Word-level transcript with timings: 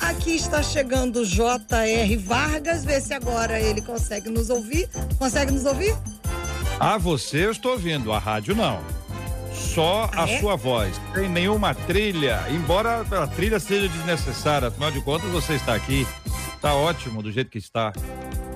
Aqui 0.00 0.36
está 0.36 0.62
chegando 0.62 1.24
J.R. 1.24 2.16
Vargas. 2.16 2.84
Vê 2.84 3.00
se 3.00 3.12
agora 3.12 3.60
ele 3.60 3.82
consegue 3.82 4.30
nos 4.30 4.50
ouvir. 4.50 4.88
Consegue 5.18 5.52
nos 5.52 5.64
ouvir? 5.64 5.96
Ah, 6.80 6.96
você 6.96 7.46
eu 7.46 7.50
estou 7.50 7.72
ouvindo, 7.72 8.12
a 8.12 8.18
rádio 8.18 8.54
não. 8.54 8.80
Só 9.52 10.08
ah, 10.14 10.24
a 10.24 10.28
é? 10.28 10.40
sua 10.40 10.56
voz. 10.56 11.00
Tem 11.12 11.28
nenhuma 11.28 11.74
trilha, 11.74 12.44
embora 12.50 13.00
a 13.00 13.26
trilha 13.26 13.58
seja 13.58 13.88
desnecessária, 13.88 14.68
afinal 14.68 14.90
de 14.90 15.00
contas 15.00 15.30
você 15.30 15.54
está 15.54 15.74
aqui. 15.74 16.06
Tá 16.60 16.74
ótimo 16.74 17.22
do 17.22 17.30
jeito 17.30 17.50
que 17.50 17.58
está. 17.58 17.92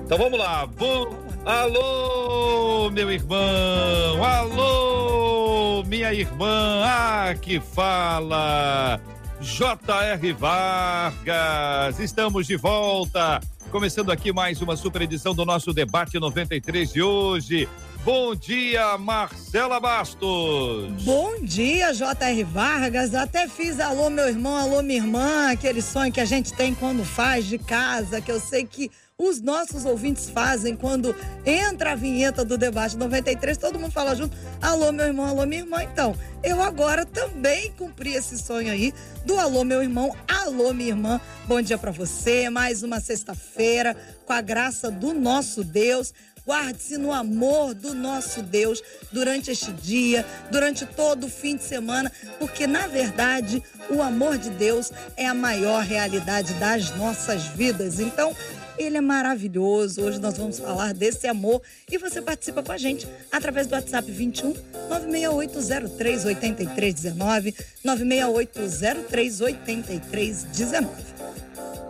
Então 0.05 0.17
vamos 0.17 0.37
lá. 0.37 0.65
Bom, 0.65 1.07
alô, 1.45 2.89
meu 2.91 3.11
irmão. 3.11 4.23
Alô, 4.23 5.83
minha 5.83 6.13
irmã. 6.13 6.83
Ah, 6.85 7.35
que 7.39 7.59
fala. 7.59 8.99
J.R. 9.43 10.33
Vargas, 10.33 11.99
estamos 11.99 12.47
de 12.47 12.55
volta. 12.55 13.41
Começando 13.69 14.09
aqui 14.09 14.31
mais 14.31 14.61
uma 14.61 14.77
super 14.77 15.01
edição 15.01 15.35
do 15.35 15.43
nosso 15.43 15.73
debate 15.73 16.17
93 16.17 16.93
de 16.93 17.01
hoje. 17.01 17.67
Bom 18.05 18.33
dia, 18.33 18.97
Marcela 18.97 19.81
Bastos. 19.81 21.03
Bom 21.03 21.41
dia, 21.41 21.93
J.R. 21.93 22.43
Vargas. 22.45 23.13
Até 23.13 23.49
fiz 23.49 23.81
alô, 23.81 24.09
meu 24.09 24.29
irmão, 24.29 24.55
alô, 24.55 24.81
minha 24.81 24.99
irmã, 24.99 25.51
aquele 25.51 25.81
sonho 25.81 26.11
que 26.11 26.21
a 26.21 26.25
gente 26.25 26.53
tem 26.53 26.73
quando 26.73 27.03
faz 27.03 27.45
de 27.45 27.57
casa, 27.57 28.21
que 28.21 28.31
eu 28.31 28.39
sei 28.39 28.65
que 28.65 28.89
os 29.17 29.39
nossos 29.39 29.85
ouvintes 29.85 30.29
fazem 30.29 30.75
quando 30.75 31.15
entra 31.45 31.91
a 31.91 31.95
vinheta 31.95 32.43
do 32.43 32.57
debate 32.57 32.97
93, 32.97 33.57
todo 33.57 33.79
mundo 33.79 33.91
fala 33.91 34.15
junto: 34.15 34.35
alô, 34.61 34.91
meu 34.91 35.05
irmão, 35.05 35.25
alô, 35.25 35.45
minha 35.45 35.61
irmã. 35.61 35.83
Então, 35.83 36.15
eu 36.43 36.61
agora 36.61 37.05
também 37.05 37.71
cumpri 37.73 38.13
esse 38.13 38.37
sonho 38.37 38.71
aí 38.71 38.93
do 39.25 39.39
alô, 39.39 39.63
meu 39.63 39.81
irmão, 39.81 40.15
alô, 40.27 40.73
minha 40.73 40.89
irmã. 40.89 41.21
Bom 41.45 41.61
dia 41.61 41.77
para 41.77 41.91
você, 41.91 42.49
mais 42.49 42.83
uma 42.83 42.99
sexta-feira, 42.99 43.95
com 44.25 44.33
a 44.33 44.41
graça 44.41 44.89
do 44.89 45.13
nosso 45.13 45.63
Deus. 45.63 46.13
Guarde-se 46.45 46.97
no 46.97 47.13
amor 47.13 47.73
do 47.73 47.93
nosso 47.93 48.41
Deus 48.41 48.83
durante 49.13 49.49
este 49.49 49.71
dia, 49.71 50.25
durante 50.51 50.85
todo 50.85 51.27
o 51.27 51.29
fim 51.29 51.55
de 51.55 51.63
semana, 51.63 52.11
porque 52.37 52.67
na 52.67 52.85
verdade 52.85 53.63
o 53.89 54.01
amor 54.01 54.37
de 54.37 54.49
Deus 54.49 54.91
é 55.15 55.25
a 55.25 55.33
maior 55.33 55.83
realidade 55.83 56.53
das 56.55 56.93
nossas 56.97 57.43
vidas. 57.43 57.97
Então, 57.97 58.35
ele 58.77 58.97
é 58.97 59.01
maravilhoso. 59.01 60.01
Hoje 60.01 60.19
nós 60.19 60.37
vamos 60.37 60.59
falar 60.59 60.93
desse 60.93 61.27
amor 61.27 61.61
e 61.91 61.97
você 61.97 62.21
participa 62.21 62.63
com 62.63 62.71
a 62.71 62.77
gente 62.77 63.07
através 63.31 63.67
do 63.67 63.73
WhatsApp 63.73 64.09
21 64.11 64.53
96803 64.89 66.25
8319 66.25 67.55
96803 67.83 69.41
8319. 69.41 71.13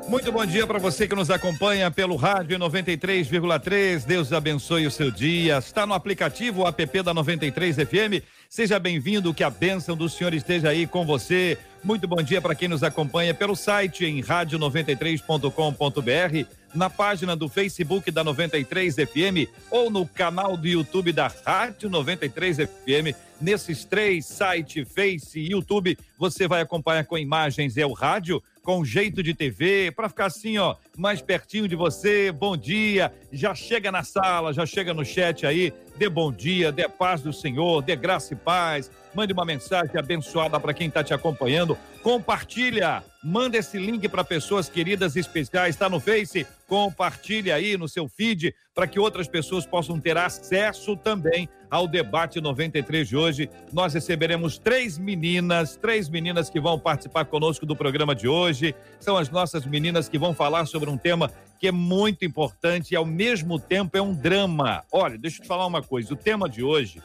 Muito 0.08 0.32
bom 0.34 0.46
dia 0.46 0.68
para 0.68 0.80
você 0.80 1.08
que 1.08 1.16
nos 1.16 1.30
acompanha 1.30 1.90
pelo 1.90 2.16
rádio 2.16 2.60
93,3. 2.60 4.06
Deus 4.06 4.34
abençoe 4.34 4.86
o 4.86 4.92
seu 4.92 5.10
dia. 5.10 5.58
Está 5.58 5.88
no 5.88 5.94
aplicativo 5.94 6.68
app 6.68 7.02
da 7.02 7.14
93 7.14 7.78
FM. 7.78 8.22
Seja 8.54 8.78
bem-vindo, 8.78 9.34
que 9.34 9.44
a 9.44 9.50
bênção 9.50 9.98
do 9.98 10.08
Senhor 10.08 10.32
esteja 10.32 10.70
aí 10.70 10.86
com 10.86 11.04
você. 11.04 11.58
Muito 11.84 12.08
bom 12.08 12.22
dia 12.22 12.40
para 12.40 12.54
quem 12.54 12.68
nos 12.68 12.84
acompanha 12.84 13.34
pelo 13.34 13.56
site 13.56 14.06
em 14.06 14.22
rádio93.com.br, 14.22 16.48
na 16.76 16.88
página 16.88 17.36
do 17.36 17.50
Facebook 17.50 18.12
da 18.12 18.24
93 18.24 18.94
FM 18.94 19.50
ou 19.72 19.90
no 19.90 20.06
canal 20.06 20.56
do 20.56 20.68
YouTube 20.68 21.12
da 21.12 21.34
Rádio 21.44 21.90
93 21.90 22.58
FM. 22.58 23.18
Nesses 23.42 23.86
três 23.86 24.28
sites, 24.28 24.88
Face 24.88 25.40
e 25.40 25.50
YouTube, 25.50 25.98
você 26.16 26.48
vai 26.48 26.62
acompanhar 26.62 27.06
com 27.06 27.18
imagens 27.18 27.76
é 27.76 27.88
o 27.88 27.94
rádio 27.94 28.40
com 28.64 28.86
jeito 28.86 29.22
de 29.22 29.34
TV, 29.34 29.92
para 29.92 30.08
ficar 30.08 30.28
assim, 30.28 30.58
ó, 30.58 30.76
mais 30.98 31.22
pertinho 31.22 31.68
de 31.68 31.76
você. 31.76 32.32
Bom 32.32 32.56
dia. 32.56 33.14
Já 33.32 33.54
chega 33.54 33.92
na 33.92 34.04
sala, 34.04 34.54
já 34.54 34.66
chega 34.66 34.94
no 34.94 35.04
chat 35.04 35.46
aí. 35.46 35.74
Dê 35.96 36.10
bom 36.10 36.32
dia, 36.32 36.72
dê 36.72 36.90
paz 36.90 37.22
do 37.22 37.32
Senhor, 37.32 37.82
dê 37.84 37.96
graça 37.96 38.34
e 38.34 38.36
paz. 38.36 38.90
Mande 39.14 39.32
uma 39.32 39.46
mensagem 39.46 39.96
abençoada 39.96 40.60
para 40.60 40.74
quem 40.74 40.88
está 40.88 41.04
te 41.04 41.14
acompanhando. 41.14 41.78
Compartilha, 42.02 43.04
manda 43.24 43.58
esse 43.58 43.78
link 43.78 44.10
para 44.10 44.24
pessoas 44.24 44.68
queridas 44.68 45.16
e 45.16 45.20
especiais. 45.20 45.76
Está 45.76 45.88
no 45.88 46.00
Face? 46.00 46.48
Compartilha 46.68 47.54
aí 47.54 47.78
no 47.78 47.88
seu 47.88 48.08
feed 48.08 48.56
para 48.74 48.88
que 48.88 49.00
outras 49.00 49.28
pessoas 49.28 49.68
possam 49.68 50.00
ter 50.00 50.18
acesso 50.18 50.98
também 50.98 51.48
ao 51.70 51.88
debate 51.88 52.42
93 52.42 53.08
de 53.08 53.16
hoje. 53.16 53.50
Nós 53.72 53.94
receberemos 53.94 54.58
três 54.58 54.98
meninas, 54.98 55.76
três 55.76 56.10
meninas 56.10 56.50
que 56.50 56.60
vão 56.60 56.80
participar 56.80 57.26
conosco 57.26 57.68
do 57.68 57.76
programa 57.76 58.16
de 58.16 58.28
hoje. 58.28 58.74
São 59.00 59.16
as 59.16 59.30
nossas 59.30 59.64
meninas 59.64 60.10
que 60.10 60.18
vão 60.18 60.34
falar 60.34 60.66
sobre 60.66 60.90
um 60.90 60.98
tema 60.98 61.32
que 61.64 61.68
é 61.70 61.72
muito 61.72 62.26
importante 62.26 62.92
e 62.92 62.98
ao 62.98 63.06
mesmo 63.06 63.58
tempo 63.58 63.98
é 63.98 64.02
um 64.02 64.14
drama. 64.14 64.84
Olha, 64.92 65.18
deixa 65.18 65.38
eu 65.38 65.44
te 65.44 65.48
falar 65.48 65.66
uma 65.66 65.82
coisa. 65.82 66.14
O 66.14 66.18
tema 66.18 66.50
de 66.50 66.62
hoje, 66.62 67.02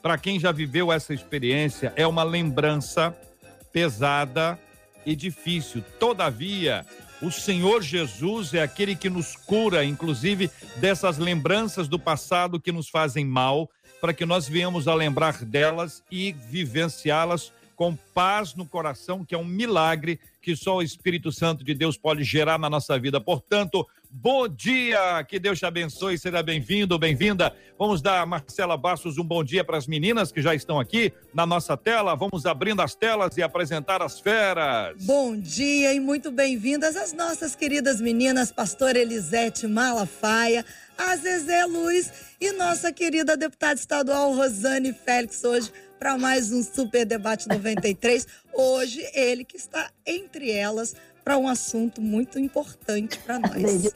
para 0.00 0.16
quem 0.16 0.40
já 0.40 0.50
viveu 0.50 0.90
essa 0.90 1.12
experiência, 1.12 1.92
é 1.94 2.06
uma 2.06 2.22
lembrança 2.22 3.14
pesada 3.70 4.58
e 5.04 5.14
difícil. 5.14 5.84
Todavia, 6.00 6.86
o 7.20 7.30
Senhor 7.30 7.82
Jesus 7.82 8.54
é 8.54 8.62
aquele 8.62 8.96
que 8.96 9.10
nos 9.10 9.36
cura, 9.36 9.84
inclusive, 9.84 10.50
dessas 10.76 11.18
lembranças 11.18 11.86
do 11.86 11.98
passado 11.98 12.58
que 12.58 12.72
nos 12.72 12.88
fazem 12.88 13.26
mal, 13.26 13.68
para 14.00 14.14
que 14.14 14.24
nós 14.24 14.48
venhamos 14.48 14.88
a 14.88 14.94
lembrar 14.94 15.44
delas 15.44 16.02
e 16.10 16.32
vivenciá-las 16.32 17.52
com 17.78 17.94
paz 18.12 18.56
no 18.56 18.66
coração, 18.66 19.24
que 19.24 19.36
é 19.36 19.38
um 19.38 19.44
milagre 19.44 20.18
que 20.42 20.56
só 20.56 20.78
o 20.78 20.82
Espírito 20.82 21.30
Santo 21.30 21.62
de 21.62 21.72
Deus 21.74 21.96
pode 21.96 22.24
gerar 22.24 22.58
na 22.58 22.68
nossa 22.68 22.98
vida. 22.98 23.20
Portanto, 23.20 23.86
bom 24.10 24.48
dia, 24.48 25.22
que 25.22 25.38
Deus 25.38 25.60
te 25.60 25.64
abençoe, 25.64 26.18
seja 26.18 26.42
bem-vindo, 26.42 26.98
bem-vinda. 26.98 27.54
Vamos 27.78 28.02
dar, 28.02 28.26
Marcela 28.26 28.76
Bastos, 28.76 29.16
um 29.16 29.22
bom 29.22 29.44
dia 29.44 29.62
para 29.62 29.76
as 29.76 29.86
meninas 29.86 30.32
que 30.32 30.42
já 30.42 30.56
estão 30.56 30.80
aqui 30.80 31.12
na 31.32 31.46
nossa 31.46 31.76
tela. 31.76 32.16
Vamos 32.16 32.46
abrindo 32.46 32.82
as 32.82 32.96
telas 32.96 33.36
e 33.36 33.42
apresentar 33.42 34.02
as 34.02 34.18
feras. 34.18 34.96
Bom 35.04 35.38
dia 35.38 35.94
e 35.94 36.00
muito 36.00 36.32
bem-vindas 36.32 36.96
as 36.96 37.12
nossas 37.12 37.54
queridas 37.54 38.00
meninas, 38.00 38.50
pastor 38.50 38.96
Elisete 38.96 39.68
Malafaia, 39.68 40.64
a 40.96 41.14
Zezé 41.14 41.64
Luz 41.64 42.10
e 42.40 42.50
nossa 42.52 42.92
querida 42.92 43.36
deputada 43.36 43.78
estadual 43.78 44.34
Rosane 44.34 44.92
Félix 44.92 45.44
hoje 45.44 45.70
para 45.98 46.16
mais 46.16 46.52
um 46.52 46.62
Super 46.62 47.04
Debate 47.04 47.48
93. 47.48 48.26
Hoje, 48.54 49.04
ele 49.12 49.44
que 49.44 49.56
está 49.56 49.90
entre 50.06 50.50
elas 50.50 50.94
para 51.24 51.36
um 51.36 51.48
assunto 51.48 52.00
muito 52.00 52.38
importante 52.38 53.18
para 53.18 53.38
nós. 53.38 53.92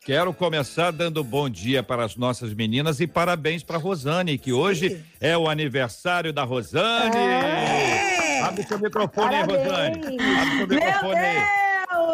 Quero 0.00 0.32
começar 0.32 0.90
dando 0.90 1.22
bom 1.22 1.48
dia 1.48 1.82
para 1.82 2.04
as 2.04 2.16
nossas 2.16 2.54
meninas 2.54 3.00
e 3.00 3.06
parabéns 3.06 3.62
para 3.62 3.76
Rosane, 3.76 4.38
que 4.38 4.50
Sim. 4.50 4.56
hoje 4.56 5.04
é 5.20 5.36
o 5.36 5.48
aniversário 5.48 6.32
da 6.32 6.42
Rosane. 6.42 7.16
É. 7.16 8.40
Abre 8.40 8.62
seu 8.62 8.78
microfone 8.78 9.34
aí, 9.34 9.42
Rosane. 9.42 9.98
Abre 9.98 10.56
seu 10.56 10.68
microfone 10.68 11.18
aí 11.18 11.59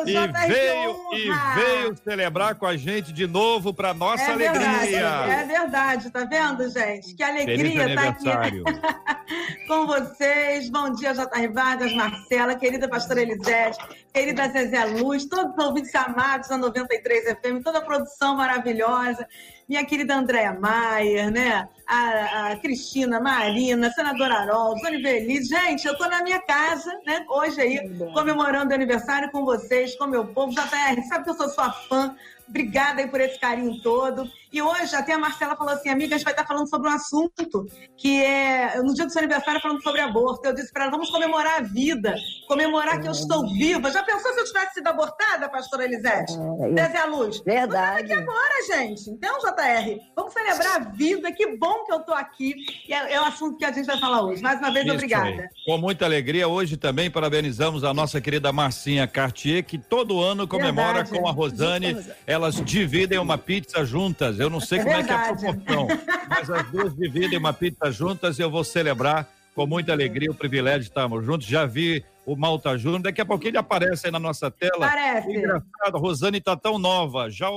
e 0.06 0.48
veio 0.48 0.96
e 1.12 1.30
veio 1.54 1.96
celebrar 2.02 2.54
com 2.54 2.66
a 2.66 2.76
gente 2.76 3.12
de 3.12 3.26
novo 3.26 3.74
para 3.74 3.92
nossa 3.92 4.24
é 4.24 4.32
alegria. 4.32 4.60
Verdade, 4.60 5.30
é 5.30 5.44
verdade, 5.44 6.10
tá 6.10 6.24
vendo, 6.24 6.68
gente? 6.70 7.14
Que 7.14 7.22
alegria 7.22 7.88
estar 7.88 8.16
tá 8.16 8.42
aqui 8.42 8.62
com 9.66 9.86
vocês. 9.86 10.70
Bom 10.70 10.92
dia, 10.92 11.14
J.R. 11.14 11.48
Vargas, 11.48 11.92
Marcela, 11.92 12.54
querida 12.54 12.88
pastora 12.88 13.22
Elisete, 13.22 13.78
querida 14.12 14.48
Zezé 14.48 14.84
Luz, 14.84 15.24
todos 15.26 15.56
os 15.56 15.64
ouvintes 15.64 15.94
amados 15.94 16.48
da 16.48 16.56
93 16.56 17.36
FM, 17.36 17.62
toda 17.64 17.78
a 17.78 17.82
produção 17.84 18.36
maravilhosa 18.36 19.26
minha 19.68 19.84
querida 19.84 20.16
Andréa 20.16 20.52
Maier, 20.52 21.30
né? 21.30 21.68
A, 21.86 22.50
a, 22.52 22.56
Cristina, 22.56 23.20
Marina, 23.20 23.90
senadora 23.90 24.40
Arol, 24.40 24.78
Zone 24.78 25.02
Belize. 25.02 25.48
Gente, 25.48 25.86
eu 25.86 25.92
estou 25.92 26.08
na 26.08 26.22
minha 26.22 26.40
casa, 26.40 26.90
né? 27.04 27.24
Hoje 27.28 27.60
aí, 27.60 27.98
comemorando 28.12 28.70
o 28.70 28.74
aniversário 28.74 29.30
com 29.30 29.44
vocês, 29.44 29.96
com 29.96 30.06
meu 30.06 30.26
povo. 30.26 30.52
JR, 30.52 31.02
sabe 31.08 31.24
que 31.24 31.30
eu 31.30 31.34
sou 31.34 31.48
sua 31.48 31.70
fã. 31.70 32.16
Obrigada 32.48 33.00
aí 33.00 33.08
por 33.08 33.20
esse 33.20 33.38
carinho 33.38 33.80
todo. 33.82 34.30
que 34.50 34.62
hoje 34.62 34.94
até 34.94 35.12
a 35.12 35.18
Marcela 35.18 35.56
falou 35.56 35.74
assim, 35.74 35.88
amiga, 35.88 36.14
a 36.14 36.18
gente 36.18 36.24
vai 36.24 36.32
estar 36.32 36.46
falando 36.46 36.68
sobre 36.68 36.88
um 36.88 36.92
assunto 36.92 37.66
que 37.96 38.22
é 38.22 38.80
no 38.80 38.94
dia 38.94 39.04
do 39.04 39.12
seu 39.12 39.20
aniversário 39.20 39.60
falando 39.60 39.82
sobre 39.82 40.00
aborto. 40.00 40.46
Eu 40.46 40.54
disse 40.54 40.72
para 40.72 40.84
ela, 40.84 40.90
vamos 40.90 41.10
comemorar 41.10 41.58
a 41.58 41.62
vida, 41.62 42.14
comemorar 42.48 43.00
que 43.00 43.08
eu 43.08 43.12
estou 43.12 43.42
viva. 43.52 43.90
Já 43.90 44.02
pensou 44.02 44.32
se 44.32 44.40
eu 44.40 44.44
tivesse 44.44 44.74
sido 44.74 44.86
abortada, 44.86 45.48
pastora 45.48 45.84
Elisete? 45.84 46.32
É, 46.60 46.72
Desce 46.72 46.96
a 46.96 47.06
luz. 47.06 47.40
Verdade. 47.40 48.12
aqui 48.12 48.12
agora, 48.12 48.66
gente. 48.66 49.10
Então, 49.10 49.38
JR, 49.40 50.00
vamos 50.14 50.32
celebrar 50.32 50.76
a 50.76 50.78
vida. 50.78 51.32
Que 51.32 51.56
bom 51.56 51.84
que 51.84 51.92
eu 51.92 51.98
estou 51.98 52.14
aqui. 52.14 52.54
E 52.88 52.92
é, 52.92 53.14
é, 53.14 53.20
o 53.20 53.24
assunto 53.24 53.58
que 53.58 53.64
a 53.64 53.72
gente 53.72 53.86
vai 53.86 53.98
falar 53.98 54.22
hoje. 54.22 54.40
Mais 54.40 54.58
uma 54.58 54.70
vez, 54.70 54.86
Isso 54.86 54.94
obrigada. 54.94 55.26
Aí. 55.26 55.48
Com 55.66 55.78
muita 55.78 56.04
alegria, 56.04 56.48
hoje 56.48 56.76
também 56.76 57.10
parabenizamos 57.10 57.84
a 57.84 57.92
nossa 57.92 58.20
querida 58.20 58.52
Marcinha 58.52 59.06
Cartier, 59.06 59.64
que 59.64 59.76
todo 59.76 60.20
ano 60.20 60.46
comemora 60.46 61.02
Verdade. 61.02 61.18
com 61.18 61.28
a 61.28 61.32
Rosane. 61.32 61.96
Elas 62.36 62.62
dividem 62.62 63.18
uma 63.18 63.38
pizza 63.38 63.82
juntas. 63.82 64.38
Eu 64.38 64.50
não 64.50 64.60
sei 64.60 64.80
como 64.80 64.90
é, 64.90 65.00
é 65.00 65.02
que 65.02 65.10
é 65.10 65.14
a 65.14 65.34
proporção, 65.34 65.88
mas 66.28 66.50
as 66.50 66.70
duas 66.70 66.94
dividem 66.94 67.38
uma 67.38 67.50
pizza 67.50 67.90
juntas 67.90 68.38
e 68.38 68.42
eu 68.42 68.50
vou 68.50 68.62
celebrar 68.62 69.26
com 69.54 69.66
muita 69.66 69.92
alegria 69.92 70.30
o 70.30 70.34
privilégio 70.34 70.80
de 70.80 70.88
estarmos 70.88 71.24
juntos. 71.24 71.46
Já 71.46 71.64
vi 71.64 72.04
o 72.26 72.36
Malta 72.36 72.76
Júnior. 72.76 73.00
Daqui 73.00 73.22
a 73.22 73.24
pouquinho 73.24 73.52
ele 73.52 73.58
aparece 73.58 74.04
aí 74.04 74.12
na 74.12 74.18
nossa 74.18 74.50
tela. 74.50 74.80
Parece. 74.80 75.30
Engraçado, 75.30 75.96
Rosane 75.96 76.36
está 76.36 76.54
tão 76.54 76.78
nova. 76.78 77.30
Já, 77.30 77.48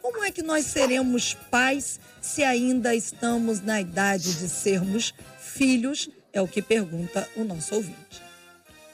Como 0.00 0.22
é 0.22 0.30
que 0.30 0.42
nós 0.42 0.66
seremos 0.66 1.34
pais 1.34 1.98
se 2.20 2.44
ainda 2.44 2.94
estamos 2.94 3.60
na 3.60 3.80
idade 3.80 4.38
de 4.38 4.48
sermos 4.48 5.12
filhos? 5.40 6.08
É 6.32 6.40
o 6.40 6.46
que 6.46 6.62
pergunta 6.62 7.28
o 7.34 7.42
nosso 7.42 7.74
ouvinte. 7.74 8.22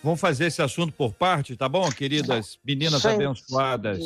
Vamos 0.02 0.20
fazer 0.20 0.46
esse 0.46 0.62
assunto 0.62 0.92
por 0.92 1.12
parte, 1.12 1.54
tá 1.54 1.68
bom, 1.68 1.88
queridas 1.92 2.58
meninas 2.64 3.02
Gente, 3.02 3.14
abençoadas? 3.14 4.00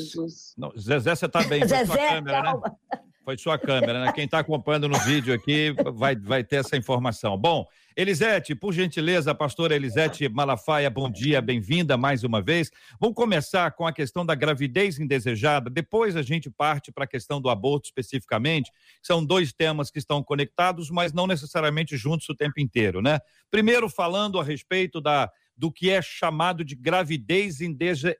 Não, 0.59 0.73
Zezé, 0.77 1.15
você 1.15 1.29
tá 1.29 1.43
bem, 1.45 1.63
Zezé, 1.63 1.87
sua 1.87 1.97
câmera, 1.97 2.43
né? 2.43 2.49
calma. 2.51 2.79
né? 2.93 2.99
Foi 3.26 3.37
sua 3.37 3.58
câmera, 3.58 4.05
né? 4.05 4.12
Quem 4.12 4.25
está 4.25 4.38
acompanhando 4.38 4.88
no 4.88 4.96
vídeo 5.00 5.34
aqui 5.34 5.75
vai, 5.96 6.14
vai 6.14 6.44
ter 6.44 6.58
essa 6.58 6.76
informação. 6.76 7.37
Bom, 7.37 7.67
Elisete, 7.96 8.55
por 8.55 8.73
gentileza, 8.73 9.34
pastora 9.34 9.75
Elisete 9.75 10.28
Malafaia, 10.28 10.88
bom 10.88 11.11
dia, 11.11 11.43
bem-vinda 11.43 11.96
mais 11.96 12.23
uma 12.23 12.40
vez. 12.40 12.70
Vamos 13.00 13.17
começar 13.17 13.69
com 13.73 13.84
a 13.84 13.93
questão 13.93 14.25
da 14.25 14.37
gravidez 14.37 15.00
indesejada, 15.00 15.69
depois 15.69 16.14
a 16.14 16.23
gente 16.23 16.49
parte 16.49 16.93
para 16.93 17.02
a 17.02 17.08
questão 17.08 17.40
do 17.40 17.50
aborto 17.50 17.87
especificamente. 17.87 18.70
São 19.02 19.25
dois 19.26 19.52
temas 19.52 19.90
que 19.90 19.99
estão 19.99 20.23
conectados, 20.23 20.88
mas 20.88 21.12
não 21.12 21.26
necessariamente 21.26 21.96
juntos 21.96 22.28
o 22.28 22.34
tempo 22.37 22.61
inteiro, 22.61 23.02
né? 23.02 23.19
Primeiro, 23.50 23.88
falando 23.88 24.38
a 24.38 24.44
respeito 24.44 25.00
da, 25.00 25.28
do 25.56 25.73
que 25.73 25.90
é 25.90 26.00
chamado 26.00 26.64
de 26.64 26.76
gravidez 26.76 27.58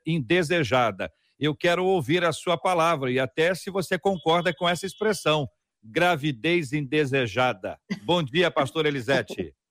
indesejada 0.05 1.09
eu 1.39 1.55
quero 1.55 1.85
ouvir 1.85 2.23
a 2.23 2.33
sua 2.33 2.57
palavra 2.57 3.11
e 3.11 3.19
até 3.19 3.53
se 3.53 3.69
você 3.69 3.97
concorda 3.97 4.53
com 4.53 4.67
essa 4.67 4.85
expressão, 4.85 5.47
gravidez 5.83 6.73
indesejada. 6.73 7.77
Bom 8.03 8.23
dia, 8.23 8.49
pastor 8.49 8.85
Elisete. 8.85 9.53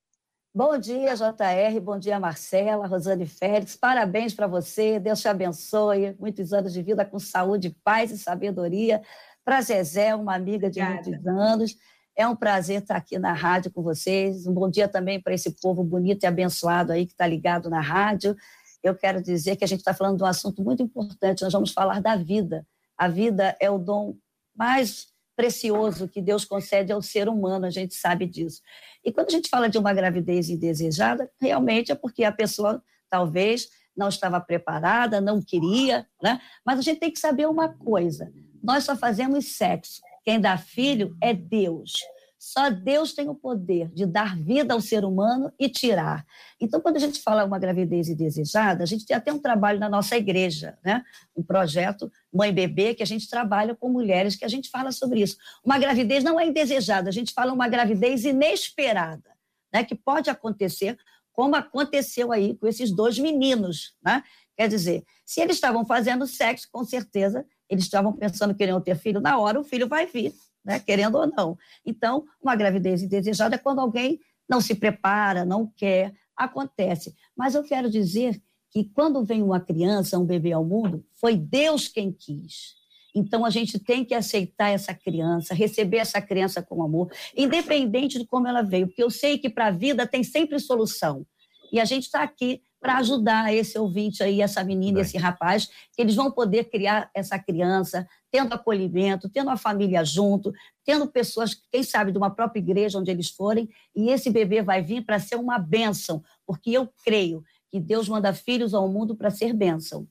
Bom 0.55 0.75
dia, 0.75 1.13
JR, 1.13 1.79
bom 1.79 1.99
dia, 1.99 2.19
Marcela, 2.19 2.87
Rosane 2.87 3.27
Félix, 3.27 3.75
parabéns 3.75 4.33
para 4.33 4.47
você, 4.47 4.99
Deus 4.99 5.21
te 5.21 5.27
abençoe, 5.27 6.15
muitos 6.19 6.51
anos 6.51 6.73
de 6.73 6.81
vida 6.81 7.05
com 7.05 7.19
saúde, 7.19 7.77
paz 7.83 8.09
e 8.09 8.17
sabedoria. 8.17 8.99
Para 9.45 9.61
Zezé, 9.61 10.15
uma 10.15 10.33
amiga 10.33 10.67
de 10.67 10.81
Obrigada. 10.81 11.09
muitos 11.09 11.27
anos, 11.27 11.75
é 12.17 12.27
um 12.27 12.35
prazer 12.35 12.81
estar 12.81 12.95
aqui 12.95 13.19
na 13.19 13.33
rádio 13.33 13.71
com 13.71 13.83
vocês. 13.83 14.47
Um 14.47 14.53
bom 14.53 14.67
dia 14.67 14.87
também 14.87 15.21
para 15.21 15.35
esse 15.35 15.51
povo 15.61 15.83
bonito 15.83 16.23
e 16.23 16.25
abençoado 16.25 16.91
aí 16.91 17.05
que 17.05 17.11
está 17.11 17.27
ligado 17.27 17.69
na 17.69 17.79
rádio 17.79 18.35
eu 18.83 18.95
quero 18.95 19.21
dizer 19.21 19.55
que 19.55 19.63
a 19.63 19.67
gente 19.67 19.79
está 19.79 19.93
falando 19.93 20.17
de 20.17 20.23
um 20.23 20.27
assunto 20.27 20.63
muito 20.63 20.83
importante. 20.83 21.43
Nós 21.43 21.53
vamos 21.53 21.71
falar 21.71 22.01
da 22.01 22.15
vida. 22.15 22.65
A 22.97 23.07
vida 23.07 23.55
é 23.59 23.69
o 23.69 23.77
dom 23.77 24.15
mais 24.55 25.07
precioso 25.35 26.07
que 26.07 26.19
Deus 26.19 26.43
concede 26.43 26.91
ao 26.91 27.01
ser 27.01 27.29
humano, 27.29 27.67
a 27.67 27.69
gente 27.69 27.93
sabe 27.93 28.25
disso. 28.25 28.59
E 29.05 29.11
quando 29.11 29.27
a 29.27 29.31
gente 29.31 29.49
fala 29.49 29.69
de 29.69 29.77
uma 29.77 29.93
gravidez 29.93 30.49
indesejada, 30.49 31.29
realmente 31.39 31.91
é 31.91 31.95
porque 31.95 32.23
a 32.23 32.31
pessoa 32.31 32.83
talvez 33.07 33.69
não 33.95 34.09
estava 34.09 34.41
preparada, 34.41 35.21
não 35.21 35.41
queria, 35.41 36.07
né? 36.21 36.41
Mas 36.65 36.79
a 36.79 36.81
gente 36.81 36.99
tem 36.99 37.11
que 37.11 37.19
saber 37.19 37.47
uma 37.47 37.69
coisa: 37.69 38.31
nós 38.63 38.83
só 38.83 38.95
fazemos 38.95 39.55
sexo. 39.55 40.01
Quem 40.23 40.41
dá 40.41 40.57
filho 40.57 41.15
é 41.21 41.33
Deus. 41.33 41.93
Só 42.39 42.69
Deus 42.69 43.13
tem 43.13 43.27
o 43.27 43.33
poder 43.33 43.89
de 43.91 44.05
dar 44.05 44.37
vida 44.37 44.73
ao 44.73 44.79
ser 44.79 45.03
humano 45.03 45.51
e 45.59 45.67
tirar. 45.67 46.23
Então, 46.61 46.79
quando 46.79 46.97
a 46.97 46.99
gente 46.99 47.19
fala 47.19 47.43
uma 47.43 47.57
gravidez 47.57 48.09
indesejada, 48.09 48.83
a 48.83 48.85
gente 48.85 49.05
tem 49.05 49.17
até 49.17 49.33
um 49.33 49.39
trabalho 49.39 49.79
na 49.79 49.89
nossa 49.89 50.15
igreja, 50.15 50.77
né? 50.85 51.03
um 51.35 51.41
projeto 51.41 52.11
Mãe 52.31 52.53
Bebê, 52.53 52.93
que 52.93 53.01
a 53.01 53.07
gente 53.07 53.27
trabalha 53.27 53.75
com 53.75 53.89
mulheres, 53.89 54.35
que 54.35 54.45
a 54.45 54.47
gente 54.47 54.69
fala 54.69 54.91
sobre 54.91 55.21
isso. 55.21 55.35
Uma 55.65 55.79
gravidez 55.79 56.23
não 56.23 56.39
é 56.39 56.45
indesejada, 56.45 57.09
a 57.09 57.13
gente 57.13 57.33
fala 57.33 57.51
uma 57.51 57.67
gravidez 57.67 58.23
inesperada, 58.23 59.31
né? 59.73 59.83
que 59.83 59.95
pode 59.95 60.29
acontecer, 60.29 60.95
como 61.33 61.55
aconteceu 61.55 62.31
aí 62.31 62.55
com 62.55 62.67
esses 62.67 62.91
dois 62.91 63.17
meninos. 63.17 63.95
Né? 64.03 64.23
Quer 64.55 64.67
dizer, 64.67 65.03
se 65.25 65.41
eles 65.41 65.55
estavam 65.55 65.83
fazendo 65.85 66.27
sexo, 66.27 66.67
com 66.71 66.85
certeza 66.85 67.43
eles 67.67 67.83
estavam 67.83 68.13
pensando 68.13 68.53
que 68.53 68.59
queriam 68.59 68.79
ter 68.79 68.95
filho 68.95 69.19
na 69.19 69.39
hora, 69.39 69.59
o 69.59 69.63
filho 69.63 69.87
vai 69.87 70.05
vir 70.05 70.33
né, 70.67 70.81
querendo 70.81 71.15
ou 71.17 71.25
não. 71.25 71.57
Então, 71.85 72.25
uma 72.43 72.53
gravidez 72.53 73.01
indesejada 73.01 73.55
é 73.55 73.57
quando 73.57 73.79
alguém 73.79 74.19
não 74.49 74.59
se 74.59 74.75
prepara, 74.75 75.45
não 75.45 75.65
quer, 75.65 76.13
acontece. 76.35 77.15
Mas 77.35 77.55
eu 77.55 77.63
quero 77.63 77.89
dizer 77.89 78.41
que 78.69 78.83
quando 78.83 79.23
vem 79.23 79.41
uma 79.41 79.61
criança, 79.61 80.19
um 80.19 80.25
bebê 80.25 80.51
ao 80.51 80.65
mundo, 80.65 81.05
foi 81.13 81.37
Deus 81.37 81.87
quem 81.87 82.11
quis. 82.11 82.75
Então 83.15 83.45
a 83.45 83.49
gente 83.49 83.79
tem 83.79 84.03
que 84.03 84.13
aceitar 84.13 84.69
essa 84.69 84.93
criança, 84.93 85.53
receber 85.55 85.97
essa 85.97 86.21
criança 86.21 86.61
com 86.61 86.83
amor, 86.83 87.09
independente 87.35 88.19
de 88.19 88.25
como 88.25 88.47
ela 88.47 88.61
veio, 88.61 88.87
porque 88.87 89.01
eu 89.01 89.09
sei 89.09 89.37
que 89.37 89.49
para 89.49 89.67
a 89.67 89.71
vida 89.71 90.05
tem 90.05 90.21
sempre 90.21 90.59
solução. 90.59 91.25
E 91.71 91.79
a 91.79 91.85
gente 91.85 92.03
está 92.03 92.21
aqui 92.21 92.61
para 92.87 92.99
ajudar 92.99 93.53
esse 93.53 93.77
ouvinte 93.77 94.23
aí, 94.23 94.41
essa 94.41 94.63
menina, 94.63 95.01
esse 95.01 95.17
rapaz, 95.17 95.69
que 95.93 96.01
eles 96.01 96.15
vão 96.15 96.31
poder 96.31 96.69
criar 96.69 97.11
essa 97.13 97.37
criança, 97.37 98.07
tendo 98.31 98.53
acolhimento, 98.53 99.27
tendo 99.27 99.49
a 99.49 99.57
família 99.57 100.05
junto, 100.05 100.53
tendo 100.85 101.05
pessoas, 101.05 101.53
quem 101.69 101.83
sabe, 101.83 102.13
de 102.13 102.17
uma 102.17 102.29
própria 102.29 102.61
igreja 102.61 102.97
onde 102.97 103.11
eles 103.11 103.29
forem, 103.29 103.67
e 103.93 104.09
esse 104.09 104.29
bebê 104.29 104.61
vai 104.61 104.81
vir 104.81 105.03
para 105.03 105.19
ser 105.19 105.35
uma 105.35 105.59
bênção, 105.59 106.23
porque 106.45 106.71
eu 106.71 106.87
creio 107.03 107.43
que 107.69 107.77
Deus 107.77 108.07
manda 108.07 108.33
filhos 108.33 108.73
ao 108.73 108.87
mundo 108.87 109.17
para 109.17 109.31
ser 109.31 109.51
bênção. 109.51 110.07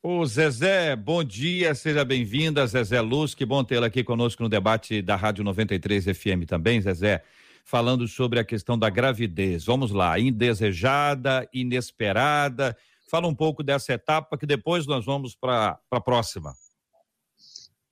O 0.00 0.24
Zezé, 0.24 0.94
bom 0.94 1.24
dia, 1.24 1.74
seja 1.74 2.04
bem-vinda, 2.04 2.64
Zezé 2.64 3.00
Luz, 3.00 3.34
que 3.34 3.44
bom 3.44 3.64
tê-la 3.64 3.88
aqui 3.88 4.04
conosco 4.04 4.40
no 4.40 4.48
debate 4.48 5.02
da 5.02 5.16
Rádio 5.16 5.42
93 5.42 6.04
FM 6.16 6.46
também, 6.46 6.80
Zezé 6.80 7.24
falando 7.64 8.06
sobre 8.06 8.38
a 8.38 8.44
questão 8.44 8.78
da 8.78 8.90
gravidez. 8.90 9.64
Vamos 9.64 9.90
lá, 9.90 10.18
indesejada, 10.20 11.48
inesperada. 11.52 12.76
Fala 13.10 13.26
um 13.26 13.34
pouco 13.34 13.62
dessa 13.62 13.92
etapa 13.92 14.36
que 14.36 14.46
depois 14.46 14.86
nós 14.86 15.04
vamos 15.04 15.34
para 15.34 15.80
a 15.90 16.00
próxima. 16.00 16.54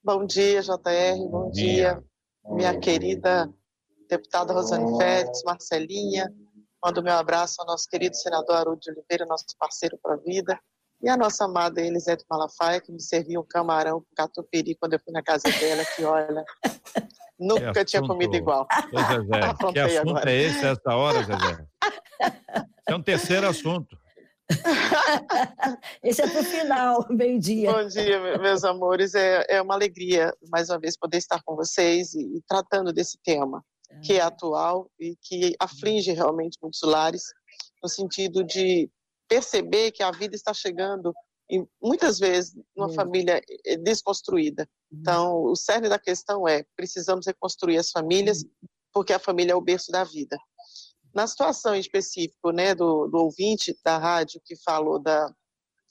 Bom 0.04 0.26
dia, 0.26 0.60
JR, 0.62 1.16
bom, 1.18 1.28
bom 1.30 1.50
dia. 1.50 1.94
dia. 1.94 2.04
minha 2.44 2.78
querida 2.78 3.52
deputada 4.08 4.52
Rosane 4.52 4.98
Félix, 4.98 5.42
Marcelinha. 5.44 6.30
Mando 6.84 7.02
meu 7.02 7.14
abraço 7.14 7.60
ao 7.60 7.66
nosso 7.66 7.88
querido 7.88 8.16
senador 8.16 8.56
Haroldo 8.56 8.80
de 8.80 8.90
Oliveira, 8.90 9.24
nosso 9.24 9.46
parceiro 9.58 9.98
para 10.02 10.14
a 10.14 10.18
vida. 10.18 10.58
E 11.02 11.08
a 11.08 11.16
nossa 11.16 11.46
amada 11.46 11.80
Elisete 11.80 12.24
Malafaia, 12.30 12.80
que 12.80 12.92
me 12.92 13.00
serviu 13.00 13.40
um 13.40 13.46
camarão 13.46 14.00
com 14.00 14.06
catupiry 14.14 14.76
quando 14.76 14.92
eu 14.92 15.00
fui 15.00 15.12
na 15.12 15.22
casa 15.22 15.50
dela, 15.50 15.84
que 15.84 16.04
olha, 16.04 16.44
Nunca 17.38 17.70
assunto... 17.70 17.84
tinha 17.84 18.02
comido 18.02 18.36
igual. 18.36 18.66
Ô, 18.92 18.98
Zezé, 18.98 19.40
que 19.72 19.78
assunto 19.80 20.10
agora. 20.10 20.30
é 20.30 20.42
esse 20.42 20.64
essa 20.64 20.94
hora, 20.94 21.22
Zezé? 21.24 21.66
É 22.88 22.94
um 22.94 23.02
terceiro 23.02 23.48
assunto. 23.48 23.96
Esse 26.04 26.20
é 26.20 26.28
para 26.28 26.40
o 26.40 26.44
final, 26.44 27.06
meio-dia. 27.08 27.72
Bom 27.72 27.86
dia, 27.86 28.38
meus 28.38 28.64
amores. 28.64 29.14
É, 29.14 29.46
é 29.48 29.62
uma 29.62 29.72
alegria, 29.72 30.32
mais 30.50 30.68
uma 30.68 30.78
vez, 30.78 30.96
poder 30.96 31.16
estar 31.16 31.40
com 31.42 31.56
vocês 31.56 32.12
e, 32.12 32.36
e 32.36 32.42
tratando 32.46 32.92
desse 32.92 33.18
tema, 33.24 33.64
é. 33.90 34.00
que 34.00 34.12
é 34.14 34.20
atual 34.20 34.90
e 35.00 35.16
que 35.22 35.54
aflige 35.58 36.12
realmente 36.12 36.58
muitos 36.60 36.82
lares, 36.82 37.22
no 37.82 37.88
sentido 37.88 38.44
de 38.44 38.90
perceber 39.32 39.92
que 39.92 40.02
a 40.02 40.10
vida 40.10 40.36
está 40.36 40.52
chegando 40.52 41.14
e 41.50 41.66
muitas 41.82 42.18
vezes 42.18 42.54
numa 42.76 42.92
família 42.92 43.40
eh, 43.64 43.76
desconstruída. 43.78 44.68
Uhum. 44.90 44.98
Então, 45.00 45.44
o 45.44 45.56
cerne 45.56 45.88
da 45.88 45.98
questão 45.98 46.46
é: 46.46 46.64
precisamos 46.76 47.26
reconstruir 47.26 47.78
as 47.78 47.90
famílias, 47.90 48.44
porque 48.92 49.12
a 49.12 49.18
família 49.18 49.52
é 49.52 49.56
o 49.56 49.60
berço 49.60 49.90
da 49.90 50.04
vida. 50.04 50.36
Na 51.14 51.26
situação 51.26 51.74
específica 51.74 52.52
né, 52.52 52.74
do, 52.74 53.06
do 53.06 53.18
ouvinte 53.18 53.76
da 53.82 53.96
rádio 53.98 54.40
que 54.44 54.54
falou 54.56 54.98
da, 54.98 55.34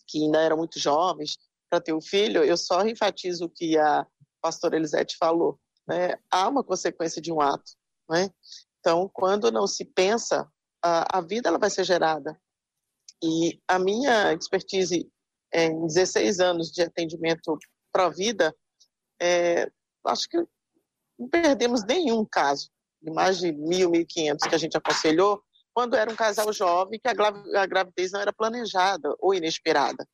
que 0.07 0.23
ainda 0.23 0.41
eram 0.41 0.57
muito 0.57 0.79
jovens 0.79 1.37
para 1.69 1.81
ter 1.81 1.93
um 1.93 2.01
filho, 2.01 2.43
eu 2.43 2.57
só 2.57 2.85
enfatizo 2.85 3.45
o 3.45 3.49
que 3.49 3.77
a 3.77 4.05
pastora 4.41 4.75
Elisete 4.75 5.15
falou. 5.17 5.59
Né? 5.87 6.15
Há 6.29 6.47
uma 6.47 6.63
consequência 6.63 7.21
de 7.21 7.31
um 7.31 7.39
ato. 7.39 7.71
Né? 8.09 8.29
Então, 8.79 9.09
quando 9.13 9.51
não 9.51 9.67
se 9.67 9.85
pensa, 9.85 10.47
a, 10.83 11.19
a 11.19 11.21
vida 11.21 11.49
ela 11.49 11.59
vai 11.59 11.69
ser 11.69 11.83
gerada. 11.83 12.39
E 13.23 13.59
a 13.67 13.77
minha 13.77 14.33
expertise 14.33 15.09
em 15.53 15.85
16 15.85 16.39
anos 16.39 16.71
de 16.71 16.81
atendimento 16.81 17.57
pró-vida, 17.91 18.55
é, 19.21 19.69
acho 20.05 20.27
que 20.27 20.37
não 21.19 21.27
perdemos 21.29 21.83
nenhum 21.83 22.25
caso 22.25 22.69
de 23.01 23.11
mais 23.11 23.39
de 23.39 23.51
mil, 23.51 23.89
mil 23.89 24.01
e 24.01 24.05
quinhentos 24.05 24.47
que 24.47 24.55
a 24.55 24.57
gente 24.57 24.77
aconselhou, 24.77 25.41
quando 25.73 25.95
era 25.95 26.11
um 26.11 26.15
casal 26.15 26.51
jovem 26.51 26.99
que 26.99 27.07
a 27.07 27.65
gravidez 27.65 28.11
não 28.11 28.19
era 28.19 28.33
planejada 28.33 29.15
ou 29.19 29.33
inesperada, 29.33 30.07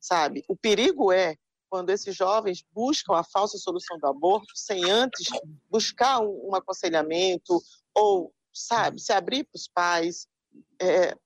sabe? 0.00 0.44
O 0.48 0.56
perigo 0.56 1.12
é 1.12 1.36
quando 1.70 1.90
esses 1.90 2.14
jovens 2.14 2.64
buscam 2.72 3.14
a 3.14 3.24
falsa 3.24 3.58
solução 3.58 3.98
do 3.98 4.06
aborto 4.06 4.52
sem 4.54 4.88
antes 4.90 5.26
buscar 5.68 6.20
um, 6.20 6.50
um 6.50 6.54
aconselhamento 6.54 7.60
ou, 7.94 8.32
sabe, 8.52 9.00
se 9.00 9.12
abrir 9.12 9.44
para 9.44 9.58
os 9.58 9.68
pais, 9.68 10.28
é, 10.80 11.16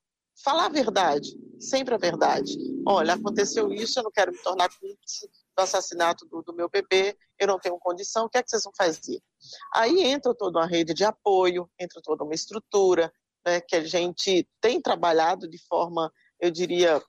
falar 0.45 0.66
a 0.66 0.71
verdade, 0.71 1.28
sempre 1.59 1.95
a 1.95 1.99
verdade. 1.99 2.57
Olha, 2.87 3.14
aconteceu 3.14 3.73
isso, 3.73 3.99
eu 3.99 4.04
não 4.04 4.11
quero 4.11 4.33
me 4.33 4.38
tornar 4.38 4.68
cúmplice 4.68 5.28
do 5.57 5.61
assassinato 5.61 6.25
do, 6.26 6.42
do, 6.42 6.54
meu 6.54 6.68
bebê, 6.68 7.16
eu 7.38 7.47
não 7.47 7.59
tenho 7.59 7.78
condição, 7.78 8.26
o 8.26 8.28
que 8.28 8.38
é 8.38 8.42
que 8.42 8.50
vocês 8.50 8.62
vão 8.62 8.73
fazer? 8.76 9.21
Aí 9.75 10.02
entra 10.02 10.35
toda 10.35 10.61
uma 10.61 10.66
rede 10.66 10.95
de 10.95 11.04
apoio, 11.04 11.68
entra 11.78 12.00
toda 12.02 12.25
uma 12.25 12.35
estrutura, 12.35 13.12
né, 13.45 13.61
que 13.61 13.76
a 13.76 13.85
gente 13.85 14.49
tem 14.61 14.80
trabalhado 14.80 15.49
de 15.49 15.59
forma, 15.66 16.12
eu 16.40 16.50
diria, 16.50 17.02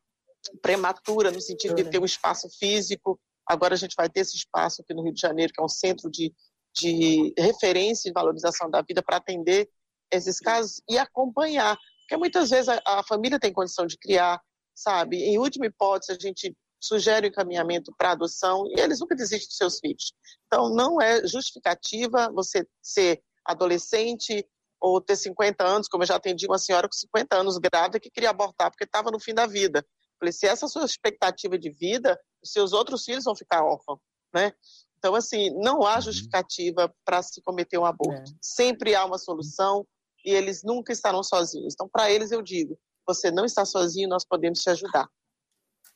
prematura, 0.61 1.31
no 1.31 1.41
sentido 1.41 1.75
de 1.75 1.85
ter 1.85 1.99
um 1.99 2.05
espaço 2.05 2.49
físico. 2.57 3.19
Agora 3.45 3.73
a 3.73 3.77
gente 3.77 3.95
vai 3.95 4.09
ter 4.09 4.21
esse 4.21 4.35
espaço 4.35 4.81
aqui 4.81 4.93
no 4.93 5.03
Rio 5.03 5.13
de 5.13 5.21
Janeiro, 5.21 5.51
que 5.53 5.61
é 5.61 5.63
um 5.65 5.69
centro 5.69 6.09
de, 6.09 6.33
de 6.73 7.33
referência 7.37 8.09
e 8.09 8.13
valorização 8.13 8.69
da 8.69 8.81
vida 8.81 9.01
para 9.03 9.17
atender 9.17 9.69
esses 10.11 10.39
casos 10.39 10.81
e 10.89 10.97
acompanhar. 10.97 11.77
Porque 12.09 12.17
muitas 12.17 12.49
vezes 12.49 12.67
a, 12.67 12.81
a 12.83 13.03
família 13.03 13.39
tem 13.39 13.53
condição 13.53 13.85
de 13.85 13.95
criar, 13.95 14.41
sabe? 14.73 15.17
Em 15.17 15.37
última 15.37 15.67
hipótese, 15.67 16.11
a 16.11 16.19
gente 16.19 16.57
sugere 16.81 17.27
o 17.27 17.29
encaminhamento 17.29 17.93
para 17.95 18.11
adoção 18.11 18.65
e 18.67 18.79
eles 18.79 18.99
nunca 18.99 19.15
desistem 19.15 19.47
dos 19.47 19.57
seus 19.57 19.79
filhos. 19.79 20.11
Então, 20.47 20.73
não 20.73 20.99
é 20.99 21.27
justificativa 21.27 22.31
você 22.33 22.65
ser 22.81 23.21
adolescente 23.45 24.43
ou 24.81 24.99
ter 24.99 25.17
50 25.17 25.63
anos, 25.63 25.87
como 25.87 26.01
eu 26.01 26.07
já 26.07 26.15
atendi 26.15 26.47
uma 26.47 26.57
senhora 26.57 26.87
com 26.87 26.95
50 26.95 27.35
anos 27.35 27.59
grávida 27.59 27.99
que 27.99 28.09
queria 28.09 28.31
abortar 28.31 28.71
porque 28.71 28.85
estava 28.85 29.11
no 29.11 29.19
fim 29.19 29.35
da 29.35 29.45
vida. 29.45 29.85
Falei, 30.17 30.31
se 30.33 30.47
essa 30.47 30.65
é 30.65 30.67
a 30.67 30.69
sua 30.69 30.85
expectativa 30.85 31.59
de 31.59 31.69
vida, 31.69 32.19
os 32.41 32.51
seus 32.51 32.73
outros 32.73 33.05
filhos 33.05 33.25
vão 33.25 33.35
ficar 33.35 33.63
órfãos, 33.63 33.99
né? 34.33 34.51
Então, 34.97 35.13
assim, 35.13 35.51
não 35.61 35.85
há 35.85 35.95
uhum. 35.95 36.01
justificativa 36.01 36.91
para 37.05 37.21
se 37.21 37.39
cometer 37.43 37.77
um 37.77 37.85
aborto. 37.85 38.31
É. 38.31 38.35
Sempre 38.41 38.95
há 38.95 39.05
uma 39.05 39.19
solução 39.19 39.85
e 40.25 40.31
eles 40.31 40.63
nunca 40.63 40.91
estarão 40.91 41.23
sozinhos. 41.23 41.73
Então, 41.73 41.89
para 41.91 42.11
eles, 42.11 42.31
eu 42.31 42.41
digo, 42.41 42.77
você 43.05 43.31
não 43.31 43.45
está 43.45 43.65
sozinho, 43.65 44.09
nós 44.09 44.25
podemos 44.25 44.59
te 44.61 44.69
ajudar. 44.69 45.07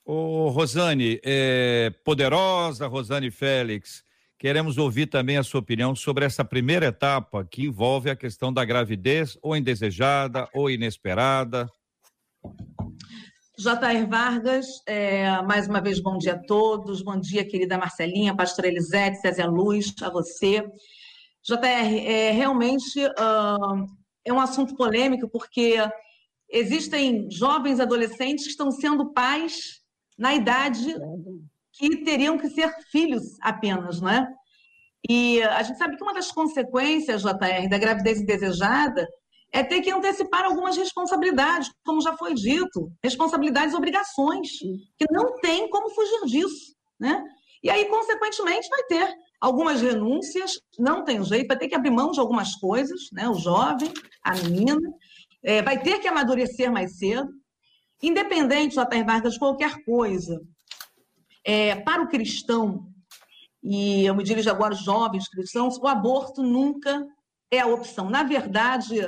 Ô, 0.05 0.49
Rosane, 0.49 1.19
é, 1.23 1.89
poderosa 2.03 2.87
Rosane 2.87 3.31
Félix, 3.31 4.03
queremos 4.37 4.77
ouvir 4.77 5.07
também 5.07 5.37
a 5.37 5.43
sua 5.43 5.61
opinião 5.61 5.95
sobre 5.95 6.25
essa 6.25 6.43
primeira 6.43 6.87
etapa 6.87 7.45
que 7.45 7.63
envolve 7.63 8.09
a 8.09 8.15
questão 8.15 8.51
da 8.51 8.65
gravidez 8.65 9.37
ou 9.41 9.55
indesejada 9.55 10.49
ou 10.53 10.69
inesperada. 10.69 11.69
J.R. 13.57 14.05
Vargas, 14.07 14.65
é, 14.87 15.41
mais 15.43 15.67
uma 15.67 15.79
vez 15.79 16.01
bom 16.01 16.17
dia 16.17 16.33
a 16.33 16.39
todos, 16.39 17.01
bom 17.01 17.17
dia 17.17 17.47
querida 17.47 17.77
Marcelinha, 17.77 18.35
pastora 18.35 18.67
Elisete, 18.67 19.21
Césia 19.21 19.45
Luz, 19.45 19.93
a 20.01 20.09
você. 20.09 20.65
J.R., 21.45 21.99
é, 21.99 22.31
realmente 22.31 23.05
uh, 23.05 23.85
é 24.25 24.31
um 24.31 24.39
assunto 24.39 24.75
polêmico 24.75 25.27
porque 25.29 25.77
existem 26.49 27.29
jovens 27.29 27.79
adolescentes 27.79 28.45
que 28.45 28.51
estão 28.51 28.71
sendo 28.71 29.11
pais 29.11 29.81
na 30.17 30.33
idade 30.33 30.95
que 31.73 32.03
teriam 32.03 32.37
que 32.37 32.49
ser 32.49 32.71
filhos 32.91 33.23
apenas, 33.41 33.99
não 33.99 34.09
é? 34.09 34.27
E 35.09 35.41
a 35.43 35.63
gente 35.63 35.77
sabe 35.77 35.97
que 35.97 36.03
uma 36.03 36.13
das 36.13 36.31
consequências, 36.31 37.21
JR, 37.21 37.67
da 37.69 37.77
gravidez 37.77 38.21
indesejada 38.21 39.05
é 39.51 39.63
ter 39.63 39.81
que 39.81 39.91
antecipar 39.91 40.45
algumas 40.45 40.77
responsabilidades, 40.77 41.71
como 41.85 42.01
já 42.01 42.15
foi 42.15 42.33
dito, 42.33 42.91
responsabilidades 43.03 43.73
e 43.73 43.77
obrigações, 43.77 44.49
que 44.97 45.05
não 45.11 45.35
tem 45.39 45.69
como 45.69 45.89
fugir 45.89 46.25
disso, 46.25 46.75
né? 46.99 47.23
E 47.61 47.69
aí, 47.69 47.85
consequentemente, 47.85 48.67
vai 48.69 48.83
ter 48.83 49.15
algumas 49.43 49.81
renúncias, 49.81 50.53
não 50.79 51.03
tem 51.03 51.23
jeito, 51.23 51.47
vai 51.47 51.57
ter 51.57 51.67
que 51.67 51.75
abrir 51.75 51.91
mão 51.91 52.11
de 52.11 52.19
algumas 52.19 52.55
coisas, 52.55 53.09
né? 53.11 53.27
O 53.27 53.33
jovem, 53.35 53.91
a 54.23 54.33
menina, 54.35 54.79
é, 55.43 55.61
vai 55.61 55.81
ter 55.81 55.99
que 55.99 56.07
amadurecer 56.07 56.71
mais 56.71 56.97
cedo, 56.97 57.29
Independente, 58.01 58.75
J.R. 58.75 59.03
Vargas, 59.05 59.33
de 59.33 59.39
qualquer 59.39 59.81
coisa, 59.85 60.41
é, 61.45 61.75
para 61.75 62.03
o 62.03 62.09
cristão, 62.09 62.87
e 63.63 64.05
eu 64.05 64.13
me 64.13 64.25
dirijo 64.25 64.49
agora 64.49 64.73
aos 64.73 64.83
jovens 64.83 65.27
cristãos, 65.29 65.77
o 65.77 65.87
aborto 65.87 66.43
nunca 66.43 67.05
é 67.49 67.59
a 67.59 67.67
opção. 67.67 68.09
Na 68.09 68.23
verdade, 68.23 69.07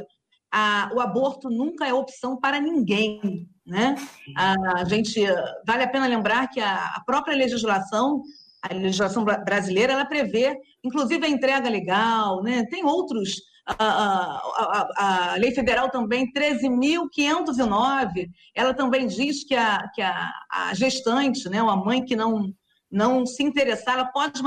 a, 0.49 0.89
o 0.93 1.01
aborto 1.01 1.49
nunca 1.49 1.85
é 1.85 1.93
opção 1.93 2.39
para 2.39 2.61
ninguém. 2.61 3.49
Né? 3.65 3.95
A, 4.37 4.85
gente 4.85 5.21
vale 5.67 5.83
a 5.83 5.89
pena 5.89 6.07
lembrar 6.07 6.47
que 6.47 6.61
a, 6.61 6.85
a 6.95 7.03
própria 7.05 7.35
legislação, 7.35 8.21
a 8.69 8.73
legislação 8.73 9.23
brasileira, 9.23 9.93
ela 9.93 10.05
prevê, 10.05 10.57
inclusive, 10.83 11.25
a 11.25 11.29
entrega 11.29 11.69
legal, 11.69 12.41
né? 12.41 12.65
tem 12.69 12.85
outros 12.85 13.41
a, 13.65 13.75
a, 13.79 15.33
a, 15.33 15.35
lei 15.37 15.51
federal 15.51 15.89
também 15.89 16.31
13.509, 16.31 18.29
ela 18.53 18.73
também 18.75 19.07
diz 19.07 19.43
que 19.43 19.55
a, 19.55 19.89
que 19.93 20.01
a, 20.01 20.31
a 20.51 20.73
gestante, 20.75 21.49
né, 21.49 21.61
uma 21.61 21.75
mãe 21.75 22.05
que 22.05 22.15
não, 22.15 22.53
não 22.91 23.25
se 23.25 23.43
interessar, 23.43 23.95
ela 23.95 24.05
pode 24.05 24.39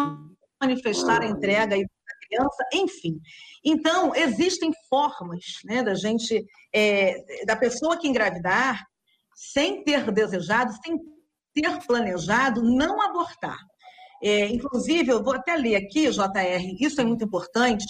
manifestar 0.60 1.22
a 1.22 1.26
entrega 1.26 1.76
da 1.76 1.84
criança, 2.28 2.64
enfim. 2.72 3.20
Então, 3.64 4.14
existem 4.14 4.70
formas 4.88 5.44
né, 5.64 5.82
da 5.82 5.94
gente, 5.94 6.46
é, 6.72 7.44
da 7.44 7.56
pessoa 7.56 7.98
que 7.98 8.06
engravidar, 8.06 8.86
sem 9.34 9.82
ter 9.82 10.12
desejado, 10.12 10.72
sem 10.84 10.96
ter 11.54 11.86
planejado, 11.86 12.62
não 12.62 13.02
abortar. 13.02 13.58
É, 14.22 14.46
inclusive, 14.46 15.10
eu 15.10 15.22
vou 15.22 15.34
até 15.34 15.54
ler 15.56 15.76
aqui, 15.76 16.10
JR, 16.10 16.76
isso 16.80 17.00
é 17.00 17.04
muito 17.04 17.24
importante, 17.24 17.84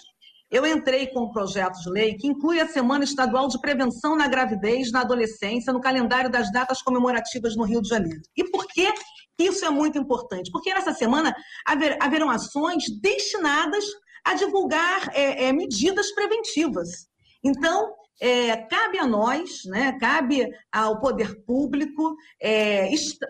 eu 0.50 0.66
entrei 0.66 1.06
com 1.08 1.24
um 1.24 1.30
projeto 1.30 1.78
de 1.80 1.90
lei 1.90 2.14
que 2.14 2.26
inclui 2.26 2.58
a 2.58 2.66
Semana 2.66 3.04
Estadual 3.04 3.48
de 3.48 3.60
Prevenção 3.60 4.16
na 4.16 4.26
Gravidez 4.26 4.90
na 4.90 5.02
Adolescência 5.02 5.72
no 5.72 5.80
calendário 5.80 6.30
das 6.30 6.50
datas 6.50 6.80
comemorativas 6.80 7.54
no 7.54 7.64
Rio 7.64 7.82
de 7.82 7.88
Janeiro. 7.88 8.22
E 8.34 8.44
por 8.50 8.66
que 8.66 8.90
isso 9.38 9.64
é 9.66 9.70
muito 9.70 9.98
importante? 9.98 10.50
Porque 10.50 10.72
nessa 10.72 10.94
semana 10.94 11.34
haver, 11.66 11.98
haverão 12.00 12.30
ações 12.30 12.84
destinadas 13.00 13.84
a 14.24 14.34
divulgar 14.34 15.10
é, 15.12 15.44
é, 15.44 15.52
medidas 15.52 16.12
preventivas. 16.14 17.08
Então, 17.44 17.92
é, 18.20 18.56
cabe 18.56 18.98
a 18.98 19.06
nós, 19.06 19.64
né, 19.66 19.96
cabe 20.00 20.48
ao 20.72 21.00
poder 21.00 21.44
público 21.44 22.16
é, 22.40 22.88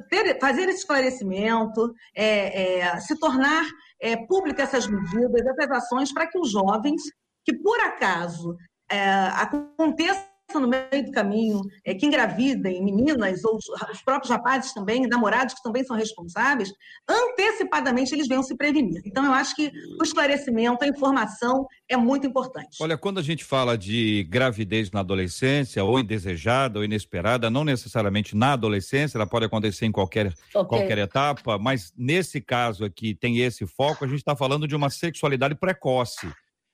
ter, 0.08 0.38
fazer 0.40 0.68
esse 0.68 0.80
esclarecimento, 0.80 1.92
é, 2.14 2.80
é 2.80 3.00
se 3.00 3.18
tornar 3.18 3.64
é, 4.00 4.16
públicas 4.26 4.68
essas 4.68 4.86
medidas, 4.86 5.46
essas 5.46 5.70
ações, 5.70 6.12
para 6.12 6.26
que 6.26 6.38
os 6.38 6.50
jovens 6.50 7.02
que, 7.44 7.54
por 7.56 7.80
acaso, 7.80 8.56
é, 8.90 9.10
aconteça 9.36 10.27
no 10.54 10.68
meio 10.68 11.04
do 11.04 11.12
caminho, 11.12 11.60
é, 11.84 11.94
que 11.94 12.06
engravidem 12.06 12.82
meninas, 12.82 13.44
ou 13.44 13.56
os 13.56 14.02
próprios 14.02 14.30
rapazes 14.30 14.72
também, 14.72 15.06
namorados 15.06 15.54
que 15.54 15.62
também 15.62 15.84
são 15.84 15.96
responsáveis, 15.96 16.72
antecipadamente 17.06 18.14
eles 18.14 18.26
venham 18.26 18.42
se 18.42 18.56
prevenir. 18.56 19.02
Então, 19.04 19.24
eu 19.24 19.32
acho 19.32 19.54
que 19.54 19.70
o 20.00 20.02
esclarecimento, 20.02 20.84
a 20.84 20.88
informação 20.88 21.66
é 21.88 21.96
muito 21.96 22.26
importante. 22.26 22.78
Olha, 22.80 22.96
quando 22.96 23.18
a 23.18 23.22
gente 23.22 23.44
fala 23.44 23.76
de 23.76 24.26
gravidez 24.30 24.90
na 24.90 25.00
adolescência, 25.00 25.84
ou 25.84 25.98
indesejada 25.98 26.78
ou 26.78 26.84
inesperada, 26.84 27.50
não 27.50 27.64
necessariamente 27.64 28.34
na 28.34 28.54
adolescência, 28.54 29.18
ela 29.18 29.26
pode 29.26 29.44
acontecer 29.44 29.84
em 29.84 29.92
qualquer, 29.92 30.32
okay. 30.54 30.64
qualquer 30.64 30.98
etapa, 30.98 31.58
mas 31.58 31.92
nesse 31.96 32.40
caso 32.40 32.84
aqui 32.84 33.14
tem 33.14 33.38
esse 33.40 33.66
foco, 33.66 34.04
a 34.04 34.08
gente 34.08 34.18
está 34.18 34.34
falando 34.34 34.66
de 34.66 34.74
uma 34.74 34.88
sexualidade 34.88 35.54
precoce. 35.54 36.32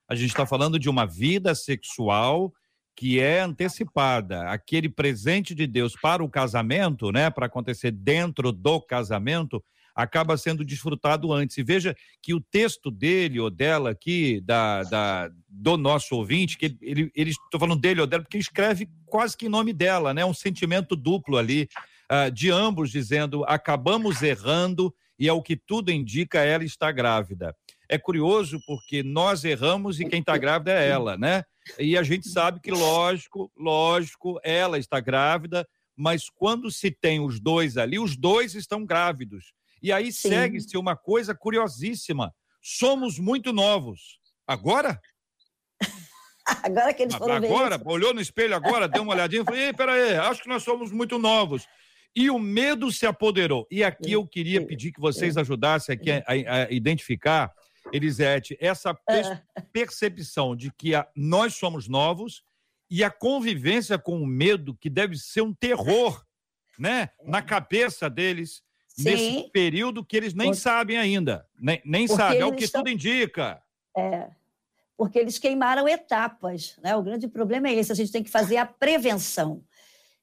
A 0.09 0.15
gente 0.15 0.29
está 0.29 0.45
falando 0.45 0.79
de 0.79 0.89
uma 0.91 1.07
vida 1.07 1.55
sexual 1.55 2.53
que 2.97 3.21
é 3.21 3.41
antecipada, 3.41 4.49
aquele 4.49 4.89
presente 4.89 5.55
de 5.55 5.67
Deus 5.67 5.95
para 6.01 6.23
o 6.23 6.29
casamento, 6.29 7.11
né, 7.11 7.29
para 7.31 7.47
acontecer 7.47 7.91
dentro 7.91 8.53
do 8.53 8.81
casamento, 8.81 9.63
acaba 9.95 10.37
sendo 10.37 10.65
desfrutado 10.65 11.33
antes. 11.33 11.57
E 11.57 11.63
veja 11.63 11.97
que 12.21 12.35
o 12.35 12.41
texto 12.41 12.91
dele 12.91 13.39
ou 13.39 13.51
dela 13.51 13.91
aqui, 13.91 14.41
da, 14.41 14.83
da 14.83 15.31
do 15.49 15.77
nosso 15.77 16.17
ouvinte, 16.17 16.59
que 16.59 16.77
ele, 16.81 17.11
ele 17.15 17.31
estou 17.31 17.61
falando 17.61 17.81
dele 17.81 18.01
ou 18.01 18.07
dela, 18.07 18.23
porque 18.23 18.39
escreve 18.39 18.89
quase 19.07 19.37
que 19.37 19.47
em 19.47 19.51
nome 19.51 19.73
dela, 19.73 20.13
né, 20.13 20.25
um 20.25 20.35
sentimento 20.35 20.97
duplo 20.97 21.37
ali, 21.37 21.69
uh, 22.11 22.31
de 22.31 22.51
ambos 22.51 22.91
dizendo: 22.91 23.45
acabamos 23.45 24.23
errando 24.23 24.93
e 25.19 25.29
é 25.29 25.33
o 25.33 25.43
que 25.43 25.57
tudo 25.57 25.93
indica, 25.93 26.41
ela 26.41 26.65
está 26.65 26.91
grávida. 26.91 27.55
É 27.95 27.99
curioso 27.99 28.61
porque 28.67 29.05
nós 29.05 29.45
erramos 29.45 30.01
e 30.01 30.05
quem 30.05 30.19
está 30.19 30.37
grávida 30.37 30.73
é 30.73 30.89
ela, 30.89 31.17
né? 31.17 31.45
E 31.79 31.97
a 31.97 32.03
gente 32.03 32.29
sabe 32.29 32.59
que, 32.59 32.73
lógico, 32.73 33.53
lógico, 33.57 34.41
ela 34.43 34.81
está 34.81 34.99
grávida, 34.99 35.65
mas 35.97 36.29
quando 36.29 36.73
se 36.73 36.91
tem 36.91 37.21
os 37.21 37.39
dois 37.39 37.77
ali, 37.77 37.97
os 38.01 38.17
dois 38.17 38.57
estão 38.57 38.85
grávidos. 38.85 39.53
E 39.81 39.93
aí 39.93 40.13
segue-se 40.13 40.77
uma 40.77 40.97
coisa 40.97 41.37
curiosíssima. 41.37 42.35
Somos 42.61 43.17
muito 43.17 43.53
novos. 43.53 44.19
Agora? 44.45 45.01
agora 46.65 46.93
que 46.93 47.05
eles 47.05 47.15
foram 47.15 47.37
Agora, 47.37 47.81
olhou 47.85 48.13
no 48.13 48.21
espelho 48.21 48.57
agora, 48.57 48.89
deu 48.89 49.05
uma 49.05 49.13
olhadinha 49.13 49.43
e 49.43 49.45
falou: 49.45 49.61
Ei, 49.61 49.73
peraí, 49.73 50.17
acho 50.17 50.43
que 50.43 50.49
nós 50.49 50.65
somos 50.65 50.91
muito 50.91 51.17
novos. 51.17 51.65
E 52.17 52.29
o 52.29 52.41
medo 52.41 52.91
se 52.91 53.07
apoderou. 53.07 53.69
E 53.71 53.85
aqui 53.85 54.11
eu 54.13 54.27
queria 54.27 54.67
pedir 54.67 54.91
que 54.91 55.01
vocês 55.01 55.37
ajudassem 55.37 55.95
aqui 55.95 56.11
a, 56.11 56.25
a 56.27 56.73
identificar 56.73 57.53
Elisete, 57.93 58.57
essa 58.61 58.91
ah. 58.91 59.63
percepção 59.73 60.57
de 60.57 60.73
que 60.73 60.95
a, 60.95 61.07
nós 61.15 61.55
somos 61.55 61.89
novos 61.89 62.43
e 62.91 63.03
a 63.03 63.11
convivência 63.11 63.99
com 63.99 64.21
o 64.21 64.27
medo, 64.27 64.77
que 64.77 64.91
deve 64.91 65.17
ser 65.17 65.43
um 65.43 65.53
terror, 65.53 66.25
né? 66.79 67.11
Na 67.25 67.43
cabeça 67.43 68.09
deles, 68.09 68.63
Sim. 68.89 69.05
nesse 69.05 69.51
período 69.51 70.05
que 70.05 70.17
eles 70.17 70.35
nem 70.35 70.55
sabem 70.55 70.97
ainda. 70.97 71.47
Nem, 71.59 71.81
nem 71.85 72.07
sabem, 72.07 72.41
é 72.41 72.47
o 72.47 72.55
que 72.55 72.65
estão... 72.65 72.83
tudo 72.83 72.91
indica. 72.91 73.63
É, 73.97 74.31
porque 74.97 75.19
eles 75.19 75.39
queimaram 75.39 75.89
etapas, 75.89 76.77
né? 76.83 76.95
O 76.97 77.03
grande 77.03 77.29
problema 77.29 77.69
é 77.69 77.75
esse, 77.75 77.93
a 77.93 77.97
gente 77.97 78.13
tem 78.13 78.23
que 78.23 78.31
fazer 78.31 78.57
a 78.57 78.67
prevenção. 78.67 79.65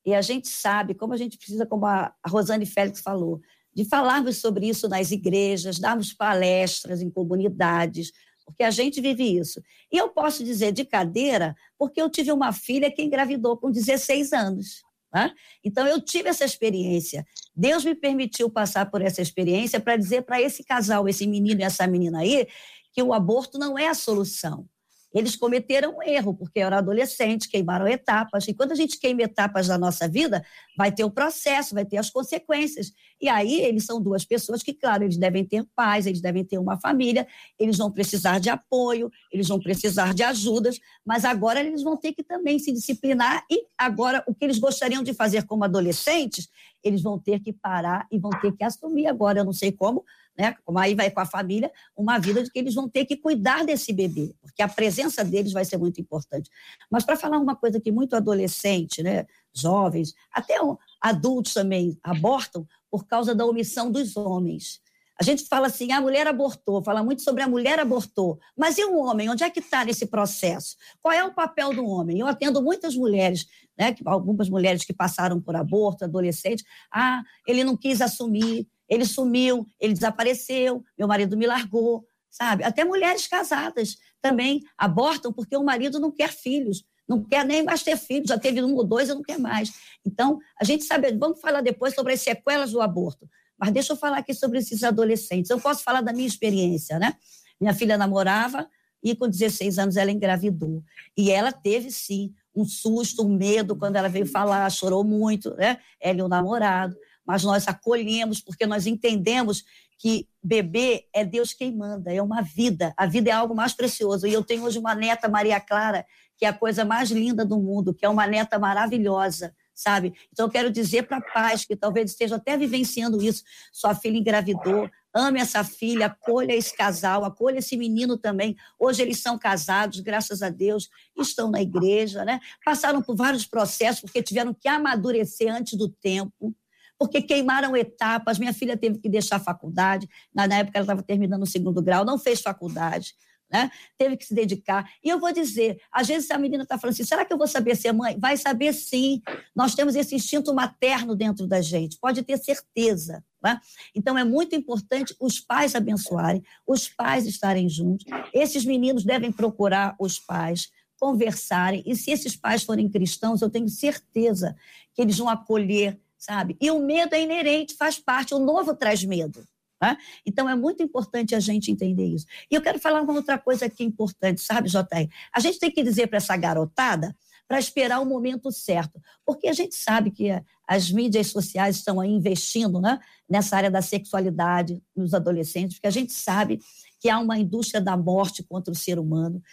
E 0.05 0.15
a 0.15 0.21
gente 0.21 0.47
sabe, 0.47 0.93
como 0.93 1.13
a 1.13 1.17
gente 1.17 1.37
precisa, 1.37 1.65
como 1.65 1.85
a 1.85 2.13
Rosane 2.25 2.65
Félix 2.65 3.01
falou, 3.01 3.41
de 3.73 3.85
falarmos 3.85 4.37
sobre 4.37 4.67
isso 4.67 4.87
nas 4.87 5.11
igrejas, 5.11 5.79
darmos 5.79 6.13
palestras 6.13 7.01
em 7.01 7.09
comunidades, 7.09 8.11
porque 8.45 8.63
a 8.63 8.71
gente 8.71 8.99
vive 8.99 9.37
isso. 9.37 9.61
E 9.91 9.97
eu 9.97 10.09
posso 10.09 10.43
dizer 10.43 10.71
de 10.71 10.83
cadeira, 10.83 11.55
porque 11.77 12.01
eu 12.01 12.09
tive 12.09 12.31
uma 12.31 12.51
filha 12.51 12.91
que 12.91 13.01
engravidou 13.01 13.57
com 13.57 13.71
16 13.71 14.33
anos. 14.33 14.81
Né? 15.13 15.31
Então, 15.63 15.85
eu 15.85 16.01
tive 16.01 16.29
essa 16.29 16.45
experiência. 16.45 17.25
Deus 17.55 17.83
me 17.83 17.95
permitiu 17.95 18.49
passar 18.49 18.89
por 18.89 19.01
essa 19.01 19.21
experiência 19.21 19.79
para 19.79 19.97
dizer 19.97 20.23
para 20.23 20.41
esse 20.41 20.63
casal, 20.63 21.07
esse 21.07 21.27
menino 21.27 21.61
e 21.61 21.63
essa 21.63 21.85
menina 21.85 22.19
aí, 22.19 22.47
que 22.93 23.01
o 23.01 23.13
aborto 23.13 23.57
não 23.57 23.77
é 23.77 23.87
a 23.87 23.93
solução. 23.93 24.65
Eles 25.13 25.35
cometeram 25.35 25.97
um 25.97 26.03
erro, 26.03 26.33
porque 26.33 26.59
eram 26.59 26.77
adolescentes, 26.77 27.47
queimaram 27.47 27.87
etapas. 27.87 28.47
E 28.47 28.53
quando 28.53 28.71
a 28.71 28.75
gente 28.75 28.99
queima 28.99 29.23
etapas 29.23 29.67
da 29.67 29.77
nossa 29.77 30.07
vida, 30.07 30.43
vai 30.77 30.91
ter 30.91 31.03
o 31.03 31.11
processo, 31.11 31.75
vai 31.75 31.85
ter 31.85 31.97
as 31.97 32.09
consequências. 32.09 32.91
E 33.21 33.27
aí, 33.27 33.61
eles 33.61 33.85
são 33.85 34.01
duas 34.01 34.25
pessoas 34.25 34.63
que, 34.63 34.73
claro, 34.73 35.03
eles 35.03 35.17
devem 35.17 35.45
ter 35.45 35.65
paz, 35.75 36.05
eles 36.05 36.21
devem 36.21 36.43
ter 36.43 36.57
uma 36.57 36.79
família, 36.79 37.27
eles 37.59 37.77
vão 37.77 37.91
precisar 37.91 38.39
de 38.39 38.49
apoio, 38.49 39.11
eles 39.31 39.47
vão 39.47 39.59
precisar 39.59 40.13
de 40.13 40.23
ajudas, 40.23 40.79
mas 41.05 41.25
agora 41.25 41.59
eles 41.59 41.83
vão 41.83 41.97
ter 41.97 42.13
que 42.13 42.23
também 42.23 42.57
se 42.57 42.71
disciplinar. 42.71 43.43
E 43.49 43.65
agora, 43.77 44.23
o 44.27 44.33
que 44.33 44.45
eles 44.45 44.59
gostariam 44.59 45.03
de 45.03 45.13
fazer 45.13 45.43
como 45.45 45.63
adolescentes, 45.63 46.49
eles 46.83 47.01
vão 47.01 47.19
ter 47.19 47.39
que 47.39 47.53
parar 47.53 48.07
e 48.11 48.17
vão 48.17 48.31
ter 48.31 48.51
que 48.53 48.63
assumir 48.63 49.07
agora. 49.07 49.39
Eu 49.39 49.45
não 49.45 49.53
sei 49.53 49.71
como, 49.71 50.03
né? 50.37 50.55
Como 50.65 50.79
aí 50.79 50.95
vai 50.95 51.11
com 51.11 51.19
a 51.19 51.25
família, 51.25 51.71
uma 51.95 52.17
vida 52.17 52.43
de 52.43 52.49
que 52.49 52.59
eles 52.59 52.73
vão 52.73 52.89
ter 52.89 53.05
que 53.05 53.17
cuidar 53.17 53.65
desse 53.65 53.93
bebê, 53.93 54.33
porque 54.41 54.61
a 54.61 54.67
presença 54.67 55.23
deles 55.23 55.51
vai 55.51 55.65
ser 55.65 55.77
muito 55.77 55.99
importante. 55.99 56.49
Mas 56.89 57.03
para 57.03 57.17
falar 57.17 57.37
uma 57.37 57.55
coisa 57.55 57.79
que 57.79 57.91
muito 57.91 58.15
adolescente, 58.15 59.03
né, 59.03 59.25
jovens, 59.53 60.13
até 60.31 60.55
adultos 60.99 61.53
também 61.53 61.97
abortam 62.03 62.67
por 62.89 63.05
causa 63.05 63.35
da 63.35 63.45
omissão 63.45 63.91
dos 63.91 64.15
homens. 64.17 64.81
A 65.19 65.23
gente 65.23 65.45
fala 65.47 65.67
assim, 65.67 65.91
a 65.91 66.01
mulher 66.01 66.25
abortou, 66.25 66.83
fala 66.83 67.03
muito 67.03 67.21
sobre 67.21 67.43
a 67.43 67.47
mulher 67.47 67.79
abortou. 67.79 68.39
Mas 68.57 68.79
e 68.79 68.85
o 68.85 68.97
homem? 68.97 69.29
Onde 69.29 69.43
é 69.43 69.51
que 69.51 69.59
está 69.59 69.85
nesse 69.85 70.07
processo? 70.07 70.75
Qual 70.99 71.13
é 71.13 71.23
o 71.23 71.31
papel 71.31 71.75
do 71.75 71.85
homem? 71.85 72.17
Eu 72.17 72.25
atendo 72.25 72.59
muitas 72.59 72.95
mulheres, 72.95 73.45
né, 73.77 73.95
algumas 74.03 74.49
mulheres 74.49 74.83
que 74.83 74.93
passaram 74.93 75.39
por 75.39 75.55
aborto, 75.55 76.05
adolescentes. 76.05 76.65
Ah, 76.91 77.21
ele 77.45 77.63
não 77.63 77.77
quis 77.77 78.01
assumir, 78.01 78.67
ele 78.91 79.05
sumiu, 79.05 79.65
ele 79.79 79.93
desapareceu, 79.93 80.83
meu 80.99 81.07
marido 81.07 81.37
me 81.37 81.47
largou, 81.47 82.05
sabe? 82.29 82.65
Até 82.65 82.83
mulheres 82.83 83.25
casadas 83.25 83.95
também 84.21 84.61
abortam 84.77 85.31
porque 85.31 85.55
o 85.55 85.63
marido 85.63 85.97
não 85.97 86.11
quer 86.11 86.29
filhos, 86.29 86.83
não 87.07 87.23
quer 87.23 87.45
nem 87.45 87.63
mais 87.63 87.83
ter 87.83 87.97
filhos, 87.97 88.27
já 88.27 88.37
teve 88.37 88.61
um 88.61 88.75
ou 88.75 88.83
dois 88.83 89.07
e 89.07 89.13
não 89.13 89.21
quer 89.21 89.39
mais. 89.39 89.71
Então, 90.05 90.39
a 90.59 90.65
gente 90.65 90.83
sabe, 90.83 91.09
vamos 91.13 91.39
falar 91.39 91.61
depois 91.61 91.95
sobre 91.95 92.11
as 92.11 92.21
sequelas 92.21 92.71
do 92.71 92.81
aborto, 92.81 93.29
mas 93.57 93.71
deixa 93.71 93.93
eu 93.93 93.97
falar 93.97 94.17
aqui 94.17 94.33
sobre 94.33 94.59
esses 94.59 94.83
adolescentes. 94.83 95.49
Eu 95.49 95.59
posso 95.59 95.83
falar 95.83 96.01
da 96.01 96.11
minha 96.11 96.27
experiência, 96.27 96.99
né? 96.99 97.15
Minha 97.61 97.73
filha 97.73 97.97
namorava 97.97 98.67
e 99.01 99.15
com 99.15 99.29
16 99.29 99.79
anos 99.79 99.95
ela 99.95 100.11
engravidou. 100.11 100.83
E 101.17 101.31
ela 101.31 101.53
teve, 101.53 101.91
sim, 101.91 102.33
um 102.53 102.65
susto, 102.65 103.25
um 103.25 103.37
medo 103.37 103.73
quando 103.75 103.95
ela 103.95 104.09
veio 104.09 104.25
falar, 104.25 104.69
chorou 104.69 105.03
muito, 105.05 105.55
né? 105.55 105.77
Ela 106.01 106.19
e 106.19 106.23
o 106.23 106.27
namorado 106.27 106.95
mas 107.25 107.43
nós 107.43 107.67
acolhemos 107.67 108.41
porque 108.41 108.65
nós 108.65 108.87
entendemos 108.87 109.63
que 110.01 110.27
bebê 110.43 111.05
é 111.13 111.23
Deus 111.23 111.53
quem 111.53 111.75
manda, 111.75 112.11
é 112.11 112.21
uma 112.21 112.41
vida. 112.41 112.91
A 112.97 113.05
vida 113.05 113.29
é 113.29 113.33
algo 113.33 113.53
mais 113.55 113.71
precioso. 113.71 114.25
E 114.25 114.33
eu 114.33 114.43
tenho 114.43 114.63
hoje 114.63 114.79
uma 114.79 114.95
neta, 114.95 115.29
Maria 115.29 115.59
Clara, 115.59 116.05
que 116.35 116.43
é 116.43 116.47
a 116.49 116.53
coisa 116.53 116.83
mais 116.83 117.11
linda 117.11 117.45
do 117.45 117.59
mundo, 117.59 117.93
que 117.93 118.03
é 118.03 118.09
uma 118.09 118.25
neta 118.25 118.57
maravilhosa, 118.57 119.55
sabe? 119.75 120.11
Então 120.33 120.47
eu 120.47 120.51
quero 120.51 120.71
dizer 120.71 121.03
para 121.03 121.21
pais 121.21 121.65
que 121.65 121.75
talvez 121.75 122.09
estejam 122.09 122.37
até 122.37 122.57
vivenciando 122.57 123.21
isso, 123.21 123.43
sua 123.71 123.93
filha 123.93 124.17
engravidou, 124.17 124.89
ame 125.13 125.39
essa 125.39 125.63
filha, 125.63 126.07
acolha 126.07 126.53
esse 126.53 126.75
casal, 126.75 127.23
acolha 127.23 127.59
esse 127.59 127.77
menino 127.77 128.17
também. 128.17 128.55
Hoje 128.79 129.03
eles 129.03 129.21
são 129.21 129.37
casados, 129.37 129.99
graças 129.99 130.41
a 130.41 130.49
Deus, 130.49 130.89
estão 131.15 131.51
na 131.51 131.61
igreja, 131.61 132.25
né? 132.25 132.39
Passaram 132.65 133.03
por 133.03 133.15
vários 133.15 133.45
processos 133.45 134.01
porque 134.01 134.23
tiveram 134.23 134.51
que 134.51 134.67
amadurecer 134.67 135.53
antes 135.53 135.77
do 135.77 135.89
tempo 135.89 136.55
porque 137.01 137.19
queimaram 137.19 137.75
etapas. 137.75 138.37
Minha 138.37 138.53
filha 138.53 138.77
teve 138.77 138.99
que 138.99 139.09
deixar 139.09 139.37
a 139.37 139.39
faculdade, 139.39 140.07
na, 140.31 140.45
na 140.45 140.57
época 140.59 140.77
ela 140.77 140.83
estava 140.83 141.01
terminando 141.01 141.41
o 141.41 141.47
segundo 141.47 141.81
grau, 141.81 142.05
não 142.05 142.19
fez 142.19 142.41
faculdade. 142.41 143.15
Né? 143.51 143.71
Teve 143.97 144.15
que 144.15 144.23
se 144.23 144.35
dedicar. 144.35 144.87
E 145.03 145.09
eu 145.09 145.19
vou 145.19 145.33
dizer, 145.33 145.81
às 145.91 146.07
vezes 146.07 146.29
a 146.29 146.37
menina 146.37 146.61
está 146.61 146.77
falando 146.77 146.93
assim: 146.93 147.03
será 147.03 147.25
que 147.25 147.33
eu 147.33 147.39
vou 147.39 147.47
saber 147.47 147.75
ser 147.75 147.91
mãe? 147.91 148.19
Vai 148.19 148.37
saber 148.37 148.71
sim. 148.71 149.19
Nós 149.55 149.73
temos 149.73 149.95
esse 149.95 150.13
instinto 150.13 150.53
materno 150.53 151.15
dentro 151.15 151.47
da 151.47 151.59
gente, 151.59 151.97
pode 151.99 152.21
ter 152.21 152.37
certeza. 152.37 153.23
Né? 153.43 153.59
Então 153.95 154.15
é 154.15 154.23
muito 154.23 154.55
importante 154.55 155.15
os 155.19 155.39
pais 155.39 155.73
abençoarem, 155.73 156.43
os 156.67 156.87
pais 156.87 157.25
estarem 157.25 157.67
juntos. 157.67 158.05
Esses 158.31 158.63
meninos 158.63 159.03
devem 159.03 159.31
procurar 159.31 159.95
os 159.99 160.19
pais, 160.19 160.69
conversarem, 160.99 161.81
e 161.83 161.95
se 161.95 162.11
esses 162.11 162.35
pais 162.35 162.61
forem 162.61 162.87
cristãos, 162.87 163.41
eu 163.41 163.49
tenho 163.49 163.67
certeza 163.67 164.55
que 164.93 165.01
eles 165.01 165.17
vão 165.17 165.27
acolher 165.27 165.99
sabe? 166.21 166.55
E 166.61 166.69
o 166.69 166.79
medo 166.79 167.15
é 167.15 167.21
inerente, 167.21 167.75
faz 167.75 167.97
parte, 167.97 168.35
o 168.35 168.39
novo 168.39 168.75
traz 168.75 169.03
medo. 169.03 169.43
Né? 169.81 169.97
Então 170.23 170.47
é 170.47 170.55
muito 170.55 170.83
importante 170.83 171.33
a 171.33 171.39
gente 171.39 171.71
entender 171.71 172.05
isso. 172.05 172.27
E 172.49 172.53
eu 172.53 172.61
quero 172.61 172.79
falar 172.79 173.01
uma 173.01 173.13
outra 173.13 173.39
coisa 173.39 173.65
aqui 173.65 173.83
importante, 173.83 174.39
sabe, 174.39 174.69
JR? 174.69 175.09
A 175.33 175.39
gente 175.39 175.59
tem 175.59 175.71
que 175.71 175.81
dizer 175.81 176.05
para 176.07 176.17
essa 176.17 176.37
garotada 176.37 177.15
para 177.47 177.59
esperar 177.59 177.99
o 177.99 178.05
momento 178.05 178.49
certo, 178.51 179.01
porque 179.25 179.47
a 179.47 179.53
gente 179.53 179.75
sabe 179.75 180.11
que 180.11 180.29
as 180.65 180.89
mídias 180.89 181.27
sociais 181.27 181.77
estão 181.77 181.99
aí 181.99 182.09
investindo 182.09 182.79
né, 182.79 182.97
nessa 183.27 183.57
área 183.57 183.69
da 183.69 183.81
sexualidade 183.81 184.81
nos 184.95 185.13
adolescentes, 185.13 185.75
porque 185.75 185.87
a 185.87 185.91
gente 185.91 186.13
sabe 186.13 186.61
que 186.97 187.09
há 187.09 187.19
uma 187.19 187.37
indústria 187.37 187.81
da 187.81 187.97
morte 187.97 188.41
contra 188.41 188.71
o 188.71 188.77
ser 188.77 188.97
humano, 188.97 189.43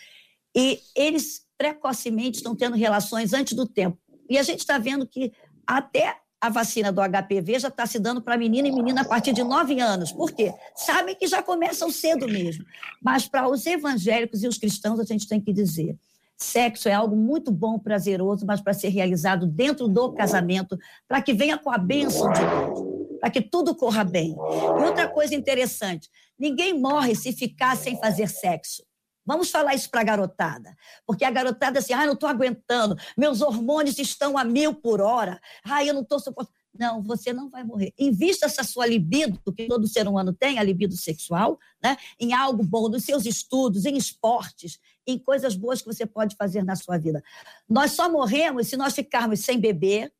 e 0.55 0.79
eles 0.95 1.45
precocemente 1.57 2.37
estão 2.37 2.55
tendo 2.55 2.77
relações 2.77 3.33
antes 3.33 3.55
do 3.55 3.67
tempo. 3.67 3.99
E 4.31 4.39
a 4.39 4.43
gente 4.45 4.61
está 4.61 4.79
vendo 4.79 5.05
que 5.05 5.33
até 5.67 6.21
a 6.40 6.48
vacina 6.48 6.92
do 6.92 7.01
HPV 7.01 7.59
já 7.59 7.68
está 7.68 7.85
se 7.87 7.98
dando 7.98 8.22
para 8.22 8.37
menina 8.37 8.68
e 8.68 8.72
menina 8.72 9.03
a 9.03 9.05
partir 9.05 9.33
de 9.33 9.42
9 9.42 9.81
anos. 9.81 10.12
Por 10.12 10.33
quê? 10.33 10.55
Sabem 10.74 11.14
que 11.14 11.27
já 11.27 11.42
começam 11.42 11.90
cedo 11.90 12.27
mesmo. 12.29 12.64
Mas 13.03 13.27
para 13.27 13.48
os 13.48 13.66
evangélicos 13.66 14.42
e 14.42 14.48
os 14.48 14.57
cristãos, 14.57 15.01
a 15.01 15.05
gente 15.05 15.27
tem 15.27 15.40
que 15.40 15.53
dizer: 15.53 15.96
sexo 16.37 16.88
é 16.88 16.92
algo 16.92 17.16
muito 17.16 17.51
bom, 17.51 17.79
prazeroso, 17.79 18.46
mas 18.46 18.61
para 18.61 18.72
ser 18.72 18.88
realizado 18.88 19.46
dentro 19.46 19.88
do 19.88 20.12
casamento, 20.12 20.79
para 21.09 21.20
que 21.20 21.35
venha 21.35 21.59
com 21.59 21.70
a 21.70 21.79
bênção 21.79 22.33
de 22.33 22.40
Deus, 22.40 23.18
para 23.20 23.31
que 23.31 23.42
tudo 23.42 23.74
corra 23.74 24.05
bem. 24.05 24.37
E 24.79 24.85
outra 24.85 25.09
coisa 25.09 25.35
interessante: 25.35 26.09
ninguém 26.38 26.79
morre 26.79 27.16
se 27.16 27.33
ficar 27.33 27.77
sem 27.77 27.98
fazer 27.98 28.29
sexo. 28.29 28.88
Vamos 29.29 29.51
falar 29.51 29.75
isso 29.75 29.91
para 29.91 30.01
a 30.01 30.05
garotada. 30.05 30.75
Porque 31.07 31.23
a 31.23 31.31
garotada 31.31 31.81
assim, 31.81 31.93
ah, 31.93 32.07
não 32.07 32.14
estou 32.14 32.27
aguentando, 32.27 32.97
meus 33.14 33.43
hormônios 33.43 33.99
estão 33.99 34.38
a 34.38 34.43
mil 34.43 34.73
por 34.73 35.03
hora, 35.03 35.38
ah, 35.62 35.85
eu 35.85 35.93
não 35.93 36.01
estou 36.01 36.19
suportando. 36.19 36.57
Não, 36.79 37.03
você 37.03 37.33
não 37.33 37.51
vai 37.51 37.62
morrer. 37.62 37.93
Invista 37.99 38.47
essa 38.47 38.62
sua 38.62 38.87
libido, 38.87 39.38
que 39.53 39.67
todo 39.67 39.87
ser 39.87 40.07
humano 40.07 40.33
tem, 40.33 40.59
a 40.59 40.62
libido 40.62 40.97
sexual, 40.97 41.59
né? 41.83 41.97
em 42.19 42.33
algo 42.33 42.62
bom, 42.62 42.88
nos 42.88 43.05
seus 43.05 43.27
estudos, 43.27 43.85
em 43.85 43.97
esportes, 43.97 44.79
em 45.07 45.19
coisas 45.19 45.57
boas 45.57 45.83
que 45.83 45.87
você 45.88 46.07
pode 46.07 46.37
fazer 46.37 46.64
na 46.64 46.77
sua 46.77 46.97
vida. 46.97 47.23
Nós 47.69 47.93
só 47.93 48.09
morremos 48.09 48.69
se 48.69 48.77
nós 48.77 48.95
ficarmos 48.95 49.41
sem 49.41 49.59
beber, 49.59 50.12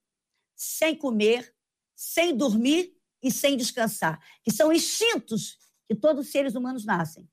sem 0.57 0.97
comer, 0.97 1.55
sem 1.94 2.37
dormir 2.37 2.92
e 3.23 3.31
sem 3.31 3.57
descansar, 3.57 4.21
que 4.42 4.51
são 4.51 4.73
instintos 4.73 5.57
que 5.87 5.94
todos 5.94 6.27
os 6.27 6.33
seres 6.33 6.55
humanos 6.55 6.85
nascem. 6.85 7.29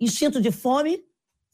Instinto 0.00 0.40
de 0.40 0.50
fome, 0.50 1.04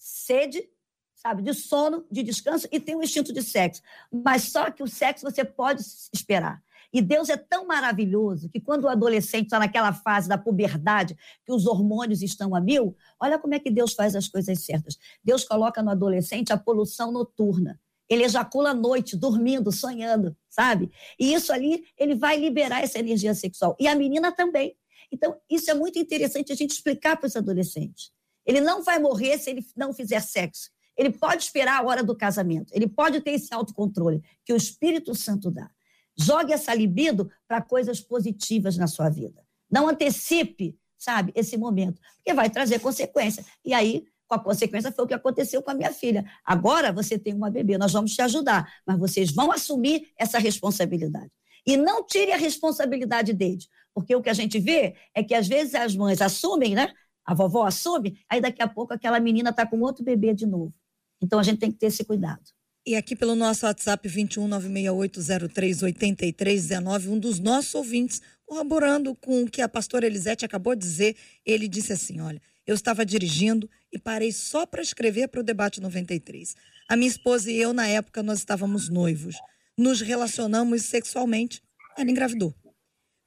sede, 0.06 0.68
sabe, 1.14 1.42
de 1.42 1.52
sono, 1.52 2.06
de 2.10 2.22
descanso 2.22 2.68
e 2.70 2.78
tem 2.78 2.94
um 2.94 3.02
instinto 3.02 3.32
de 3.32 3.42
sexo. 3.42 3.82
Mas 4.12 4.44
só 4.44 4.70
que 4.70 4.82
o 4.82 4.86
sexo 4.86 5.28
você 5.28 5.44
pode 5.44 5.82
esperar. 6.12 6.62
E 6.92 7.02
Deus 7.02 7.28
é 7.28 7.36
tão 7.36 7.66
maravilhoso 7.66 8.48
que 8.48 8.60
quando 8.60 8.84
o 8.84 8.88
adolescente 8.88 9.46
está 9.46 9.58
naquela 9.58 9.92
fase 9.92 10.28
da 10.28 10.38
puberdade, 10.38 11.16
que 11.44 11.52
os 11.52 11.66
hormônios 11.66 12.22
estão 12.22 12.54
a 12.54 12.60
mil, 12.60 12.96
olha 13.20 13.38
como 13.38 13.54
é 13.54 13.58
que 13.58 13.70
Deus 13.70 13.92
faz 13.94 14.14
as 14.14 14.28
coisas 14.28 14.64
certas. 14.64 14.96
Deus 15.22 15.44
coloca 15.44 15.82
no 15.82 15.90
adolescente 15.90 16.52
a 16.52 16.56
poluição 16.56 17.10
noturna. 17.10 17.80
Ele 18.08 18.22
ejacula 18.22 18.70
à 18.70 18.74
noite, 18.74 19.16
dormindo, 19.16 19.72
sonhando, 19.72 20.36
sabe? 20.48 20.92
E 21.18 21.34
isso 21.34 21.52
ali, 21.52 21.84
ele 21.98 22.14
vai 22.14 22.38
liberar 22.38 22.82
essa 22.82 23.00
energia 23.00 23.34
sexual. 23.34 23.76
E 23.80 23.88
a 23.88 23.96
menina 23.96 24.30
também. 24.30 24.76
Então, 25.10 25.36
isso 25.50 25.68
é 25.70 25.74
muito 25.74 25.98
interessante 25.98 26.52
a 26.52 26.54
gente 26.54 26.70
explicar 26.70 27.16
para 27.16 27.26
os 27.26 27.34
adolescentes. 27.34 28.12
Ele 28.46 28.60
não 28.60 28.82
vai 28.82 28.98
morrer 28.98 29.38
se 29.38 29.50
ele 29.50 29.66
não 29.76 29.92
fizer 29.92 30.20
sexo. 30.20 30.70
Ele 30.96 31.10
pode 31.10 31.42
esperar 31.42 31.80
a 31.80 31.86
hora 31.86 32.02
do 32.02 32.16
casamento. 32.16 32.72
Ele 32.72 32.88
pode 32.88 33.20
ter 33.20 33.32
esse 33.32 33.52
autocontrole 33.52 34.22
que 34.44 34.52
o 34.52 34.56
Espírito 34.56 35.14
Santo 35.14 35.50
dá. 35.50 35.70
Jogue 36.18 36.52
essa 36.52 36.72
libido 36.72 37.30
para 37.46 37.60
coisas 37.60 38.00
positivas 38.00 38.76
na 38.78 38.86
sua 38.86 39.10
vida. 39.10 39.44
Não 39.70 39.88
antecipe, 39.88 40.78
sabe, 40.96 41.32
esse 41.34 41.58
momento, 41.58 42.00
porque 42.16 42.32
vai 42.32 42.48
trazer 42.48 42.78
consequência. 42.78 43.44
E 43.62 43.74
aí, 43.74 44.06
com 44.26 44.34
a 44.34 44.38
consequência, 44.38 44.90
foi 44.90 45.04
o 45.04 45.08
que 45.08 45.14
aconteceu 45.14 45.62
com 45.62 45.70
a 45.70 45.74
minha 45.74 45.92
filha. 45.92 46.24
Agora 46.44 46.92
você 46.92 47.18
tem 47.18 47.34
uma 47.34 47.50
bebê, 47.50 47.76
nós 47.76 47.92
vamos 47.92 48.14
te 48.14 48.22
ajudar, 48.22 48.72
mas 48.86 48.98
vocês 48.98 49.30
vão 49.30 49.52
assumir 49.52 50.08
essa 50.16 50.38
responsabilidade. 50.38 51.30
E 51.66 51.76
não 51.76 52.06
tire 52.06 52.32
a 52.32 52.36
responsabilidade 52.36 53.32
deles, 53.32 53.68
porque 53.92 54.14
o 54.14 54.22
que 54.22 54.30
a 54.30 54.34
gente 54.34 54.58
vê 54.58 54.94
é 55.14 55.22
que 55.22 55.34
às 55.34 55.48
vezes 55.48 55.74
as 55.74 55.94
mães 55.94 56.22
assumem, 56.22 56.74
né? 56.74 56.92
A 57.26 57.34
vovó 57.34 57.66
assume, 57.66 58.20
aí 58.28 58.40
daqui 58.40 58.62
a 58.62 58.68
pouco 58.68 58.94
aquela 58.94 59.18
menina 59.18 59.50
está 59.50 59.66
com 59.66 59.80
outro 59.80 60.04
bebê 60.04 60.32
de 60.32 60.46
novo. 60.46 60.72
Então 61.20 61.40
a 61.40 61.42
gente 61.42 61.58
tem 61.58 61.72
que 61.72 61.78
ter 61.78 61.86
esse 61.86 62.04
cuidado. 62.04 62.44
E 62.86 62.94
aqui 62.94 63.16
pelo 63.16 63.34
nosso 63.34 63.66
WhatsApp 63.66 64.08
21968038319, 64.08 67.08
um 67.08 67.18
dos 67.18 67.40
nossos 67.40 67.74
ouvintes, 67.74 68.22
corroborando 68.44 69.12
com 69.16 69.42
o 69.42 69.50
que 69.50 69.60
a 69.60 69.68
pastora 69.68 70.06
Elisete 70.06 70.44
acabou 70.44 70.76
de 70.76 70.82
dizer, 70.82 71.16
ele 71.44 71.66
disse 71.66 71.92
assim: 71.92 72.20
Olha, 72.20 72.40
eu 72.64 72.76
estava 72.76 73.04
dirigindo 73.04 73.68
e 73.92 73.98
parei 73.98 74.30
só 74.30 74.64
para 74.64 74.80
escrever 74.80 75.26
para 75.26 75.40
o 75.40 75.44
debate 75.44 75.80
93. 75.80 76.54
A 76.88 76.96
minha 76.96 77.08
esposa 77.08 77.50
e 77.50 77.56
eu, 77.56 77.72
na 77.72 77.88
época, 77.88 78.22
nós 78.22 78.38
estávamos 78.38 78.88
noivos. 78.88 79.34
Nos 79.76 80.00
relacionamos 80.00 80.82
sexualmente. 80.82 81.60
Ela 81.98 82.08
engravidou 82.08 82.54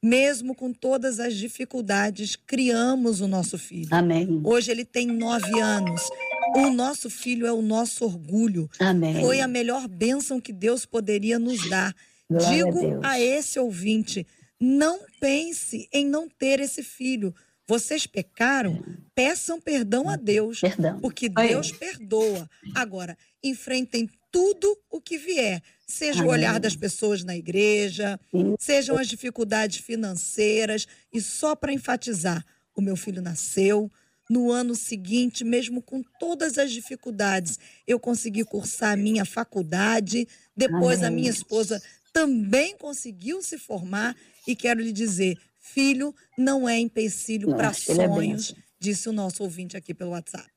mesmo 0.02 0.54
com 0.54 0.72
todas 0.72 1.20
as 1.20 1.34
dificuldades, 1.34 2.36
criamos 2.36 3.20
o 3.20 3.28
nosso 3.28 3.58
filho. 3.58 3.88
Amém. 3.90 4.40
Hoje 4.44 4.70
ele 4.70 4.84
tem 4.84 5.06
nove 5.06 5.58
anos. 5.60 6.08
O 6.56 6.70
nosso 6.70 7.08
filho 7.10 7.46
é 7.46 7.52
o 7.52 7.62
nosso 7.62 8.04
orgulho. 8.04 8.68
Amém. 8.78 9.20
Foi 9.20 9.40
a 9.40 9.46
melhor 9.46 9.86
bênção 9.86 10.40
que 10.40 10.52
Deus 10.52 10.84
poderia 10.84 11.38
nos 11.38 11.68
dar. 11.68 11.94
Glória 12.28 12.64
Digo 12.64 13.00
a, 13.02 13.10
a 13.10 13.20
esse 13.20 13.58
ouvinte: 13.58 14.26
não 14.58 15.00
pense 15.20 15.88
em 15.92 16.06
não 16.06 16.28
ter 16.28 16.60
esse 16.60 16.82
filho. 16.82 17.34
Vocês 17.66 18.04
pecaram, 18.04 18.82
peçam 19.14 19.60
perdão 19.60 20.08
a 20.08 20.16
Deus. 20.16 20.60
Perdão. 20.60 20.98
Porque 21.00 21.28
Deus 21.28 21.70
perdoa. 21.70 22.48
Agora, 22.74 23.16
enfrentem 23.44 24.10
tudo 24.30 24.76
o 24.90 25.00
que 25.00 25.18
vier, 25.18 25.62
seja 25.90 26.24
o 26.24 26.28
olhar 26.28 26.58
das 26.60 26.76
pessoas 26.76 27.24
na 27.24 27.36
igreja, 27.36 28.18
sejam 28.58 28.96
as 28.96 29.08
dificuldades 29.08 29.78
financeiras, 29.78 30.86
e 31.12 31.20
só 31.20 31.54
para 31.54 31.72
enfatizar, 31.72 32.44
o 32.74 32.80
meu 32.80 32.96
filho 32.96 33.20
nasceu, 33.20 33.90
no 34.28 34.52
ano 34.52 34.76
seguinte, 34.76 35.42
mesmo 35.44 35.82
com 35.82 36.02
todas 36.20 36.56
as 36.56 36.70
dificuldades, 36.70 37.58
eu 37.86 37.98
consegui 37.98 38.44
cursar 38.44 38.92
a 38.92 38.96
minha 38.96 39.24
faculdade, 39.24 40.26
depois 40.56 41.02
a 41.02 41.10
minha 41.10 41.30
esposa 41.30 41.82
também 42.12 42.76
conseguiu 42.76 43.42
se 43.42 43.58
formar, 43.58 44.16
e 44.46 44.54
quero 44.54 44.80
lhe 44.80 44.92
dizer, 44.92 45.36
filho 45.58 46.14
não 46.38 46.68
é 46.68 46.78
empecilho 46.78 47.54
para 47.56 47.68
é 47.68 47.72
sonhos, 47.72 48.54
é 48.56 48.62
disse 48.78 49.08
o 49.08 49.12
nosso 49.12 49.42
ouvinte 49.42 49.76
aqui 49.76 49.92
pelo 49.92 50.10
WhatsApp. 50.10 50.48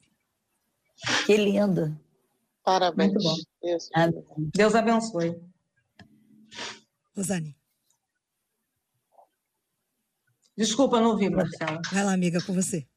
Que 1.26 1.36
lindo. 1.36 1.98
Parabéns. 2.63 3.13
Muito 3.13 3.23
bom. 3.23 3.36
Deus, 3.62 3.89
Deus 4.38 4.76
abençoe. 4.76 5.41
Rosane. 7.15 7.56
Desculpa, 10.56 10.99
não 10.99 11.12
ouvi, 11.12 11.30
Marcela. 11.30 11.82
Vai 11.91 12.04
lá, 12.04 12.13
amiga, 12.13 12.41
com 12.41 12.54
você. 12.54 12.88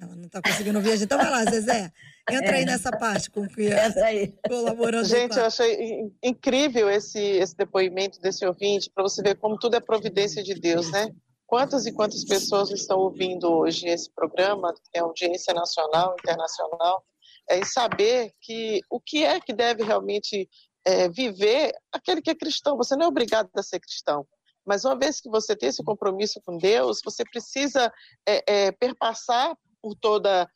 Ela 0.00 0.16
não 0.16 0.26
está 0.26 0.42
conseguindo 0.42 0.78
ouvir 0.78 0.90
a 0.90 0.92
gente. 0.96 1.04
Então 1.04 1.18
vai 1.18 1.30
lá, 1.30 1.44
Zezé. 1.44 1.92
Entra 2.28 2.50
é. 2.50 2.54
aí 2.56 2.64
nessa 2.64 2.90
parte 2.90 3.30
com 3.30 3.46
que 3.46 3.66
Entra 3.66 4.06
aí. 4.06 4.34
colaborando. 4.46 5.06
Gente, 5.06 5.38
eu 5.38 5.44
achei 5.44 6.12
incrível 6.22 6.90
esse, 6.90 7.20
esse 7.20 7.56
depoimento 7.56 8.20
desse 8.20 8.44
ouvinte, 8.44 8.90
para 8.90 9.04
você 9.04 9.22
ver 9.22 9.36
como 9.36 9.56
tudo 9.56 9.76
é 9.76 9.80
providência 9.80 10.42
de 10.42 10.54
Deus, 10.54 10.90
né? 10.90 11.14
Quantas 11.48 11.86
e 11.86 11.92
quantas 11.92 12.26
pessoas 12.26 12.70
estão 12.70 12.98
ouvindo 12.98 13.50
hoje 13.50 13.88
esse 13.88 14.10
programa, 14.10 14.74
tem 14.92 15.00
audiência 15.00 15.54
nacional, 15.54 16.14
internacional, 16.20 17.02
é, 17.48 17.58
e 17.58 17.64
saber 17.64 18.34
que 18.38 18.82
o 18.90 19.00
que 19.00 19.24
é 19.24 19.40
que 19.40 19.54
deve 19.54 19.82
realmente 19.82 20.46
é, 20.84 21.08
viver 21.08 21.72
aquele 21.90 22.20
que 22.20 22.28
é 22.28 22.34
cristão. 22.34 22.76
Você 22.76 22.94
não 22.94 23.06
é 23.06 23.08
obrigado 23.08 23.48
a 23.56 23.62
ser 23.62 23.80
cristão, 23.80 24.28
mas 24.62 24.84
uma 24.84 24.94
vez 24.94 25.22
que 25.22 25.30
você 25.30 25.56
tem 25.56 25.70
esse 25.70 25.82
compromisso 25.82 26.38
com 26.44 26.58
Deus, 26.58 27.00
você 27.02 27.24
precisa 27.24 27.90
é, 28.28 28.44
é, 28.46 28.72
perpassar 28.72 29.56
por 29.80 29.94
toda, 29.94 30.46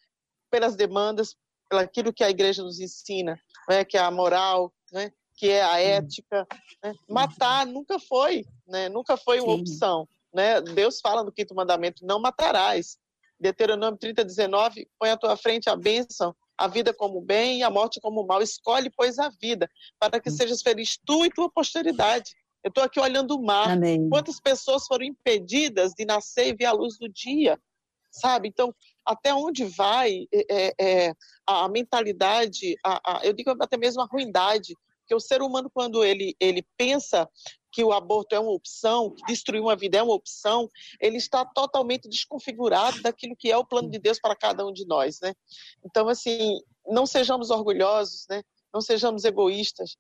pelas 0.51 0.77
demandas, 0.77 1.35
pelo 1.71 1.81
aquilo 1.81 2.13
que 2.13 2.23
a 2.23 2.29
igreja 2.29 2.63
nos 2.63 2.79
ensina, 2.79 3.41
né, 3.67 3.83
que 3.83 3.97
é 3.97 4.01
a 4.01 4.11
moral, 4.11 4.71
né, 4.93 5.11
que 5.37 5.49
é 5.49 5.63
a 5.63 5.81
ética. 5.81 6.47
Né? 6.85 6.93
Matar 7.09 7.67
nunca 7.67 7.99
foi, 7.99 8.45
né, 8.67 8.91
nunca 8.91 9.17
foi 9.17 9.41
uma 9.41 9.55
Sim. 9.55 9.61
opção. 9.63 10.09
Né? 10.33 10.61
Deus 10.61 11.01
fala 11.01 11.23
no 11.23 11.33
quinto 11.33 11.55
mandamento: 11.55 12.05
não 12.05 12.21
matarás. 12.21 12.99
Deuteronômio 13.39 13.99
30, 13.99 14.25
19: 14.25 14.89
põe 14.99 15.11
à 15.11 15.17
tua 15.17 15.37
frente 15.37 15.69
a 15.69 15.77
bênção, 15.77 16.35
a 16.57 16.69
vida 16.69 16.95
como 16.95 17.21
bem 17.21 17.59
e 17.59 17.63
a 17.63 17.71
morte 17.71 18.01
como 18.01 18.25
mal. 18.25 18.41
Escolhe, 18.41 18.91
pois, 18.97 19.19
a 19.19 19.29
vida, 19.41 19.69
para 19.99 20.21
que 20.21 20.31
hum. 20.31 20.33
sejas 20.33 20.63
feliz 20.63 20.99
tu 21.05 21.25
e 21.25 21.31
tua 21.31 21.51
posteridade. 21.51 22.35
Eu 22.63 22.69
estou 22.69 22.85
aqui 22.85 23.01
olhando 23.01 23.37
o 23.37 23.43
mar. 23.43 23.71
Amém. 23.71 24.09
Quantas 24.09 24.39
pessoas 24.39 24.87
foram 24.87 25.05
impedidas 25.05 25.93
de 25.93 26.05
nascer 26.05 26.49
e 26.49 26.55
ver 26.55 26.67
a 26.67 26.73
luz 26.73 26.97
do 26.97 27.09
dia? 27.09 27.59
Sabe? 28.13 28.47
Então, 28.47 28.73
até 29.05 29.35
onde 29.35 29.65
vai 29.65 30.27
é, 30.33 30.73
é, 30.81 31.15
a 31.45 31.69
mentalidade, 31.69 32.77
a, 32.85 33.01
a, 33.05 33.27
eu 33.27 33.33
digo 33.33 33.51
até 33.61 33.77
mesmo 33.77 34.01
a 34.01 34.07
ruindade, 34.07 34.75
que 35.07 35.15
o 35.15 35.21
ser 35.21 35.43
humano, 35.43 35.69
quando 35.73 36.05
ele, 36.05 36.37
ele 36.39 36.65
pensa 36.77 37.29
que 37.73 37.83
o 37.83 37.93
aborto 37.93 38.35
é 38.35 38.39
uma 38.39 38.53
opção, 38.53 39.11
que 39.11 39.25
destruir 39.25 39.61
uma 39.61 39.75
vida 39.75 39.99
é 39.99 40.03
uma 40.03 40.15
opção, 40.15 40.69
ele 41.01 41.17
está 41.17 41.45
totalmente 41.45 42.09
desconfigurado 42.09 43.01
daquilo 43.03 43.35
que 43.37 43.51
é 43.51 43.57
o 43.57 43.65
plano 43.65 43.91
de 43.91 43.99
Deus 43.99 44.21
para 44.21 44.37
cada 44.37 44.67
um 44.67 44.73
de 44.73 44.87
nós, 44.87 45.19
né? 45.21 45.33
Então, 45.85 46.09
assim, 46.09 46.61
não 46.87 47.07
sejamos 47.07 47.51
orgulhosos, 47.51 48.27
né? 48.29 48.43
Não 48.73 48.81
sejamos 48.81 49.25
egoístas. 49.25 49.97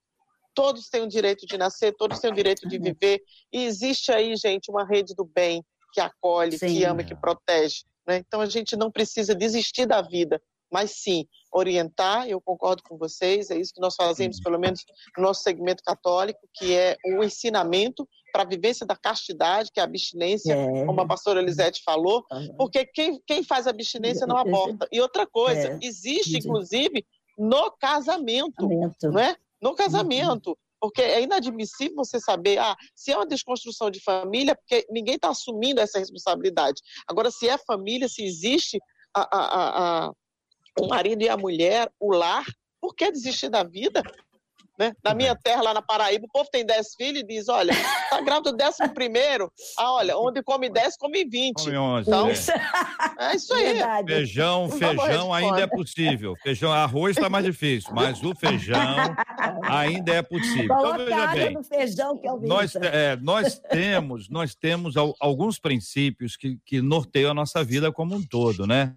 Todos 0.54 0.90
têm 0.90 1.02
o 1.02 1.08
direito 1.08 1.46
de 1.46 1.56
nascer, 1.56 1.94
todos 1.96 2.18
têm 2.18 2.30
o 2.30 2.34
direito 2.34 2.68
de 2.68 2.78
viver. 2.78 3.22
E 3.50 3.64
existe 3.64 4.12
aí, 4.12 4.36
gente, 4.36 4.70
uma 4.70 4.84
rede 4.84 5.14
do 5.14 5.24
bem 5.24 5.64
que 5.92 6.00
acolhe, 6.00 6.58
Sim. 6.58 6.66
que 6.66 6.84
ama, 6.84 7.02
que 7.02 7.14
protege. 7.14 7.84
Né? 8.06 8.18
Então 8.18 8.40
a 8.40 8.46
gente 8.46 8.76
não 8.76 8.90
precisa 8.90 9.34
desistir 9.34 9.86
da 9.86 10.02
vida, 10.02 10.42
mas 10.72 10.92
sim 10.92 11.26
orientar. 11.52 12.26
Eu 12.28 12.40
concordo 12.40 12.82
com 12.82 12.96
vocês, 12.96 13.50
é 13.50 13.58
isso 13.58 13.74
que 13.74 13.80
nós 13.80 13.94
fazemos, 13.94 14.40
pelo 14.40 14.58
menos 14.58 14.84
no 15.16 15.24
nosso 15.24 15.42
segmento 15.42 15.82
católico, 15.84 16.40
que 16.54 16.74
é 16.74 16.96
o 17.04 17.22
ensinamento 17.22 18.08
para 18.32 18.42
a 18.42 18.46
vivência 18.46 18.86
da 18.86 18.96
castidade, 18.96 19.70
que 19.70 19.78
é 19.78 19.82
a 19.82 19.86
abstinência, 19.86 20.54
é. 20.54 20.86
como 20.86 21.00
a 21.02 21.06
pastora 21.06 21.40
Elisete 21.40 21.82
falou, 21.84 22.24
porque 22.56 22.86
quem, 22.86 23.20
quem 23.26 23.42
faz 23.42 23.66
abstinência 23.66 24.26
não 24.26 24.38
aborta. 24.38 24.88
E 24.90 25.00
outra 25.00 25.26
coisa, 25.26 25.68
é. 25.68 25.78
existe, 25.82 26.38
inclusive, 26.38 27.04
no 27.36 27.70
casamento, 27.72 28.66
não 29.02 29.18
é? 29.18 29.36
No 29.60 29.74
casamento. 29.74 30.56
Porque 30.80 31.00
é 31.00 31.22
inadmissível 31.22 31.94
você 31.94 32.18
saber, 32.18 32.58
ah, 32.58 32.74
se 32.92 33.12
é 33.12 33.16
uma 33.16 33.24
desconstrução 33.24 33.88
de 33.88 34.00
família, 34.00 34.56
porque 34.56 34.84
ninguém 34.90 35.14
está 35.14 35.28
assumindo 35.28 35.80
essa 35.80 36.00
responsabilidade. 36.00 36.82
Agora, 37.06 37.30
se 37.30 37.48
é 37.48 37.56
família, 37.56 38.08
se 38.08 38.24
existe 38.24 38.80
a, 39.14 39.20
a, 39.20 40.06
a, 40.06 40.12
o 40.78 40.86
marido 40.86 41.22
e 41.22 41.28
a 41.28 41.36
mulher, 41.36 41.90
o 41.98 42.12
lar, 42.12 42.44
por 42.80 42.94
que 42.94 43.10
desistir 43.10 43.48
da 43.48 43.62
vida? 43.62 44.02
Né? 44.78 44.92
Na 45.04 45.14
minha 45.14 45.36
terra, 45.36 45.62
lá 45.62 45.74
na 45.74 45.82
Paraíba, 45.82 46.24
o 46.26 46.32
povo 46.32 46.48
tem 46.50 46.64
10 46.64 46.94
filhos 46.96 47.20
e 47.20 47.26
diz: 47.26 47.48
olha, 47.48 47.74
tá 48.08 48.20
grávida 48.22 48.50
do 48.50 48.56
décimo 48.56 48.88
primeiro, 48.92 49.52
ah, 49.78 49.92
olha, 49.92 50.16
onde 50.16 50.42
come 50.42 50.70
10, 50.70 50.96
come 50.96 51.24
20. 51.24 51.64
Come 51.64 51.76
11, 51.76 52.08
então, 52.08 52.28
é. 52.28 53.32
é 53.32 53.36
isso 53.36 53.52
aí. 53.54 53.74
Verdade. 53.74 54.12
Feijão, 54.12 54.70
feijão 54.70 55.32
ainda 55.32 55.60
é 55.60 55.66
possível. 55.66 56.34
Feijão, 56.42 56.72
arroz 56.72 57.16
está 57.16 57.28
mais 57.28 57.44
difícil, 57.44 57.92
mas 57.94 58.22
o 58.22 58.34
feijão 58.34 59.14
ainda 59.62 60.14
é 60.14 60.22
possível. 60.22 60.64
então, 60.64 60.96
veja 60.96 61.26
bem, 61.28 61.50
no 61.52 61.62
feijão 61.62 62.16
que 62.16 62.26
eu 62.26 62.38
vi. 62.38 62.48
Nós, 62.48 62.74
é, 62.74 63.16
nós 63.16 63.58
temos, 63.58 64.28
nós 64.30 64.54
temos 64.54 64.94
alguns 65.20 65.58
princípios 65.58 66.34
que, 66.34 66.58
que 66.64 66.80
norteiam 66.80 67.30
a 67.30 67.34
nossa 67.34 67.62
vida 67.62 67.92
como 67.92 68.14
um 68.14 68.22
todo, 68.22 68.66
né? 68.66 68.94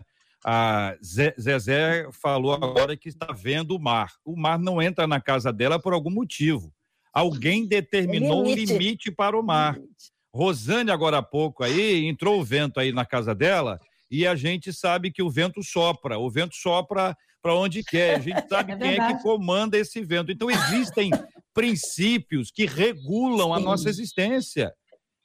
A 0.48 0.96
Zezé 1.02 2.08
falou 2.12 2.54
agora 2.54 2.96
que 2.96 3.10
está 3.10 3.34
vendo 3.34 3.76
o 3.76 3.80
mar. 3.80 4.14
O 4.24 4.38
mar 4.38 4.60
não 4.60 4.80
entra 4.80 5.08
na 5.08 5.20
casa 5.20 5.52
dela 5.52 5.80
por 5.80 5.92
algum 5.92 6.12
motivo. 6.12 6.72
Alguém 7.12 7.66
determinou 7.66 8.46
um 8.46 8.54
limite 8.54 9.10
para 9.10 9.40
o 9.40 9.42
mar. 9.42 9.76
Rosane, 10.32 10.92
agora 10.92 11.18
há 11.18 11.24
pouco 11.24 11.64
aí, 11.64 12.06
entrou 12.06 12.40
o 12.40 12.44
vento 12.44 12.80
aí 12.80 12.92
na 12.92 13.06
casa 13.06 13.34
dela 13.34 13.80
e 14.12 14.28
a 14.28 14.36
gente 14.36 14.72
sabe 14.72 15.12
que 15.12 15.24
o 15.24 15.32
vento 15.32 15.64
sopra. 15.64 16.20
O 16.20 16.30
vento 16.30 16.56
sopra 16.56 17.18
para 17.42 17.56
onde 17.56 17.84
quer. 17.84 18.18
A 18.18 18.20
gente 18.20 18.46
sabe 18.48 18.74
é 18.74 18.78
quem 18.78 19.00
é 19.00 19.08
que 19.08 19.24
comanda 19.24 19.78
esse 19.78 20.04
vento. 20.04 20.32
Então, 20.32 20.52
existem 20.52 21.10
princípios 21.56 22.52
que 22.52 22.68
regulam 22.68 23.48
Sim. 23.48 23.56
a 23.56 23.60
nossa 23.60 23.90
existência 23.90 24.72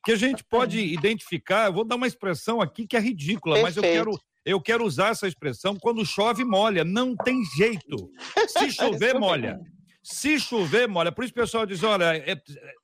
que 0.02 0.12
a 0.12 0.16
gente 0.16 0.42
pode 0.44 0.78
identificar. 0.78 1.66
Eu 1.66 1.74
vou 1.74 1.84
dar 1.84 1.96
uma 1.96 2.06
expressão 2.06 2.62
aqui 2.62 2.86
que 2.86 2.96
é 2.96 3.00
ridícula, 3.00 3.56
Perfeito. 3.56 3.76
mas 3.76 3.84
eu 3.84 3.92
quero 3.92 4.29
eu 4.44 4.60
quero 4.60 4.84
usar 4.84 5.10
essa 5.10 5.28
expressão 5.28 5.76
quando 5.76 6.04
chove, 6.04 6.44
molha. 6.44 6.84
Não 6.84 7.14
tem 7.16 7.42
jeito. 7.56 8.10
Se 8.48 8.70
chover, 8.72 9.18
molha. 9.18 9.60
Se 10.02 10.40
chover, 10.40 10.88
molha. 10.88 11.12
Por 11.12 11.24
isso 11.24 11.32
o 11.32 11.36
pessoal 11.36 11.66
diz: 11.66 11.82
olha, 11.82 12.16
é, 12.16 12.32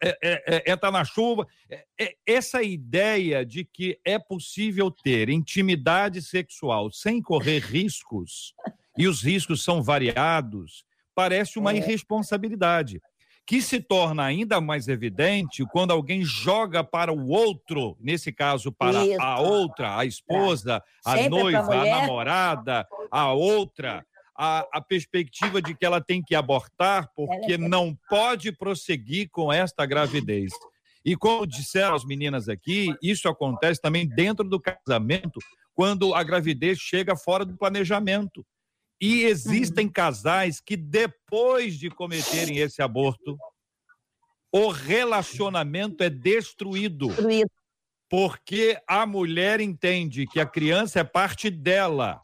é, 0.03 0.19
é, 0.23 0.63
é 0.73 0.77
tá 0.77 0.91
na 0.91 1.05
chuva. 1.05 1.47
essa 2.27 2.63
ideia 2.63 3.45
de 3.45 3.65
que 3.65 3.99
é 4.05 4.19
possível 4.19 4.91
ter 4.91 5.29
intimidade 5.29 6.21
sexual 6.23 6.91
sem 6.93 7.23
correr 7.23 7.61
riscos, 7.61 8.55
e 8.99 9.09
os 9.09 9.23
riscos 9.23 9.63
são 9.63 9.83
variados, 9.83 10.85
parece 11.15 11.59
uma 11.59 11.75
irresponsabilidade 11.75 13.01
que 13.47 13.63
se 13.63 13.81
torna 13.81 14.25
ainda 14.25 14.61
mais 14.61 14.89
evidente 14.89 15.65
quando 15.71 15.93
alguém 15.93 16.23
joga 16.25 16.83
para 16.83 17.13
o 17.13 17.29
outro, 17.29 17.97
nesse 18.01 18.33
caso 18.33 18.73
para 18.73 19.05
Isso. 19.05 19.23
a 19.23 19.41
outra, 19.41 19.97
a 19.97 20.05
esposa, 20.05 20.83
é. 21.07 21.27
a 21.27 21.31
noiva, 21.31 21.75
a 21.75 21.85
namorada, 21.85 22.89
a 23.09 23.33
outra, 23.33 24.05
a, 24.37 24.67
a, 24.73 24.81
perspectiva 24.81 25.63
de 25.63 25.75
que 25.77 25.87
ela 25.87 26.01
tem 26.01 26.21
que 26.21 26.35
abortar 26.35 27.09
porque 27.15 27.53
é... 27.53 27.59
não 27.59 27.97
pode 28.11 28.51
prosseguir 28.51 29.31
com 29.31 29.53
esta 29.53 29.87
gravidez. 29.87 30.53
E 31.05 31.15
como 31.15 31.47
disseram 31.47 31.95
as 31.95 32.05
meninas 32.05 32.49
aqui, 32.49 32.93
isso 33.01 33.29
acontece 33.29 33.81
também 33.81 34.09
dentro 34.09 34.45
do 34.49 34.61
casamento, 34.61 35.39
quando 35.73 36.13
a 36.13 36.23
gravidez 36.25 36.79
chega 36.79 37.15
fora 37.15 37.45
do 37.45 37.57
planejamento. 37.57 38.45
E 39.01 39.25
existem 39.25 39.89
casais 39.89 40.61
que, 40.61 40.77
depois 40.77 41.79
de 41.79 41.91
cometerem 41.91 42.59
esse 42.59 42.81
aborto, 42.81 43.37
o 44.53 44.69
relacionamento 44.69 46.03
é 46.03 46.09
destruído. 46.09 47.09
destruído. 47.09 47.51
Porque 48.09 48.79
a 48.89 49.05
mulher 49.05 49.61
entende 49.61 50.27
que 50.27 50.41
a 50.41 50.47
criança 50.47 51.01
é 51.01 51.05
parte 51.05 51.51
dela. 51.51 52.23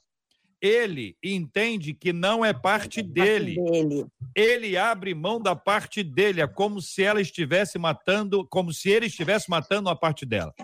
Ele 0.61 1.17
entende 1.23 1.93
que 1.93 2.13
não 2.13 2.45
é 2.45 2.53
parte, 2.53 3.03
dele. 3.03 3.57
parte 3.57 3.73
dele. 3.73 4.07
Ele 4.35 4.77
abre 4.77 5.13
mão 5.13 5.43
da 5.43 5.57
parte 5.57 6.05
dele, 6.05 6.41
é 6.41 6.47
como 6.47 6.81
se 6.81 7.03
ela 7.03 7.21
estivesse 7.21 7.79
matando, 7.79 8.47
como 8.49 8.73
se 8.73 8.89
ele 8.89 9.07
estivesse 9.07 9.51
matando 9.51 9.89
uma 9.89 9.99
parte 9.99 10.25
dela. 10.25 10.55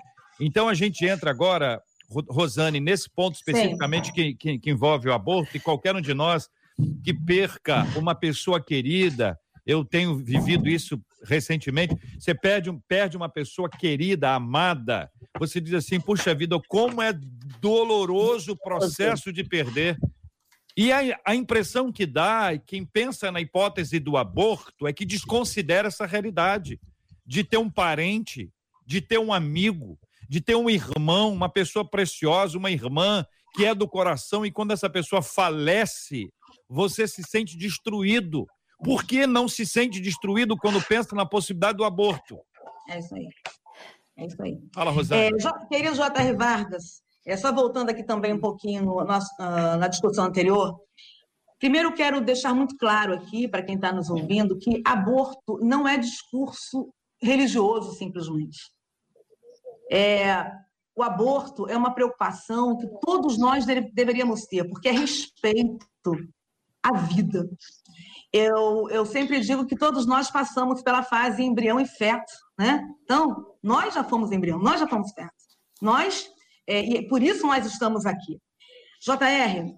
Então 0.40 0.68
a 0.68 0.74
gente 0.74 1.04
entra 1.04 1.32
agora 1.32 1.82
Rosane, 2.08 2.80
nesse 2.80 3.08
ponto 3.08 3.34
especificamente 3.34 4.12
que, 4.12 4.34
que, 4.34 4.58
que, 4.58 4.70
envolve 4.70 5.08
o 5.08 5.12
aborto, 5.12 5.56
e 5.56 5.60
qualquer 5.60 5.94
um 5.94 6.00
de 6.00 6.14
nós 6.14 6.48
que 7.04 7.12
perca 7.12 7.84
uma 7.96 8.14
pessoa 8.14 8.60
querida, 8.60 9.38
eu 9.66 9.84
tenho 9.84 10.16
vivido 10.16 10.68
isso 10.68 10.98
recentemente, 11.24 11.94
você 12.18 12.34
perde, 12.34 12.70
perde 12.88 13.16
uma 13.16 13.28
pessoa 13.28 13.68
querida, 13.68 14.30
amada, 14.30 15.10
você 15.38 15.60
diz 15.60 15.74
assim, 15.74 16.00
puxa 16.00 16.34
vida, 16.34 16.58
como 16.68 17.02
é 17.02 17.12
doloroso 17.60 18.52
o 18.52 18.56
processo 18.56 19.32
de 19.32 19.44
perder. 19.44 19.98
E 20.76 20.92
a, 20.92 21.20
a 21.24 21.34
impressão 21.34 21.92
que 21.92 22.06
dá, 22.06 22.56
quem 22.56 22.84
pensa 22.84 23.30
na 23.30 23.40
hipótese 23.40 23.98
do 23.98 24.16
aborto, 24.16 24.86
é 24.86 24.92
que 24.92 25.04
desconsidera 25.04 25.88
essa 25.88 26.06
realidade 26.06 26.80
de 27.26 27.44
ter 27.44 27.58
um 27.58 27.68
parente, 27.68 28.50
de 28.86 29.00
ter 29.02 29.18
um 29.18 29.32
amigo, 29.32 29.98
de 30.28 30.40
ter 30.40 30.54
um 30.54 30.68
irmão, 30.68 31.32
uma 31.32 31.48
pessoa 31.48 31.88
preciosa, 31.88 32.58
uma 32.58 32.70
irmã 32.70 33.24
que 33.54 33.64
é 33.64 33.74
do 33.74 33.88
coração 33.88 34.44
e 34.44 34.52
quando 34.52 34.72
essa 34.72 34.90
pessoa 34.90 35.22
falece, 35.22 36.28
você 36.68 37.08
se 37.08 37.22
sente 37.22 37.56
destruído. 37.56 38.46
Por 38.84 39.04
que 39.04 39.26
não 39.26 39.48
se 39.48 39.66
sente 39.66 40.00
destruído 40.00 40.56
quando 40.56 40.84
pensa 40.86 41.16
na 41.16 41.26
possibilidade 41.26 41.78
do 41.78 41.84
aborto? 41.84 42.38
É 42.88 42.98
isso 42.98 43.14
aí. 43.14 43.28
É 44.16 44.26
isso 44.26 44.42
aí. 44.42 44.58
Fala, 44.74 44.90
Rosana. 44.90 45.22
É, 45.22 45.30
querido 45.68 45.96
J.R. 45.96 46.32
Vargas, 46.34 47.02
é, 47.26 47.36
só 47.36 47.52
voltando 47.52 47.90
aqui 47.90 48.04
também 48.04 48.32
um 48.32 48.40
pouquinho 48.40 48.84
no, 48.84 49.02
uh, 49.02 49.06
na 49.78 49.88
discussão 49.88 50.24
anterior, 50.24 50.78
primeiro 51.58 51.92
quero 51.92 52.20
deixar 52.20 52.54
muito 52.54 52.76
claro 52.76 53.14
aqui, 53.14 53.48
para 53.48 53.62
quem 53.62 53.76
está 53.76 53.92
nos 53.92 54.10
ouvindo, 54.10 54.58
que 54.58 54.82
aborto 54.84 55.58
não 55.60 55.88
é 55.88 55.96
discurso 55.96 56.92
religioso, 57.20 57.94
simplesmente. 57.94 58.58
É, 59.90 60.50
o 60.94 61.02
aborto 61.02 61.68
é 61.68 61.76
uma 61.76 61.94
preocupação 61.94 62.76
que 62.76 62.88
todos 63.00 63.38
nós 63.38 63.64
deveríamos 63.64 64.46
ter, 64.46 64.68
porque 64.68 64.88
é 64.88 64.92
respeito 64.92 66.12
à 66.82 66.92
vida. 66.92 67.48
Eu, 68.32 68.88
eu 68.90 69.06
sempre 69.06 69.40
digo 69.40 69.64
que 69.64 69.76
todos 69.76 70.06
nós 70.06 70.30
passamos 70.30 70.82
pela 70.82 71.02
fase 71.02 71.42
embrião 71.42 71.80
e 71.80 71.86
feto, 71.86 72.32
né? 72.58 72.86
Então, 73.04 73.54
nós 73.62 73.94
já 73.94 74.04
fomos 74.04 74.32
embrião, 74.32 74.58
nós 74.58 74.80
já 74.80 74.86
fomos 74.86 75.12
feto. 75.12 75.32
Nós, 75.80 76.28
é, 76.66 76.80
e 76.80 77.08
por 77.08 77.22
isso 77.22 77.46
nós 77.46 77.64
estamos 77.64 78.04
aqui. 78.04 78.38
JR, 79.00 79.72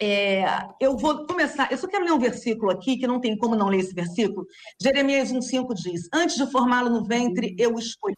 é, 0.00 0.44
eu 0.80 0.96
vou 0.96 1.26
começar, 1.26 1.72
eu 1.72 1.78
só 1.78 1.88
quero 1.88 2.04
ler 2.04 2.12
um 2.12 2.18
versículo 2.18 2.70
aqui, 2.70 2.98
que 2.98 3.06
não 3.06 3.18
tem 3.18 3.36
como 3.36 3.56
não 3.56 3.68
ler 3.68 3.78
esse 3.78 3.94
versículo. 3.94 4.46
Jeremias 4.80 5.32
1,5 5.32 5.74
diz: 5.74 6.08
Antes 6.12 6.36
de 6.36 6.50
formá-lo 6.52 6.90
no 6.90 7.04
ventre, 7.04 7.56
eu 7.58 7.74
escolhi 7.78 8.14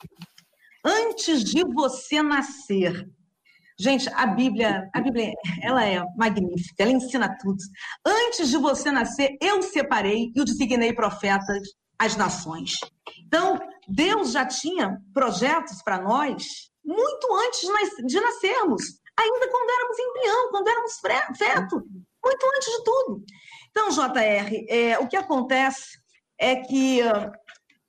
antes 0.84 1.44
de 1.44 1.62
você 1.64 2.22
nascer. 2.22 3.08
Gente, 3.80 4.08
a 4.12 4.26
Bíblia, 4.26 4.90
a 4.92 5.00
Bíblia, 5.00 5.32
ela 5.62 5.86
é 5.86 6.02
magnífica, 6.16 6.82
ela 6.82 6.90
ensina 6.90 7.36
tudo. 7.40 7.58
Antes 8.04 8.48
de 8.50 8.56
você 8.56 8.90
nascer, 8.90 9.36
eu 9.40 9.62
separei 9.62 10.32
e 10.34 10.40
o 10.40 10.44
designei 10.44 10.92
profetas 10.92 11.62
às 11.98 12.16
nações. 12.16 12.72
Então, 13.24 13.58
Deus 13.88 14.32
já 14.32 14.44
tinha 14.44 14.98
projetos 15.14 15.80
para 15.82 16.00
nós 16.00 16.44
muito 16.84 17.28
antes 17.46 17.60
de 18.06 18.20
nascermos, 18.20 18.82
ainda 19.16 19.50
quando 19.50 19.70
éramos 19.70 19.98
embrião, 19.98 20.50
quando 20.50 20.68
éramos 20.68 20.92
feto, 21.36 21.76
muito 22.24 22.46
antes 22.56 22.72
de 22.76 22.84
tudo. 22.84 23.24
Então, 23.70 23.90
JR, 23.90 24.66
é, 24.68 24.98
o 24.98 25.06
que 25.06 25.16
acontece 25.16 25.98
é 26.38 26.56
que 26.56 27.00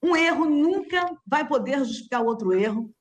um 0.02 0.16
erro 0.16 0.46
nunca 0.46 1.16
vai 1.26 1.48
poder 1.48 1.80
justificar 1.80 2.24
outro 2.24 2.54
erro. 2.54 2.92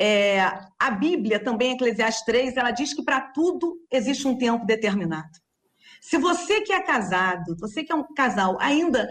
É, 0.00 0.40
a 0.78 0.90
Bíblia, 0.90 1.42
também, 1.42 1.72
Eclesiastes 1.72 2.24
3, 2.24 2.56
ela 2.56 2.70
diz 2.70 2.94
que 2.94 3.02
para 3.02 3.20
tudo 3.20 3.76
existe 3.90 4.26
um 4.26 4.36
tempo 4.36 4.64
determinado. 4.64 5.30
Se 6.00 6.18
você 6.18 6.60
que 6.60 6.72
é 6.72 6.80
casado, 6.80 7.56
você 7.58 7.82
que 7.82 7.92
é 7.92 7.94
um 7.94 8.04
casal, 8.14 8.56
ainda 8.60 9.08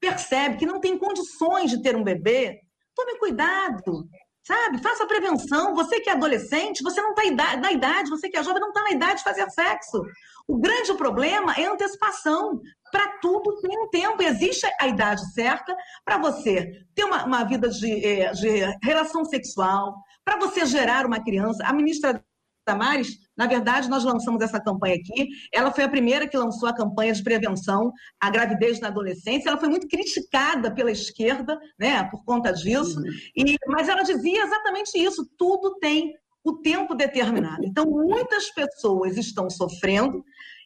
percebe 0.00 0.56
que 0.56 0.66
não 0.66 0.80
tem 0.80 0.98
condições 0.98 1.70
de 1.70 1.82
ter 1.82 1.96
um 1.96 2.02
bebê, 2.02 2.60
tome 2.94 3.18
cuidado. 3.18 4.08
Sabe? 4.46 4.82
Faça 4.82 5.06
prevenção. 5.06 5.74
Você 5.74 6.00
que 6.00 6.10
é 6.10 6.12
adolescente, 6.12 6.82
você 6.82 7.00
não 7.00 7.14
está 7.14 7.56
na 7.56 7.72
idade, 7.72 8.10
você 8.10 8.28
que 8.28 8.36
é 8.36 8.42
jovem, 8.42 8.60
não 8.60 8.68
está 8.68 8.82
na 8.82 8.90
idade 8.90 9.18
de 9.18 9.24
fazer 9.24 9.48
sexo. 9.50 10.02
O 10.46 10.58
grande 10.58 10.92
problema 10.94 11.54
é 11.54 11.64
antecipação. 11.64 12.60
Para 12.92 13.18
tudo 13.20 13.58
tem 13.60 13.78
um 13.78 13.88
tempo. 13.88 14.22
Existe 14.22 14.66
a 14.78 14.86
idade 14.86 15.32
certa 15.32 15.74
para 16.04 16.18
você 16.18 16.84
ter 16.94 17.04
uma, 17.04 17.24
uma 17.24 17.44
vida 17.44 17.68
de, 17.68 18.04
eh, 18.04 18.30
de 18.32 18.60
relação 18.82 19.24
sexual, 19.24 19.96
para 20.22 20.38
você 20.38 20.66
gerar 20.66 21.06
uma 21.06 21.24
criança. 21.24 21.64
A 21.64 21.72
ministra 21.72 22.22
Damares, 22.66 23.18
na 23.36 23.46
verdade, 23.46 23.88
nós 23.88 24.04
lançamos 24.04 24.40
essa 24.42 24.60
campanha 24.60 24.94
aqui. 24.94 25.28
Ela 25.52 25.72
foi 25.72 25.84
a 25.84 25.88
primeira 25.88 26.28
que 26.28 26.36
lançou 26.36 26.68
a 26.68 26.74
campanha 26.74 27.12
de 27.12 27.22
prevenção 27.22 27.92
à 28.20 28.30
gravidez 28.30 28.80
na 28.80 28.88
adolescência. 28.88 29.48
Ela 29.48 29.58
foi 29.58 29.68
muito 29.68 29.88
criticada 29.88 30.72
pela 30.72 30.90
esquerda, 30.90 31.58
né, 31.78 32.04
por 32.10 32.24
conta 32.24 32.52
disso. 32.52 33.00
Uhum. 33.00 33.10
E, 33.36 33.56
mas 33.66 33.88
ela 33.88 34.02
dizia 34.02 34.44
exatamente 34.44 34.96
isso: 34.96 35.28
tudo 35.36 35.76
tem 35.78 36.14
o 36.44 36.58
tempo 36.58 36.94
determinado. 36.94 37.64
Então, 37.64 37.86
muitas 37.86 38.50
pessoas 38.50 39.16
estão 39.16 39.50
sofrendo 39.50 40.22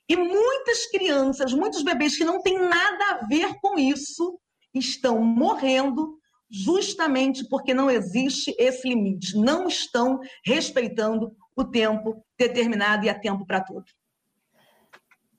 e 0.09 0.17
muitas 0.17 0.87
crianças, 0.91 1.53
muitos 1.53 1.83
bebês 1.83 2.17
que 2.17 2.25
não 2.25 2.43
têm 2.43 2.59
nada 2.59 3.05
a 3.11 3.27
ver 3.27 3.55
com 3.61 3.79
isso, 3.79 4.39
estão 4.75 5.23
morrendo 5.23 6.19
justamente 6.51 7.47
porque 7.49 7.75
não 7.75 7.91
existe 7.91 8.55
esse 8.59 8.89
limite, 8.89 9.37
não 9.37 9.69
estão 9.69 10.19
respeitando 10.45 11.31
o 11.61 11.65
tempo 11.65 12.25
determinado 12.39 13.05
e 13.05 13.09
há 13.09 13.19
tempo 13.19 13.45
para 13.45 13.61
tudo. 13.61 13.85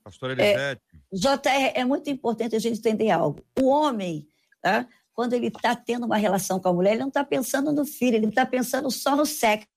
Pastora 0.03 0.33
Elisete. 0.33 0.81
É, 0.93 1.15
JR, 1.15 1.71
é 1.75 1.85
muito 1.85 2.09
importante 2.09 2.55
a 2.55 2.59
gente 2.59 2.79
entender 2.79 3.09
algo. 3.09 3.43
O 3.59 3.67
homem, 3.67 4.27
tá? 4.61 4.87
quando 5.13 5.33
ele 5.33 5.47
está 5.47 5.75
tendo 5.75 6.05
uma 6.05 6.17
relação 6.17 6.59
com 6.59 6.69
a 6.69 6.73
mulher, 6.73 6.91
ele 6.91 7.01
não 7.01 7.09
está 7.09 7.23
pensando 7.23 7.71
no 7.71 7.85
filho, 7.85 8.15
ele 8.15 8.27
está 8.27 8.45
pensando 8.45 8.89
só 8.89 9.15
no 9.15 9.25
sexo. 9.25 9.67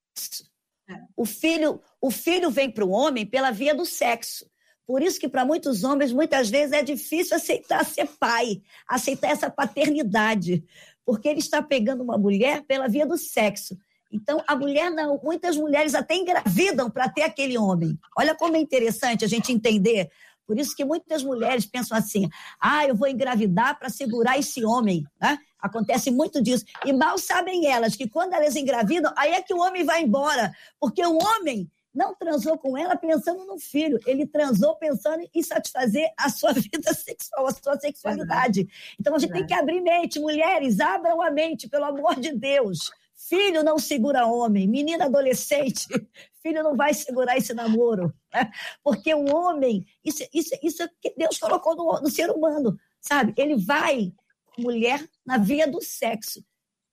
É. 0.88 0.94
O 1.16 1.24
filho, 1.24 1.80
o 2.00 2.10
filho 2.10 2.50
vem 2.50 2.70
para 2.70 2.84
o 2.84 2.90
homem 2.90 3.26
pela 3.26 3.50
via 3.50 3.74
do 3.74 3.84
sexo. 3.84 4.48
Por 4.86 5.02
isso 5.02 5.18
que 5.18 5.28
para 5.28 5.44
muitos 5.44 5.84
homens, 5.84 6.12
muitas 6.12 6.48
vezes, 6.48 6.72
é 6.72 6.82
difícil 6.82 7.36
aceitar 7.36 7.84
ser 7.84 8.06
pai, 8.18 8.62
aceitar 8.86 9.30
essa 9.30 9.50
paternidade, 9.50 10.64
porque 11.04 11.28
ele 11.28 11.40
está 11.40 11.62
pegando 11.62 12.02
uma 12.02 12.18
mulher 12.18 12.62
pela 12.62 12.88
via 12.88 13.06
do 13.06 13.16
sexo. 13.16 13.76
Então, 14.12 14.42
a 14.46 14.54
mulher 14.54 14.90
não. 14.90 15.18
Muitas 15.22 15.56
mulheres 15.56 15.94
até 15.94 16.14
engravidam 16.14 16.90
para 16.90 17.08
ter 17.08 17.22
aquele 17.22 17.56
homem. 17.56 17.98
Olha 18.16 18.34
como 18.34 18.56
é 18.56 18.60
interessante 18.60 19.24
a 19.24 19.28
gente 19.28 19.52
entender. 19.52 20.10
Por 20.46 20.58
isso 20.58 20.76
que 20.76 20.84
muitas 20.84 21.22
mulheres 21.22 21.64
pensam 21.64 21.96
assim: 21.96 22.28
ah, 22.60 22.86
eu 22.86 22.94
vou 22.94 23.08
engravidar 23.08 23.78
para 23.78 23.88
segurar 23.88 24.38
esse 24.38 24.64
homem. 24.64 25.04
Né? 25.20 25.38
Acontece 25.58 26.10
muito 26.10 26.42
disso. 26.42 26.64
E 26.84 26.92
mal 26.92 27.16
sabem 27.16 27.66
elas 27.66 27.96
que 27.96 28.08
quando 28.08 28.34
elas 28.34 28.54
engravidam, 28.54 29.12
aí 29.16 29.32
é 29.32 29.40
que 29.40 29.54
o 29.54 29.58
homem 29.58 29.84
vai 29.84 30.02
embora. 30.02 30.52
Porque 30.78 31.04
o 31.04 31.16
homem 31.16 31.70
não 31.94 32.14
transou 32.14 32.56
com 32.56 32.76
ela 32.76 32.96
pensando 32.96 33.44
no 33.44 33.58
filho, 33.58 33.98
ele 34.06 34.26
transou 34.26 34.74
pensando 34.76 35.28
em 35.34 35.42
satisfazer 35.42 36.10
a 36.18 36.28
sua 36.30 36.52
vida 36.54 36.92
sexual, 36.94 37.46
a 37.46 37.52
sua 37.52 37.78
sexualidade. 37.78 38.66
Então 38.98 39.14
a 39.14 39.18
gente 39.18 39.32
tem 39.32 39.46
que 39.46 39.54
abrir 39.54 39.80
mente, 39.80 40.18
mulheres, 40.18 40.80
abram 40.80 41.20
a 41.20 41.30
mente, 41.30 41.68
pelo 41.68 41.84
amor 41.84 42.18
de 42.18 42.32
Deus. 42.32 42.90
Filho 43.28 43.62
não 43.62 43.78
segura 43.78 44.26
homem, 44.26 44.66
menina 44.66 45.04
adolescente, 45.04 45.86
filho 46.42 46.62
não 46.62 46.76
vai 46.76 46.92
segurar 46.92 47.36
esse 47.36 47.54
namoro. 47.54 48.12
Né? 48.32 48.50
Porque 48.82 49.14
o 49.14 49.32
homem, 49.34 49.86
isso, 50.04 50.24
isso, 50.34 50.50
isso 50.62 50.82
é 50.82 50.88
que 51.00 51.14
Deus 51.16 51.38
colocou 51.38 51.76
no, 51.76 52.00
no 52.00 52.10
ser 52.10 52.30
humano, 52.30 52.76
sabe? 53.00 53.32
Ele 53.36 53.56
vai, 53.56 54.12
mulher, 54.58 55.08
na 55.24 55.38
via 55.38 55.66
do 55.66 55.80
sexo. 55.80 56.44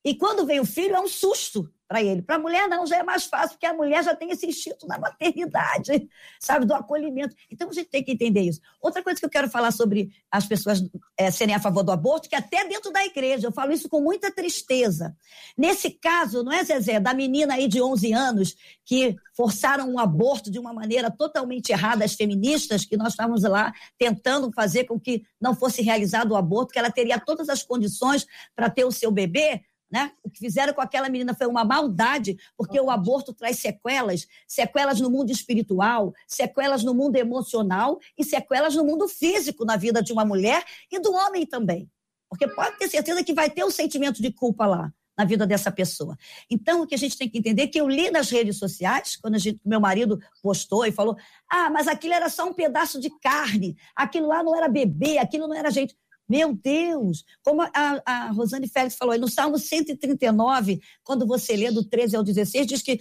E 0.06 0.16
quando 0.16 0.46
vem 0.46 0.60
o 0.60 0.66
filho, 0.66 0.96
é 0.96 1.00
um 1.00 1.08
susto 1.08 1.70
para 1.90 2.04
ele. 2.04 2.22
Para 2.22 2.36
a 2.36 2.40
mulher, 2.40 2.70
não, 2.70 2.86
já 2.86 2.98
é 2.98 3.04
mais 3.04 3.26
fácil, 3.26 3.50
porque 3.50 3.66
a 3.66 3.74
mulher 3.74 4.04
já 4.04 4.16
tem 4.16 4.30
esse 4.30 4.46
instinto 4.46 4.86
da 4.86 5.00
maternidade, 5.00 6.08
sabe, 6.40 6.64
do 6.64 6.76
acolhimento. 6.76 7.36
Então, 7.52 7.68
a 7.68 7.74
gente 7.74 7.90
tem 7.90 8.04
que 8.04 8.12
entender 8.12 8.42
isso. 8.42 8.62
Outra 8.80 9.02
coisa 9.02 9.20
que 9.20 9.26
eu 9.26 9.30
quero 9.30 9.50
falar 9.50 9.72
sobre 9.72 10.12
as 10.32 10.46
pessoas 10.46 10.84
é, 11.18 11.32
serem 11.32 11.56
a 11.56 11.60
favor 11.60 11.82
do 11.82 11.92
aborto, 11.92 12.30
que 12.30 12.36
até 12.36 12.64
dentro 12.68 12.92
da 12.92 13.04
igreja, 13.04 13.48
eu 13.48 13.52
falo 13.52 13.72
isso 13.72 13.90
com 13.90 14.02
muita 14.02 14.32
tristeza. 14.32 15.18
Nesse 15.58 15.90
caso, 15.90 16.44
não 16.44 16.54
é, 16.54 16.64
Zezé, 16.64 17.00
da 17.00 17.12
menina 17.12 17.56
aí 17.56 17.68
de 17.68 17.82
11 17.82 18.14
anos 18.14 18.56
que 18.86 19.16
forçaram 19.36 19.90
um 19.90 19.98
aborto 19.98 20.52
de 20.52 20.60
uma 20.60 20.72
maneira 20.72 21.10
totalmente 21.10 21.72
errada, 21.72 22.06
as 22.06 22.14
feministas, 22.14 22.86
que 22.86 22.98
nós 22.98 23.14
estávamos 23.14 23.42
lá 23.42 23.74
tentando 23.98 24.52
fazer 24.52 24.84
com 24.84 25.00
que 25.00 25.24
não 25.42 25.56
fosse 25.56 25.82
realizado 25.82 26.32
o 26.32 26.36
aborto, 26.36 26.72
que 26.72 26.78
ela 26.78 26.92
teria 26.92 27.20
todas 27.20 27.50
as 27.50 27.64
condições 27.64 28.28
para 28.56 28.70
ter 28.70 28.86
o 28.86 28.92
seu 28.92 29.10
bebê, 29.10 29.62
né? 29.92 30.12
O 30.24 30.30
que 30.30 30.40
fizeram 30.40 30.74
com 30.74 30.82
aquela 30.82 31.10
menina 31.10 31.34
foi 31.34 31.48
uma 31.48 31.64
maldade, 31.64 32.38
porque 32.56 32.80
o 32.80 32.92
aborto 32.92 33.34
traz 33.34 33.60
sequelas, 33.60 34.28
sequelas 34.48 35.00
no 35.00 35.10
mundo 35.10 35.32
espiritual, 35.32 36.14
sequelas 36.28 36.84
no 36.84 36.94
mundo 36.94 37.16
emocional 37.16 38.00
e 38.18 38.24
sequelas 38.24 38.76
no 38.76 38.84
mundo 38.84 39.08
físico 39.08 39.66
na 39.66 39.76
vida 39.76 40.02
de 40.02 40.14
uma 40.14 40.26
mulher 40.26 40.64
e 40.92 41.00
do 41.00 41.12
homem 41.12 41.46
também. 41.46 41.90
Porque 42.30 42.48
pode 42.48 42.78
ter 42.78 42.88
certeza 42.88 43.24
que 43.24 43.34
vai 43.34 43.50
ter 43.50 43.66
um 43.66 43.72
sentimento 43.72 44.22
de 44.22 44.32
culpa 44.32 44.68
lá 44.68 44.94
na 45.18 45.26
vida 45.26 45.46
dessa 45.46 45.70
pessoa. 45.70 46.18
Então, 46.50 46.82
o 46.82 46.88
que 46.88 46.96
a 46.96 46.98
gente 46.98 47.18
tem 47.18 47.28
que 47.28 47.40
entender 47.40 47.64
é 47.64 47.68
que 47.68 47.82
eu 47.82 47.90
li 47.90 48.10
nas 48.10 48.30
redes 48.30 48.58
sociais, 48.58 49.18
quando 49.18 49.38
gente, 49.38 49.60
meu 49.66 49.82
marido 49.82 50.18
postou 50.42 50.86
e 50.86 50.94
falou: 50.94 51.18
"Ah, 51.50 51.70
mas 51.70 51.90
aquilo 51.90 52.14
era 52.14 52.30
só 52.30 52.48
um 52.48 52.54
pedaço 52.54 53.02
de 53.02 53.10
carne, 53.20 53.76
aquilo 53.94 54.28
lá 54.28 54.42
não 54.42 54.56
era 54.56 54.70
bebê, 54.70 55.18
aquilo 55.18 55.46
não 55.46 55.56
era 55.56 55.70
gente". 55.70 55.94
Meu 56.30 56.54
Deus! 56.54 57.26
Como 57.44 57.64
a, 57.64 57.72
a 58.06 58.32
Rosane 58.32 58.68
Félix 58.68 58.96
falou, 58.96 59.18
no 59.18 59.28
Salmo 59.28 59.58
139, 59.58 60.80
quando 61.04 61.26
você 61.26 61.56
lê 61.56 61.72
do 61.72 61.84
13 61.84 62.16
ao 62.16 62.24
16, 62.24 62.68
diz 62.68 62.82
que 62.84 63.00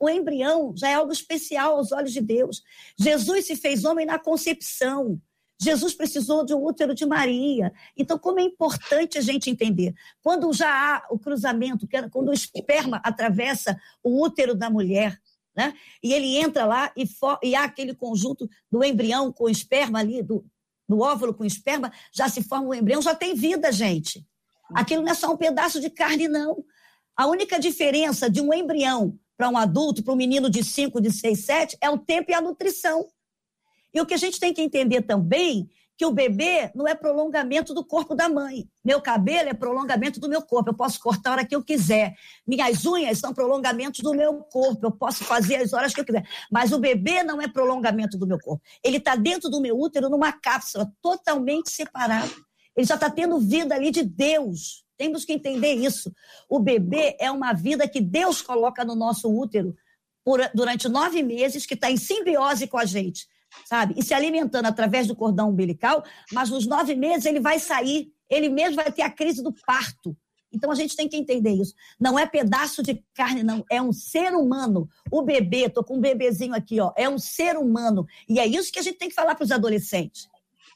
o, 0.00 0.08
embrião 0.08 0.74
já 0.76 0.88
é 0.88 0.94
algo 0.94 1.12
especial 1.12 1.76
aos 1.76 1.92
olhos 1.92 2.12
de 2.12 2.20
Deus. 2.20 2.60
Jesus 2.98 3.46
se 3.46 3.54
fez 3.54 3.84
homem 3.84 4.04
na 4.04 4.18
concepção. 4.18 5.20
Jesus 5.62 5.94
precisou 5.94 6.44
de 6.44 6.52
um 6.52 6.64
útero 6.64 6.92
de 6.92 7.06
Maria. 7.06 7.72
Então, 7.96 8.18
como 8.18 8.40
é 8.40 8.42
importante 8.42 9.16
a 9.16 9.20
gente 9.20 9.48
entender. 9.48 9.94
Quando 10.20 10.52
já 10.52 10.68
há 10.68 11.06
o 11.10 11.18
cruzamento, 11.20 11.86
quando 12.10 12.30
o 12.30 12.34
esperma 12.34 13.00
atravessa 13.04 13.78
o 14.02 14.20
útero 14.20 14.56
da 14.56 14.68
mulher, 14.68 15.16
né? 15.56 15.72
E 16.02 16.12
ele 16.12 16.36
entra 16.36 16.64
lá 16.64 16.92
e, 16.96 17.08
e 17.44 17.54
há 17.54 17.62
aquele 17.62 17.94
conjunto 17.94 18.50
do 18.70 18.82
embrião 18.82 19.32
com 19.32 19.44
o 19.44 19.48
esperma 19.48 20.00
ali, 20.00 20.20
do, 20.20 20.44
do 20.88 21.00
óvulo 21.00 21.34
com 21.34 21.44
esperma, 21.44 21.92
já 22.12 22.28
se 22.28 22.42
forma 22.42 22.68
um 22.68 22.74
embrião, 22.74 23.00
já 23.00 23.14
tem 23.14 23.34
vida, 23.34 23.72
gente. 23.72 24.26
Aquilo 24.74 25.02
não 25.02 25.10
é 25.10 25.14
só 25.14 25.32
um 25.32 25.36
pedaço 25.36 25.80
de 25.80 25.90
carne, 25.90 26.28
não. 26.28 26.64
A 27.16 27.26
única 27.26 27.58
diferença 27.58 28.28
de 28.28 28.40
um 28.40 28.52
embrião 28.52 29.18
para 29.36 29.48
um 29.48 29.56
adulto, 29.56 30.02
para 30.02 30.12
um 30.12 30.16
menino 30.16 30.48
de 30.48 30.62
5, 30.62 31.00
de 31.00 31.12
6, 31.12 31.44
7, 31.44 31.78
é 31.80 31.90
o 31.90 31.98
tempo 31.98 32.30
e 32.30 32.34
a 32.34 32.40
nutrição. 32.40 33.06
E 33.92 34.00
o 34.00 34.06
que 34.06 34.14
a 34.14 34.18
gente 34.18 34.40
tem 34.40 34.52
que 34.52 34.60
entender 34.60 35.02
também 35.02 35.68
que 35.96 36.04
o 36.04 36.10
bebê 36.10 36.70
não 36.74 36.88
é 36.88 36.94
prolongamento 36.94 37.72
do 37.72 37.84
corpo 37.84 38.14
da 38.14 38.28
mãe. 38.28 38.68
Meu 38.84 39.00
cabelo 39.00 39.48
é 39.48 39.54
prolongamento 39.54 40.18
do 40.18 40.28
meu 40.28 40.42
corpo. 40.42 40.70
Eu 40.70 40.74
posso 40.74 40.98
cortar 41.00 41.30
a 41.30 41.32
hora 41.32 41.44
que 41.44 41.54
eu 41.54 41.62
quiser. 41.62 42.14
Minhas 42.46 42.84
unhas 42.84 43.18
são 43.18 43.32
prolongamentos 43.32 44.00
do 44.00 44.12
meu 44.12 44.34
corpo. 44.42 44.86
Eu 44.86 44.90
posso 44.90 45.24
fazer 45.24 45.56
as 45.56 45.72
horas 45.72 45.94
que 45.94 46.00
eu 46.00 46.04
quiser. 46.04 46.26
Mas 46.50 46.72
o 46.72 46.80
bebê 46.80 47.22
não 47.22 47.40
é 47.40 47.46
prolongamento 47.46 48.18
do 48.18 48.26
meu 48.26 48.38
corpo. 48.40 48.62
Ele 48.82 48.96
está 48.96 49.14
dentro 49.14 49.48
do 49.48 49.60
meu 49.60 49.78
útero, 49.78 50.08
numa 50.08 50.32
cápsula, 50.32 50.92
totalmente 51.00 51.70
separado. 51.70 52.34
Ele 52.76 52.86
já 52.86 52.96
está 52.96 53.08
tendo 53.08 53.38
vida 53.38 53.74
ali 53.76 53.92
de 53.92 54.02
Deus. 54.02 54.84
Temos 54.96 55.24
que 55.24 55.32
entender 55.32 55.74
isso. 55.74 56.12
O 56.48 56.58
bebê 56.58 57.16
é 57.20 57.30
uma 57.30 57.52
vida 57.52 57.88
que 57.88 58.00
Deus 58.00 58.42
coloca 58.42 58.84
no 58.84 58.96
nosso 58.96 59.32
útero 59.32 59.76
por, 60.24 60.40
durante 60.52 60.88
nove 60.88 61.22
meses, 61.22 61.66
que 61.66 61.74
está 61.74 61.88
em 61.88 61.96
simbiose 61.96 62.66
com 62.66 62.78
a 62.78 62.84
gente 62.84 63.28
sabe? 63.64 63.94
E 63.96 64.02
se 64.02 64.14
alimentando 64.14 64.66
através 64.66 65.06
do 65.06 65.16
cordão 65.16 65.50
umbilical, 65.50 66.04
mas 66.32 66.50
nos 66.50 66.66
nove 66.66 66.94
meses 66.94 67.26
ele 67.26 67.40
vai 67.40 67.58
sair, 67.58 68.12
ele 68.28 68.48
mesmo 68.48 68.76
vai 68.76 68.90
ter 68.90 69.02
a 69.02 69.10
crise 69.10 69.42
do 69.42 69.52
parto. 69.66 70.16
Então 70.52 70.70
a 70.70 70.74
gente 70.74 70.96
tem 70.96 71.08
que 71.08 71.16
entender 71.16 71.50
isso. 71.50 71.74
Não 71.98 72.18
é 72.18 72.26
pedaço 72.26 72.82
de 72.82 73.02
carne, 73.12 73.42
não. 73.42 73.64
É 73.70 73.82
um 73.82 73.92
ser 73.92 74.34
humano. 74.34 74.88
O 75.10 75.22
bebê, 75.22 75.68
tô 75.68 75.82
com 75.82 75.96
um 75.96 76.00
bebezinho 76.00 76.54
aqui, 76.54 76.80
ó. 76.80 76.92
É 76.96 77.08
um 77.08 77.18
ser 77.18 77.56
humano. 77.56 78.06
E 78.28 78.38
é 78.38 78.46
isso 78.46 78.72
que 78.72 78.78
a 78.78 78.82
gente 78.82 78.98
tem 78.98 79.08
que 79.08 79.14
falar 79.14 79.34
para 79.34 79.44
os 79.44 79.50
adolescentes. 79.50 80.28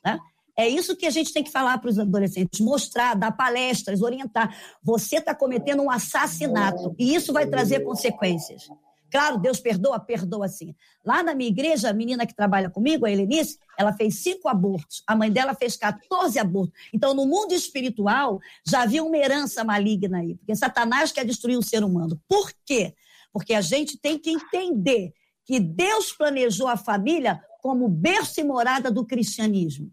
Né? 0.04 0.18
É 0.56 0.68
isso 0.68 0.96
que 0.96 1.06
a 1.06 1.10
gente 1.10 1.32
tem 1.32 1.44
que 1.44 1.52
falar 1.52 1.78
para 1.78 1.88
os 1.88 2.00
adolescentes, 2.00 2.58
mostrar, 2.58 3.14
dar 3.14 3.30
palestras, 3.30 4.02
orientar. 4.02 4.52
Você 4.82 5.18
está 5.18 5.32
cometendo 5.32 5.82
um 5.82 5.90
assassinato 5.90 6.96
e 6.98 7.14
isso 7.14 7.32
vai 7.32 7.46
trazer 7.46 7.84
consequências. 7.84 8.68
Claro, 9.10 9.38
Deus 9.38 9.60
perdoa, 9.60 9.98
perdoa 9.98 10.48
sim. 10.48 10.74
Lá 11.04 11.22
na 11.22 11.34
minha 11.34 11.48
igreja, 11.48 11.88
a 11.88 11.92
menina 11.92 12.26
que 12.26 12.34
trabalha 12.34 12.68
comigo, 12.68 13.06
a 13.06 13.10
Helenice, 13.10 13.58
ela 13.78 13.92
fez 13.92 14.16
cinco 14.16 14.48
abortos. 14.48 15.02
A 15.06 15.16
mãe 15.16 15.30
dela 15.30 15.54
fez 15.54 15.76
14 15.76 16.38
abortos. 16.38 16.78
Então, 16.92 17.14
no 17.14 17.26
mundo 17.26 17.52
espiritual, 17.52 18.38
já 18.66 18.82
havia 18.82 19.02
uma 19.02 19.16
herança 19.16 19.64
maligna 19.64 20.18
aí. 20.18 20.36
Porque 20.36 20.54
Satanás 20.54 21.10
quer 21.10 21.24
destruir 21.24 21.56
o 21.56 21.62
ser 21.62 21.82
humano. 21.82 22.20
Por 22.28 22.52
quê? 22.66 22.94
Porque 23.32 23.54
a 23.54 23.60
gente 23.60 23.98
tem 23.98 24.18
que 24.18 24.30
entender 24.30 25.12
que 25.44 25.58
Deus 25.58 26.12
planejou 26.12 26.68
a 26.68 26.76
família 26.76 27.42
como 27.62 27.88
berço 27.88 28.40
e 28.40 28.44
morada 28.44 28.90
do 28.90 29.06
cristianismo. 29.06 29.90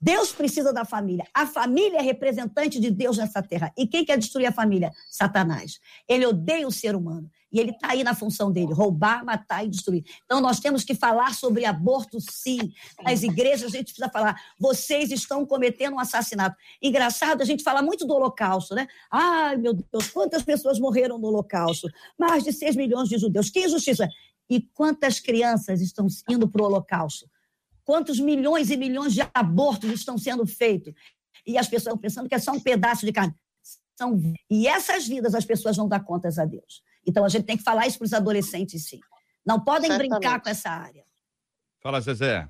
Deus 0.00 0.32
precisa 0.32 0.72
da 0.72 0.84
família. 0.84 1.26
A 1.34 1.44
família 1.44 1.98
é 1.98 2.02
representante 2.02 2.78
de 2.78 2.90
Deus 2.90 3.18
nessa 3.18 3.42
terra. 3.42 3.72
E 3.76 3.86
quem 3.86 4.04
quer 4.04 4.16
destruir 4.16 4.46
a 4.46 4.52
família? 4.52 4.92
Satanás. 5.10 5.80
Ele 6.08 6.24
odeia 6.24 6.68
o 6.68 6.72
ser 6.72 6.94
humano. 6.94 7.28
E 7.50 7.58
ele 7.58 7.70
está 7.70 7.92
aí 7.92 8.04
na 8.04 8.14
função 8.14 8.52
dele: 8.52 8.72
roubar, 8.72 9.24
matar 9.24 9.64
e 9.64 9.68
destruir. 9.68 10.04
Então, 10.24 10.40
nós 10.40 10.60
temos 10.60 10.84
que 10.84 10.94
falar 10.94 11.34
sobre 11.34 11.64
aborto, 11.64 12.18
sim. 12.20 12.72
Nas 13.02 13.22
igrejas, 13.22 13.72
a 13.72 13.76
gente 13.76 13.86
precisa 13.86 14.10
falar: 14.10 14.40
vocês 14.58 15.10
estão 15.10 15.46
cometendo 15.46 15.94
um 15.94 16.00
assassinato. 16.00 16.56
Engraçado, 16.82 17.40
a 17.40 17.44
gente 17.44 17.62
fala 17.62 17.82
muito 17.82 18.06
do 18.06 18.14
Holocausto, 18.14 18.74
né? 18.74 18.86
Ai, 19.10 19.56
meu 19.56 19.74
Deus, 19.74 20.08
quantas 20.08 20.42
pessoas 20.42 20.78
morreram 20.78 21.18
no 21.18 21.28
Holocausto? 21.28 21.88
Mais 22.18 22.44
de 22.44 22.52
6 22.52 22.76
milhões 22.76 23.08
de 23.08 23.18
judeus. 23.18 23.50
Que 23.50 23.64
injustiça! 23.64 24.08
E 24.50 24.60
quantas 24.60 25.20
crianças 25.20 25.80
estão 25.80 26.06
indo 26.28 26.48
para 26.48 26.62
o 26.62 26.66
Holocausto? 26.66 27.28
Quantos 27.84 28.18
milhões 28.20 28.70
e 28.70 28.76
milhões 28.76 29.14
de 29.14 29.22
abortos 29.32 29.90
estão 29.90 30.18
sendo 30.18 30.46
feitos? 30.46 30.94
E 31.46 31.56
as 31.56 31.66
pessoas 31.66 31.94
estão 31.94 31.98
pensando 31.98 32.28
que 32.28 32.34
é 32.34 32.38
só 32.38 32.52
um 32.52 32.60
pedaço 32.60 33.06
de 33.06 33.12
carne. 33.12 33.34
São... 33.96 34.20
E 34.50 34.66
essas 34.68 35.06
vidas 35.06 35.34
as 35.34 35.44
pessoas 35.44 35.76
vão 35.76 35.88
dar 35.88 36.00
contas 36.00 36.38
a 36.38 36.44
Deus. 36.44 36.82
Então 37.08 37.24
a 37.24 37.28
gente 37.30 37.46
tem 37.46 37.56
que 37.56 37.62
falar 37.62 37.86
isso 37.86 37.96
para 37.96 38.04
os 38.04 38.12
adolescentes, 38.12 38.86
sim. 38.86 39.00
Não 39.44 39.58
podem 39.58 39.90
Certamente. 39.90 40.10
brincar 40.10 40.42
com 40.42 40.50
essa 40.50 40.68
área. 40.68 41.04
Fala, 41.80 42.02
Zezé. 42.02 42.46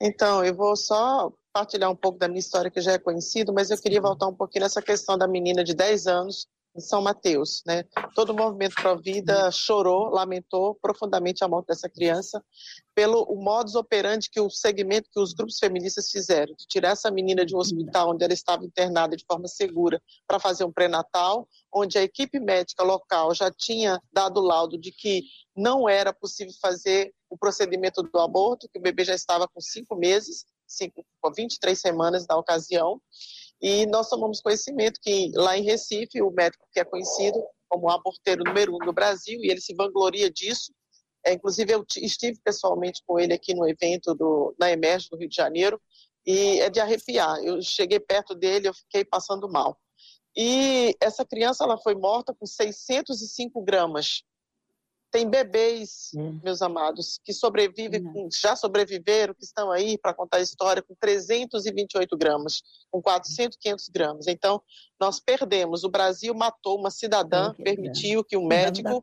Então, 0.00 0.42
eu 0.42 0.54
vou 0.54 0.74
só 0.74 1.30
partilhar 1.52 1.90
um 1.90 1.96
pouco 1.96 2.18
da 2.18 2.26
minha 2.26 2.38
história, 2.38 2.70
que 2.70 2.80
já 2.80 2.92
é 2.92 2.98
conhecido, 2.98 3.52
mas 3.52 3.70
eu 3.70 3.78
queria 3.78 4.00
voltar 4.00 4.28
um 4.28 4.34
pouquinho 4.34 4.62
nessa 4.62 4.80
questão 4.80 5.18
da 5.18 5.28
menina 5.28 5.62
de 5.62 5.74
10 5.74 6.06
anos 6.06 6.48
em 6.76 6.80
São 6.80 7.02
Mateus, 7.02 7.62
né? 7.66 7.84
Todo 8.14 8.30
o 8.30 8.36
movimento 8.36 8.74
Pro 8.76 9.00
Vida 9.00 9.50
chorou, 9.50 10.08
lamentou 10.08 10.76
profundamente 10.80 11.42
a 11.42 11.48
morte 11.48 11.66
dessa 11.66 11.88
criança 11.88 12.42
pelo 12.94 13.22
o 13.22 13.42
modus 13.42 13.74
operandi 13.74 14.28
que 14.30 14.40
o 14.40 14.50
segmento 14.50 15.08
que 15.12 15.20
os 15.20 15.32
grupos 15.32 15.58
feministas 15.58 16.10
fizeram, 16.10 16.54
de 16.54 16.66
tirar 16.66 16.90
essa 16.90 17.10
menina 17.10 17.46
de 17.46 17.54
um 17.54 17.58
hospital 17.58 18.10
onde 18.10 18.24
ela 18.24 18.32
estava 18.32 18.64
internada 18.64 19.16
de 19.16 19.24
forma 19.24 19.48
segura 19.48 20.02
para 20.26 20.38
fazer 20.38 20.64
um 20.64 20.72
pré-natal, 20.72 21.48
onde 21.72 21.98
a 21.98 22.02
equipe 22.02 22.38
médica 22.38 22.82
local 22.82 23.34
já 23.34 23.50
tinha 23.50 24.00
dado 24.12 24.40
laudo 24.40 24.78
de 24.78 24.90
que 24.92 25.22
não 25.56 25.88
era 25.88 26.12
possível 26.12 26.52
fazer 26.60 27.12
o 27.28 27.38
procedimento 27.38 28.02
do 28.02 28.18
aborto, 28.18 28.68
que 28.72 28.78
o 28.78 28.82
bebê 28.82 29.04
já 29.04 29.14
estava 29.14 29.48
com 29.48 29.60
cinco 29.60 29.96
meses, 29.96 30.44
cinco, 30.66 31.04
23 31.34 31.78
semanas 31.78 32.26
na 32.28 32.36
ocasião, 32.36 33.00
e 33.60 33.86
nós 33.86 34.08
tomamos 34.08 34.40
conhecimento 34.40 35.00
que 35.00 35.30
lá 35.34 35.56
em 35.56 35.62
Recife, 35.62 36.22
o 36.22 36.30
médico 36.30 36.66
que 36.72 36.80
é 36.80 36.84
conhecido 36.84 37.42
como 37.68 37.86
o 37.86 37.90
aborteiro 37.90 38.42
número 38.44 38.74
um 38.74 38.78
do 38.78 38.92
Brasil, 38.92 39.38
e 39.42 39.50
ele 39.50 39.60
se 39.60 39.74
vangloria 39.74 40.30
disso. 40.30 40.72
É, 41.24 41.32
inclusive, 41.32 41.72
eu 41.72 41.84
estive 41.98 42.40
pessoalmente 42.42 43.02
com 43.06 43.18
ele 43.18 43.34
aqui 43.34 43.54
no 43.54 43.68
evento 43.68 44.14
do, 44.14 44.54
na 44.58 44.70
Emerge, 44.70 45.08
no 45.12 45.18
Rio 45.18 45.28
de 45.28 45.36
Janeiro, 45.36 45.80
e 46.26 46.60
é 46.60 46.70
de 46.70 46.80
arrepiar. 46.80 47.38
Eu 47.44 47.60
cheguei 47.62 48.00
perto 48.00 48.34
dele, 48.34 48.68
eu 48.68 48.74
fiquei 48.74 49.04
passando 49.04 49.48
mal. 49.48 49.78
E 50.36 50.96
essa 51.00 51.24
criança 51.24 51.64
ela 51.64 51.76
foi 51.78 51.94
morta 51.94 52.34
com 52.34 52.46
605 52.46 53.62
gramas 53.62 54.22
tem 55.10 55.28
bebês, 55.28 56.10
é. 56.16 56.44
meus 56.44 56.62
amados, 56.62 57.20
que 57.24 57.32
sobrevivem, 57.32 58.02
com, 58.02 58.28
já 58.40 58.54
sobreviveram, 58.54 59.34
que 59.34 59.44
estão 59.44 59.70
aí 59.70 59.98
para 59.98 60.14
contar 60.14 60.38
a 60.38 60.42
história 60.42 60.82
com 60.82 60.94
328 60.94 62.16
gramas, 62.16 62.62
com 62.90 63.02
400, 63.02 63.58
500 63.58 63.88
gramas. 63.88 64.26
Então, 64.26 64.62
nós 65.00 65.18
perdemos. 65.18 65.82
O 65.82 65.88
Brasil 65.88 66.34
matou 66.34 66.78
uma 66.78 66.90
cidadã, 66.90 67.54
é, 67.58 67.62
permitiu 67.62 68.22
que 68.22 68.36
um 68.36 68.46
médico, 68.46 69.02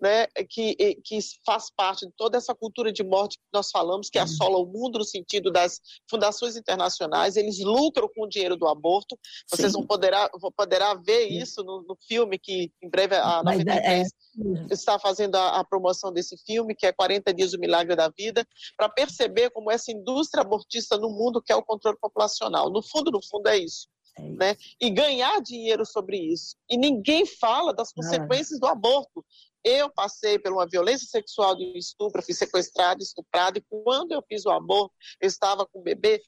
né, 0.00 0.26
que, 0.48 0.76
que 1.02 1.18
faz 1.44 1.70
parte 1.74 2.06
de 2.06 2.12
toda 2.16 2.36
essa 2.36 2.54
cultura 2.54 2.92
de 2.92 3.02
morte 3.02 3.38
que 3.38 3.44
nós 3.52 3.70
falamos, 3.70 4.10
que 4.10 4.18
assola 4.18 4.58
o 4.58 4.66
mundo 4.66 4.98
no 4.98 5.04
sentido 5.04 5.50
das 5.50 5.80
fundações 6.08 6.56
internacionais, 6.56 7.36
eles 7.36 7.58
lucram 7.60 8.08
com 8.14 8.24
o 8.24 8.28
dinheiro 8.28 8.56
do 8.56 8.68
aborto. 8.68 9.18
Vocês 9.48 9.72
vão 9.72 9.86
poderá, 9.86 10.30
poderá 10.54 10.94
ver 10.94 11.26
isso 11.26 11.64
no, 11.64 11.82
no, 11.82 11.96
filme 12.06 12.38
que 12.38 12.70
em 12.82 12.88
breve 12.88 13.16
a 13.16 13.42
93 13.42 13.88
é, 13.88 14.00
é, 14.00 14.74
está 14.74 14.98
fazendo 14.98 15.36
a, 15.36 15.60
a 15.60 15.64
promoção 15.64 16.12
desse 16.12 16.36
filme, 16.44 16.74
que 16.74 16.86
é 16.86 16.92
40 16.92 17.32
Dias 17.32 17.52
do 17.52 17.58
Milagre 17.58 17.96
da 17.96 18.08
Vida, 18.08 18.46
para 18.76 18.88
perceber 18.88 19.50
como 19.50 19.70
essa 19.70 19.90
indústria 19.90 20.42
abortista 20.42 20.96
no 20.98 21.08
mundo 21.08 21.42
quer 21.42 21.56
o 21.56 21.62
controle 21.62 21.96
populacional. 21.98 22.70
No 22.70 22.82
fundo, 22.82 23.10
no 23.10 23.20
fundo, 23.22 23.48
é 23.48 23.58
isso. 23.58 23.88
É 24.18 24.22
né? 24.22 24.56
E 24.80 24.90
ganhar 24.90 25.40
dinheiro 25.40 25.84
sobre 25.86 26.18
isso. 26.18 26.56
E 26.68 26.76
ninguém 26.76 27.24
fala 27.24 27.72
das 27.72 27.92
consequências 27.92 28.58
do 28.58 28.66
aborto. 28.66 29.24
Eu 29.64 29.90
passei 29.90 30.38
por 30.38 30.52
uma 30.52 30.66
violência 30.66 31.06
sexual 31.06 31.56
de 31.56 31.76
estupro, 31.76 32.22
fui 32.22 32.34
sequestrada, 32.34 33.02
estuprada, 33.02 33.58
e 33.58 33.64
quando 33.68 34.12
eu 34.12 34.22
fiz 34.28 34.46
o 34.46 34.50
aborto, 34.50 34.94
eu 35.20 35.26
estava 35.26 35.66
com 35.66 35.80
um 35.80 35.82
bebê 35.82 36.22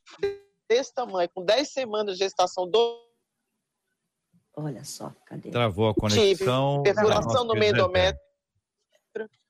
desse 0.68 0.92
tamanho, 0.92 1.28
com 1.34 1.44
10 1.44 1.72
semanas 1.72 2.16
de 2.16 2.24
gestação 2.24 2.68
do 2.68 3.10
Olha 4.56 4.84
só, 4.84 5.14
cadê? 5.24 5.50
Travou 5.50 5.88
a 5.88 5.94
conexão. 5.94 6.82
Tive 6.82 6.94
perfuração 6.94 7.44
no 7.44 7.54
meio 7.54 7.74
do 7.74 7.88
metro. 7.88 8.20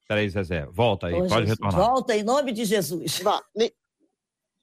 Peraí, 0.06 0.28
Zezé, 0.28 0.66
volta 0.66 1.06
aí, 1.06 1.14
Ô, 1.14 1.18
pode 1.18 1.46
Jesus, 1.46 1.50
retornar. 1.50 1.86
Volta 1.86 2.16
em 2.16 2.22
nome 2.22 2.52
de 2.52 2.64
Jesus. 2.64 3.20
Vá, 3.20 3.42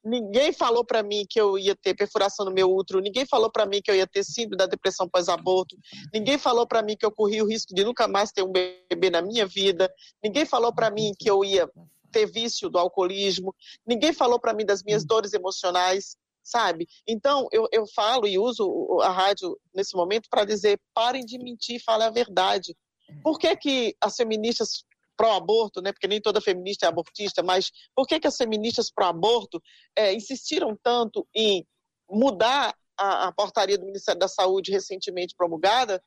Ninguém 0.08 0.53
falou 0.53 0.86
para 0.86 1.03
mim 1.03 1.26
que 1.30 1.39
eu 1.39 1.60
ia 1.60 1.76
ter 1.76 1.93
perfuração 1.93 2.45
no 2.45 2.51
meu 2.51 2.74
útero, 2.74 3.01
ninguém 3.01 3.26
falou 3.26 3.51
para 3.51 3.66
mim 3.66 3.82
que 3.82 3.91
eu 3.91 3.95
ia 3.95 4.08
ter 4.08 4.24
síndrome 4.24 4.55
da 4.55 4.66
depressão 4.66 5.10
pós-aborto, 5.10 5.76
ninguém 6.14 6.38
falou 6.38 6.66
para 6.66 6.82
mim 6.82 6.95
que 6.95 7.05
eu 7.05 7.12
corria 7.12 7.43
o 7.43 7.47
risco 7.47 7.76
de 7.76 7.84
nunca 7.84 8.08
mais 8.08 8.32
ter 8.32 8.41
um 8.41 8.51
bebê 8.51 9.10
na 9.10 9.22
minha 9.22 9.45
vida, 9.45 9.91
ninguém 10.24 10.45
falou 10.45 10.74
para 10.74 10.89
mim 10.89 11.12
que 11.20 11.30
eu 11.30 11.43
ia 11.43 11.70
ter 12.10 12.26
vício 12.26 12.70
do 12.70 12.80
alcoolismo, 12.80 13.53
ninguém 13.86 14.14
falou 14.14 14.39
para 14.39 14.53
mim 14.53 14.66
das 14.66 14.82
minhas 14.82 15.03
dores 15.03 15.34
emocionais, 15.34 16.16
sabe? 16.41 16.88
Então, 17.05 17.49
eu, 17.51 17.68
eu 17.74 17.86
falo 17.93 18.26
e 18.26 18.39
uso 18.39 18.99
a 19.01 19.10
rádio 19.10 19.60
nesse 19.76 19.95
momento 19.95 20.30
para 20.30 20.45
dizer: 20.45 20.80
parem 20.93 21.26
de 21.26 21.38
mentir, 21.38 21.84
falem 21.84 22.08
a 22.08 22.12
verdade. 22.12 22.74
Por 23.22 23.38
que, 23.38 23.53
que 23.58 23.95
as 24.01 24.16
feministas 24.16 24.86
pró-aborto, 25.18 25.82
né, 25.82 25.91
porque 25.91 26.07
nem 26.07 26.22
toda 26.22 26.39
feminista 26.39 26.86
é 26.86 26.89
abortista, 26.89 27.41
mas 27.41 27.72
por 27.95 28.05
que, 28.05 28.20
que 28.20 28.28
as 28.28 28.38
feministas 28.38 28.91
pró-aborto 28.91 29.61
é, 29.95 30.13
insistiram 30.13 30.78
tanto 30.82 31.28
em 31.36 31.65
mudar 32.09 32.76
a, 32.97 33.28
a 33.28 33.32
portaria 33.32 33.78
do 33.78 33.86
Ministério 33.86 34.20
da 34.20 34.28
Saúde 34.28 34.72
recentemente 34.72 35.36
promulgada? 35.36 36.01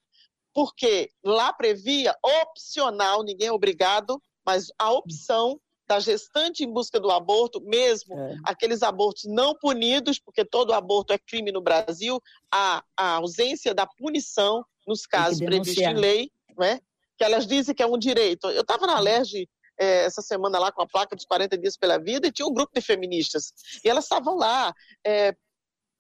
Porque 0.54 1.10
lá 1.24 1.52
previa 1.52 2.14
opcional, 2.42 3.22
ninguém 3.22 3.48
é 3.48 3.52
obrigado, 3.52 4.20
mas 4.46 4.68
a 4.78 4.90
opção 4.92 5.60
da 5.90 5.98
gestante 5.98 6.62
em 6.62 6.72
busca 6.72 7.00
do 7.00 7.10
aborto, 7.10 7.60
mesmo 7.62 8.16
é. 8.16 8.36
aqueles 8.44 8.80
abortos 8.80 9.24
não 9.24 9.56
punidos, 9.56 10.20
porque 10.20 10.44
todo 10.44 10.72
aborto 10.72 11.12
é 11.12 11.18
crime 11.18 11.50
no 11.50 11.60
Brasil, 11.60 12.20
a, 12.52 12.84
a 12.96 13.14
ausência 13.16 13.74
da 13.74 13.86
punição 13.86 14.64
nos 14.86 15.04
casos 15.04 15.40
previstos 15.40 15.82
em 15.82 15.94
lei, 15.94 16.30
né? 16.56 16.80
Que 17.20 17.24
elas 17.24 17.46
dizem 17.46 17.74
que 17.74 17.82
é 17.82 17.86
um 17.86 17.98
direito. 17.98 18.48
Eu 18.48 18.62
estava 18.62 18.86
na 18.86 18.96
Alerj 18.96 19.46
é, 19.78 20.04
essa 20.04 20.22
semana 20.22 20.58
lá 20.58 20.72
com 20.72 20.80
a 20.80 20.88
placa 20.88 21.14
dos 21.14 21.26
40 21.26 21.58
dias 21.58 21.76
pela 21.76 21.98
vida 21.98 22.26
e 22.26 22.32
tinha 22.32 22.48
um 22.48 22.54
grupo 22.54 22.72
de 22.74 22.80
feministas. 22.80 23.52
E 23.84 23.90
elas 23.90 24.04
estavam 24.04 24.38
lá 24.38 24.72
é, 25.06 25.34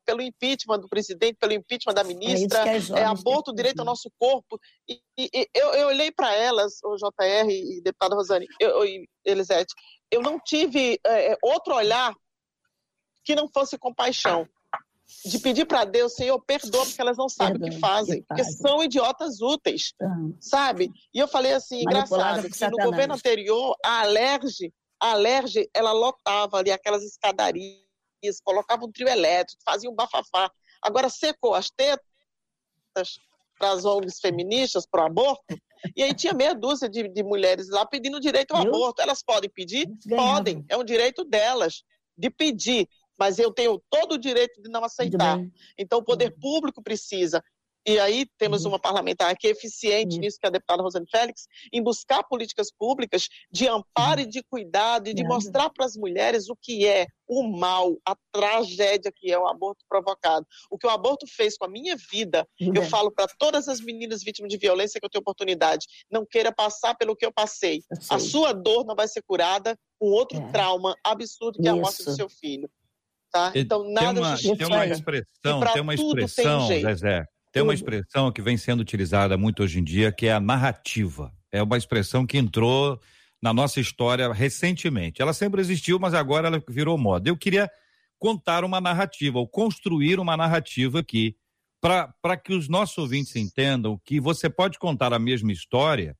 pelo 0.06 0.22
impeachment 0.22 0.78
do 0.78 0.88
presidente, 0.88 1.36
pelo 1.38 1.52
impeachment 1.52 1.92
da 1.92 2.02
ministra, 2.04 2.66
é, 2.66 3.00
é 3.00 3.04
aborto, 3.04 3.54
direito 3.54 3.80
ao 3.80 3.84
nosso 3.84 4.10
corpo. 4.18 4.58
E, 4.88 4.98
e, 5.18 5.28
e 5.34 5.48
eu, 5.54 5.74
eu, 5.74 5.88
olhei 5.88 6.10
para 6.10 6.34
elas, 6.34 6.78
o 6.82 6.96
JR 6.96 7.50
e 7.50 7.82
deputada 7.82 8.14
Rosane, 8.14 8.46
eu, 8.58 8.82
e 8.86 9.06
Elisete, 9.22 9.74
eu 10.10 10.22
não 10.22 10.40
tive 10.40 10.98
é, 11.06 11.36
outro 11.42 11.74
olhar 11.74 12.14
que 13.26 13.34
não 13.34 13.46
fosse 13.46 13.76
compaixão 13.76 14.48
de 15.24 15.38
pedir 15.38 15.66
para 15.66 15.84
Deus, 15.84 16.14
Senhor, 16.14 16.38
perdoa, 16.40 16.84
porque 16.84 17.00
elas 17.00 17.16
não 17.16 17.28
sabem 17.28 17.56
o 17.56 17.70
que 17.70 17.78
fazem, 17.78 18.22
porque 18.22 18.44
são 18.44 18.82
idiotas 18.82 19.40
úteis, 19.40 19.92
sabe? 20.40 20.90
E 21.12 21.18
eu 21.18 21.28
falei 21.28 21.52
assim, 21.52 21.80
engraçado, 21.80 22.48
que 22.48 22.68
no 22.68 22.76
governo 22.76 23.14
anterior, 23.14 23.76
a 23.84 24.00
Alerge, 24.00 24.72
a 25.00 25.12
Alerge, 25.12 25.68
ela 25.74 25.92
lotava 25.92 26.58
ali 26.58 26.70
aquelas 26.70 27.02
escadarias, 27.02 27.80
colocava 28.44 28.84
um 28.84 28.92
trio 28.92 29.08
elétrico, 29.08 29.62
fazia 29.64 29.90
um 29.90 29.94
bafafá. 29.94 30.50
Agora 30.82 31.08
secou 31.08 31.54
as 31.54 31.70
tetas 31.70 33.18
para 33.58 33.72
as 33.72 33.84
ONGs 33.84 34.20
feministas, 34.20 34.86
para 34.86 35.02
o 35.02 35.06
aborto, 35.06 35.58
e 35.96 36.02
aí 36.02 36.14
tinha 36.14 36.32
meia 36.32 36.54
dúzia 36.54 36.88
de, 36.88 37.08
de 37.08 37.22
mulheres 37.22 37.68
lá 37.68 37.86
pedindo 37.86 38.20
direito 38.20 38.52
ao 38.52 38.62
aborto. 38.62 39.00
Elas 39.00 39.22
podem 39.22 39.50
pedir? 39.50 39.90
Podem, 40.08 40.64
é 40.68 40.76
um 40.76 40.84
direito 40.84 41.24
delas 41.24 41.82
de 42.16 42.30
pedir 42.30 42.86
mas 43.20 43.38
eu 43.38 43.52
tenho 43.52 43.78
todo 43.90 44.12
o 44.12 44.18
direito 44.18 44.62
de 44.62 44.70
não 44.70 44.82
aceitar. 44.82 45.38
Então, 45.76 45.98
o 45.98 46.04
poder 46.04 46.32
uhum. 46.32 46.40
público 46.40 46.82
precisa. 46.82 47.44
E 47.86 47.98
aí 47.98 48.26
temos 48.38 48.64
uhum. 48.64 48.72
uma 48.72 48.78
parlamentar 48.78 49.34
que 49.36 49.46
é 49.46 49.50
eficiente 49.50 50.16
uhum. 50.16 50.20
nisso, 50.20 50.38
que 50.38 50.46
é 50.46 50.48
a 50.48 50.52
deputada 50.52 50.82
Rosane 50.82 51.06
Félix, 51.10 51.46
em 51.72 51.82
buscar 51.82 52.22
políticas 52.22 52.70
públicas 52.70 53.28
de 53.50 53.68
amparo 53.68 54.20
e 54.20 54.26
de 54.26 54.42
cuidado 54.42 55.08
e 55.08 55.14
de 55.14 55.24
mostrar 55.24 55.70
para 55.70 55.86
as 55.86 55.96
mulheres 55.96 56.48
o 56.48 56.56
que 56.56 56.86
é 56.86 57.06
o 57.26 57.42
mal, 57.42 57.96
a 58.06 58.14
tragédia 58.32 59.10
que 59.14 59.32
é 59.32 59.38
o 59.38 59.46
aborto 59.46 59.84
provocado. 59.88 60.46
O 60.70 60.76
que 60.76 60.86
o 60.86 60.90
aborto 60.90 61.26
fez 61.26 61.56
com 61.56 61.64
a 61.64 61.68
minha 61.68 61.96
vida, 62.10 62.46
eu 62.58 62.82
falo 62.82 63.10
para 63.10 63.26
todas 63.38 63.66
as 63.68 63.80
meninas 63.80 64.22
vítimas 64.22 64.50
de 64.50 64.58
violência 64.58 65.00
que 65.00 65.06
eu 65.06 65.10
tenho 65.10 65.22
oportunidade, 65.22 65.86
não 66.10 66.26
queira 66.26 66.52
passar 66.52 66.94
pelo 66.96 67.16
que 67.16 67.24
eu 67.24 67.32
passei. 67.32 67.82
A 68.10 68.18
sua 68.18 68.52
dor 68.52 68.84
não 68.84 68.94
vai 68.94 69.08
ser 69.08 69.22
curada 69.22 69.78
com 69.98 70.06
outro 70.06 70.38
é. 70.38 70.50
trauma 70.50 70.96
absurdo 71.04 71.60
que 71.60 71.68
é 71.68 71.70
a 71.70 71.76
morte 71.76 72.04
do 72.04 72.14
seu 72.14 72.28
filho. 72.28 72.68
Tá? 73.32 73.52
Então, 73.54 73.90
nada 73.92 74.14
tem 74.14 74.22
uma, 74.22 74.30
justifica. 74.30 74.56
Tem 74.56 74.66
uma 74.66 74.86
expressão, 74.86 75.60
tem 75.72 75.82
uma 75.82 75.94
expressão, 75.94 76.68
tem 76.68 76.82
Zezé, 76.82 77.24
tem 77.52 77.62
uma 77.62 77.74
expressão 77.74 78.32
que 78.32 78.42
vem 78.42 78.56
sendo 78.56 78.80
utilizada 78.80 79.36
muito 79.36 79.62
hoje 79.62 79.78
em 79.78 79.84
dia, 79.84 80.10
que 80.10 80.26
é 80.26 80.32
a 80.32 80.40
narrativa. 80.40 81.32
É 81.52 81.62
uma 81.62 81.76
expressão 81.76 82.26
que 82.26 82.38
entrou 82.38 83.00
na 83.42 83.52
nossa 83.52 83.80
história 83.80 84.32
recentemente. 84.32 85.22
Ela 85.22 85.32
sempre 85.32 85.60
existiu, 85.60 85.98
mas 85.98 86.12
agora 86.12 86.48
ela 86.48 86.62
virou 86.68 86.98
moda. 86.98 87.28
Eu 87.28 87.36
queria 87.36 87.70
contar 88.18 88.64
uma 88.64 88.80
narrativa, 88.80 89.38
ou 89.38 89.48
construir 89.48 90.20
uma 90.20 90.36
narrativa 90.36 91.00
aqui, 91.00 91.34
para 91.80 92.36
que 92.36 92.52
os 92.52 92.68
nossos 92.68 92.98
ouvintes 92.98 93.34
entendam 93.34 93.98
que 94.04 94.20
você 94.20 94.50
pode 94.50 94.78
contar 94.78 95.12
a 95.12 95.18
mesma 95.18 95.50
história 95.52 96.14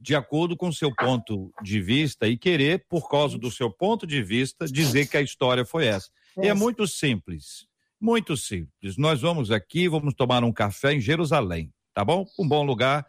de 0.00 0.14
acordo 0.14 0.56
com 0.56 0.68
o 0.68 0.72
seu 0.72 0.94
ponto 0.94 1.52
de 1.62 1.80
vista 1.80 2.26
e 2.28 2.36
querer, 2.36 2.84
por 2.88 3.08
causa 3.08 3.38
do 3.38 3.50
seu 3.50 3.70
ponto 3.70 4.06
de 4.06 4.22
vista, 4.22 4.66
dizer 4.66 5.08
que 5.08 5.16
a 5.16 5.22
história 5.22 5.64
foi 5.64 5.86
essa. 5.86 6.08
É, 6.36 6.48
é 6.48 6.54
muito 6.54 6.86
simples, 6.86 7.66
muito 8.00 8.36
simples. 8.36 8.96
Nós 8.96 9.20
vamos 9.20 9.50
aqui, 9.50 9.88
vamos 9.88 10.14
tomar 10.14 10.44
um 10.44 10.52
café 10.52 10.92
em 10.92 11.00
Jerusalém, 11.00 11.72
tá 11.94 12.04
bom? 12.04 12.26
Um 12.38 12.46
bom 12.46 12.64
lugar, 12.64 13.06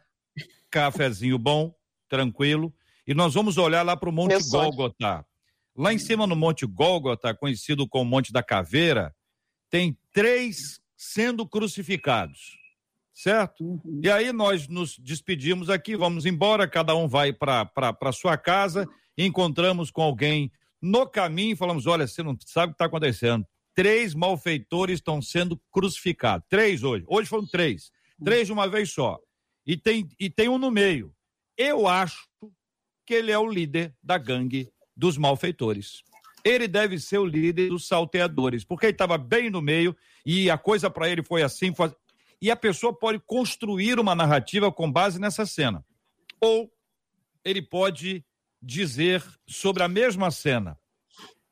cafezinho 0.69 1.37
bom, 1.37 1.73
tranquilo, 2.07 2.73
e 3.05 3.13
nós 3.13 3.33
vamos 3.33 3.57
olhar 3.57 3.83
lá 3.83 3.97
para 3.97 4.09
o 4.09 4.13
Monte 4.13 4.37
Gólgota. 4.49 5.25
Lá 5.75 5.93
em 5.93 5.97
cima 5.97 6.27
no 6.27 6.35
Monte 6.35 6.65
Gólgota, 6.65 7.33
conhecido 7.33 7.87
como 7.87 8.09
Monte 8.09 8.33
da 8.33 8.43
Caveira, 8.43 9.15
tem 9.69 9.97
três 10.11 10.79
sendo 10.97 11.47
crucificados, 11.47 12.57
certo? 13.13 13.63
Uhum. 13.63 14.01
E 14.03 14.09
aí 14.09 14.33
nós 14.33 14.67
nos 14.67 14.97
despedimos 14.99 15.69
aqui, 15.69 15.95
vamos 15.95 16.25
embora, 16.25 16.67
cada 16.67 16.95
um 16.95 17.07
vai 17.07 17.31
para 17.31 18.11
sua 18.11 18.37
casa, 18.37 18.87
encontramos 19.17 19.89
com 19.89 20.01
alguém 20.01 20.51
no 20.81 21.07
caminho 21.07 21.57
falamos: 21.57 21.87
olha, 21.87 22.07
você 22.07 22.23
não 22.23 22.37
sabe 22.45 22.67
o 22.67 22.73
que 22.73 22.75
está 22.75 22.85
acontecendo. 22.85 23.45
Três 23.73 24.13
malfeitores 24.13 24.99
estão 24.99 25.21
sendo 25.21 25.59
crucificados. 25.71 26.45
Três 26.49 26.83
hoje. 26.83 27.05
Hoje 27.07 27.29
foram 27.29 27.45
três. 27.45 27.91
Três 28.23 28.47
de 28.47 28.53
uma 28.53 28.67
vez 28.67 28.91
só. 28.91 29.17
E 29.65 29.77
tem, 29.77 30.07
e 30.19 30.29
tem 30.29 30.49
um 30.49 30.57
no 30.57 30.71
meio. 30.71 31.13
Eu 31.57 31.87
acho 31.87 32.27
que 33.05 33.13
ele 33.13 33.31
é 33.31 33.37
o 33.37 33.49
líder 33.49 33.95
da 34.03 34.17
gangue 34.17 34.69
dos 34.95 35.17
malfeitores. 35.17 36.03
Ele 36.43 36.67
deve 36.67 36.99
ser 36.99 37.17
o 37.17 37.25
líder 37.25 37.69
dos 37.69 37.87
salteadores, 37.87 38.63
porque 38.63 38.87
ele 38.87 38.93
estava 38.93 39.17
bem 39.17 39.49
no 39.49 39.61
meio 39.61 39.95
e 40.25 40.49
a 40.49 40.57
coisa 40.57 40.89
para 40.89 41.09
ele 41.09 41.23
foi 41.23 41.41
assim. 41.41 41.73
Foi... 41.73 41.93
E 42.41 42.49
a 42.49 42.55
pessoa 42.55 42.97
pode 42.97 43.19
construir 43.25 43.99
uma 43.99 44.15
narrativa 44.15 44.71
com 44.71 44.91
base 44.91 45.19
nessa 45.19 45.45
cena. 45.45 45.85
Ou 46.41 46.71
ele 47.43 47.61
pode 47.61 48.25
dizer 48.61 49.23
sobre 49.47 49.83
a 49.83 49.87
mesma 49.87 50.31
cena: 50.31 50.77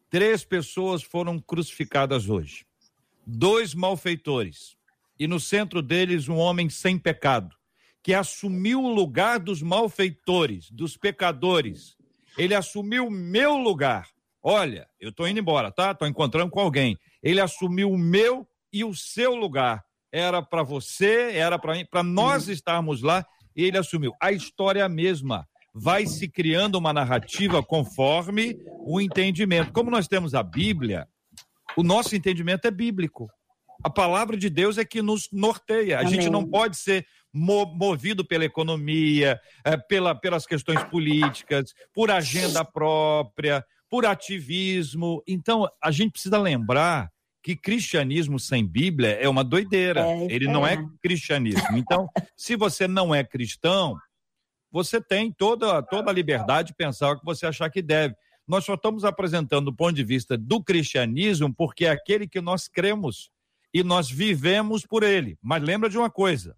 três 0.09 0.43
pessoas 0.43 1.03
foram 1.03 1.39
crucificadas 1.39 2.29
hoje, 2.29 2.65
dois 3.25 3.73
malfeitores, 3.73 4.75
e 5.19 5.27
no 5.27 5.39
centro 5.39 5.81
deles 5.81 6.27
um 6.27 6.37
homem 6.37 6.69
sem 6.69 6.97
pecado, 6.97 7.55
que 8.03 8.13
assumiu 8.13 8.83
o 8.83 8.93
lugar 8.93 9.39
dos 9.39 9.61
malfeitores, 9.61 10.69
dos 10.71 10.95
pecadores. 10.95 11.95
Ele 12.37 12.53
assumiu 12.53 13.07
o 13.07 13.11
meu 13.11 13.57
lugar. 13.57 14.09
Olha, 14.43 14.87
eu 14.99 15.09
estou 15.09 15.27
indo 15.27 15.39
embora, 15.39 15.71
tá? 15.71 15.91
Estou 15.91 16.07
encontrando 16.07 16.51
com 16.51 16.59
alguém. 16.59 16.97
Ele 17.21 17.41
assumiu 17.41 17.91
o 17.91 17.97
meu 17.97 18.47
e 18.71 18.83
o 18.83 18.93
seu 18.93 19.35
lugar. 19.35 19.83
Era 20.11 20.41
para 20.41 20.61
você, 20.61 21.31
era 21.33 21.57
para 21.57 21.73
mim, 21.73 21.85
para 21.85 22.03
nós 22.03 22.47
estarmos 22.47 23.01
lá, 23.01 23.25
e 23.55 23.63
ele 23.63 23.77
assumiu. 23.77 24.13
A 24.21 24.31
história 24.31 24.81
é 24.81 24.83
a 24.83 24.89
mesma 24.89 25.47
vai 25.73 26.05
se 26.05 26.27
criando 26.27 26.75
uma 26.75 26.93
narrativa 26.93 27.61
conforme 27.63 28.57
o 28.85 28.99
entendimento. 28.99 29.71
Como 29.71 29.91
nós 29.91 30.07
temos 30.07 30.33
a 30.33 30.41
Bíblia, 30.41 31.07
o 31.75 31.83
nosso 31.83 32.15
entendimento 32.15 32.65
é 32.65 32.71
bíblico. 32.71 33.27
A 33.83 33.89
palavra 33.89 34.35
de 34.35 34.49
Deus 34.49 34.77
é 34.77 34.85
que 34.85 35.01
nos 35.01 35.27
norteia. 35.31 35.97
A 35.97 36.01
Amém. 36.01 36.13
gente 36.13 36.29
não 36.29 36.43
pode 36.43 36.77
ser 36.77 37.05
movido 37.31 38.25
pela 38.25 38.45
economia, 38.45 39.39
é, 39.63 39.77
pela, 39.77 40.15
pelas 40.15 40.45
questões 40.45 40.83
políticas, 40.85 41.73
por 41.93 42.09
agenda 42.09 42.65
própria, 42.65 43.63
por 43.89 44.05
ativismo. 44.05 45.21
Então, 45.27 45.67
a 45.83 45.91
gente 45.91 46.13
precisa 46.13 46.39
lembrar 46.39 47.09
que 47.43 47.55
cristianismo 47.55 48.39
sem 48.39 48.65
Bíblia 48.67 49.11
é 49.11 49.29
uma 49.29 49.43
doideira. 49.43 50.01
É, 50.01 50.27
Ele 50.29 50.47
é. 50.47 50.51
não 50.51 50.65
é 50.65 50.77
cristianismo. 51.01 51.77
Então, 51.77 52.09
se 52.35 52.55
você 52.55 52.87
não 52.87 53.13
é 53.13 53.23
cristão, 53.23 53.95
você 54.71 55.01
tem 55.01 55.31
toda, 55.31 55.81
toda 55.81 56.11
a 56.11 56.13
liberdade 56.13 56.69
de 56.69 56.75
pensar 56.75 57.11
o 57.11 57.19
que 57.19 57.25
você 57.25 57.45
achar 57.45 57.69
que 57.69 57.81
deve. 57.81 58.15
Nós 58.47 58.63
só 58.63 58.75
estamos 58.75 59.03
apresentando 59.03 59.65
do 59.65 59.75
ponto 59.75 59.93
de 59.93 60.03
vista 60.03 60.37
do 60.37 60.63
cristianismo 60.63 61.53
porque 61.53 61.85
é 61.85 61.89
aquele 61.89 62.27
que 62.27 62.39
nós 62.39 62.67
cremos 62.67 63.29
e 63.73 63.83
nós 63.83 64.09
vivemos 64.09 64.85
por 64.85 65.03
ele. 65.03 65.37
Mas 65.41 65.61
lembra 65.61 65.89
de 65.89 65.97
uma 65.97 66.09
coisa: 66.09 66.55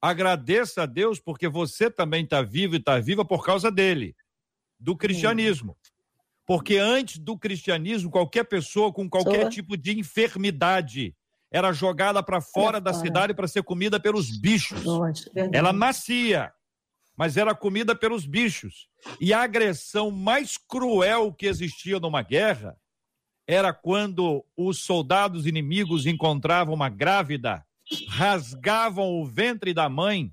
agradeça 0.00 0.82
a 0.82 0.86
Deus 0.86 1.18
porque 1.18 1.48
você 1.48 1.90
também 1.90 2.24
está 2.24 2.42
vivo 2.42 2.74
e 2.74 2.78
está 2.78 2.98
viva 2.98 3.24
por 3.24 3.44
causa 3.44 3.70
dele, 3.70 4.14
do 4.78 4.96
cristianismo. 4.96 5.76
Porque 6.46 6.76
antes 6.76 7.18
do 7.18 7.38
cristianismo, 7.38 8.10
qualquer 8.10 8.44
pessoa 8.44 8.92
com 8.92 9.08
qualquer 9.08 9.48
tipo 9.48 9.76
de 9.76 9.98
enfermidade 9.98 11.14
era 11.50 11.72
jogada 11.72 12.22
para 12.22 12.40
fora 12.40 12.80
da 12.80 12.92
cidade 12.92 13.34
para 13.34 13.46
ser 13.46 13.62
comida 13.62 14.00
pelos 14.00 14.30
bichos. 14.38 14.82
Ela 15.52 15.72
nascia 15.72 16.52
mas 17.16 17.36
era 17.36 17.54
comida 17.54 17.94
pelos 17.94 18.26
bichos. 18.26 18.88
E 19.20 19.32
a 19.32 19.42
agressão 19.42 20.10
mais 20.10 20.56
cruel 20.56 21.32
que 21.32 21.46
existia 21.46 21.98
numa 21.98 22.22
guerra 22.22 22.76
era 23.46 23.72
quando 23.72 24.44
os 24.56 24.84
soldados 24.84 25.46
inimigos 25.46 26.06
encontravam 26.06 26.74
uma 26.74 26.88
grávida, 26.88 27.64
rasgavam 28.08 29.20
o 29.20 29.26
ventre 29.26 29.74
da 29.74 29.88
mãe, 29.88 30.32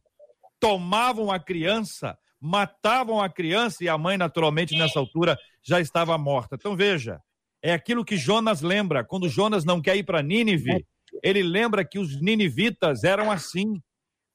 tomavam 0.59 1.31
a 1.31 1.39
criança, 1.39 2.17
matavam 2.39 3.21
a 3.21 3.29
criança 3.29 3.83
e 3.83 3.89
a 3.89 3.97
mãe, 3.97 4.17
naturalmente, 4.17 4.77
nessa 4.77 4.99
altura, 4.99 5.37
já 5.63 5.79
estava 5.79 6.17
morta. 6.17 6.55
Então 6.55 6.75
veja, 6.75 7.19
é 7.61 7.73
aquilo 7.73 8.05
que 8.05 8.15
Jonas 8.15 8.61
lembra. 8.61 9.03
Quando 9.03 9.27
Jonas 9.27 9.65
não 9.65 9.81
quer 9.81 9.97
ir 9.97 10.03
para 10.03 10.23
Nínive, 10.23 10.85
ele 11.23 11.43
lembra 11.43 11.83
que 11.83 11.99
os 11.99 12.21
ninivitas 12.21 13.03
eram 13.03 13.31
assim 13.31 13.81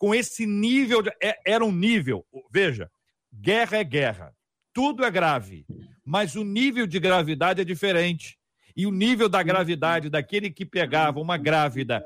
com 0.05 0.15
esse 0.15 0.45
nível, 0.45 1.01
de, 1.01 1.11
é, 1.19 1.41
era 1.47 1.65
um 1.65 1.73
nível, 1.73 2.27
veja, 2.51 2.91
guerra 3.33 3.79
é 3.79 3.85
guerra, 3.85 4.37
tudo 4.71 5.03
é 5.03 5.11
grave, 5.11 5.65
mas 6.05 6.37
o 6.37 6.45
nível 6.45 6.87
de 6.87 7.01
gravidade 7.01 7.63
é 7.63 7.65
diferente. 7.65 8.39
E 8.77 8.87
o 8.87 8.91
nível 8.91 9.31
da 9.31 9.43
gravidade 9.43 10.11
daquele 10.11 10.51
que 10.51 10.67
pegava 10.67 11.21
uma 11.21 11.39
grávida, 11.39 12.05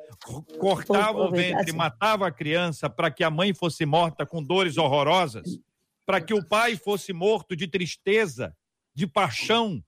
cortava 0.61 1.19
o 1.19 1.31
ventre, 1.33 1.73
matava 1.73 2.29
a 2.29 2.31
criança 2.31 2.89
para 2.89 3.11
que 3.11 3.25
a 3.25 3.31
mãe 3.31 3.53
fosse 3.53 3.85
morta 3.85 4.25
com 4.25 4.41
dores 4.41 4.79
horrorosas, 4.79 5.59
para 6.07 6.21
que 6.21 6.33
o 6.33 6.47
pai 6.47 6.77
fosse 6.77 7.13
morto 7.13 7.57
de 7.57 7.67
tristeza, 7.67 8.57
de 8.95 9.09
paixão. 9.09 9.83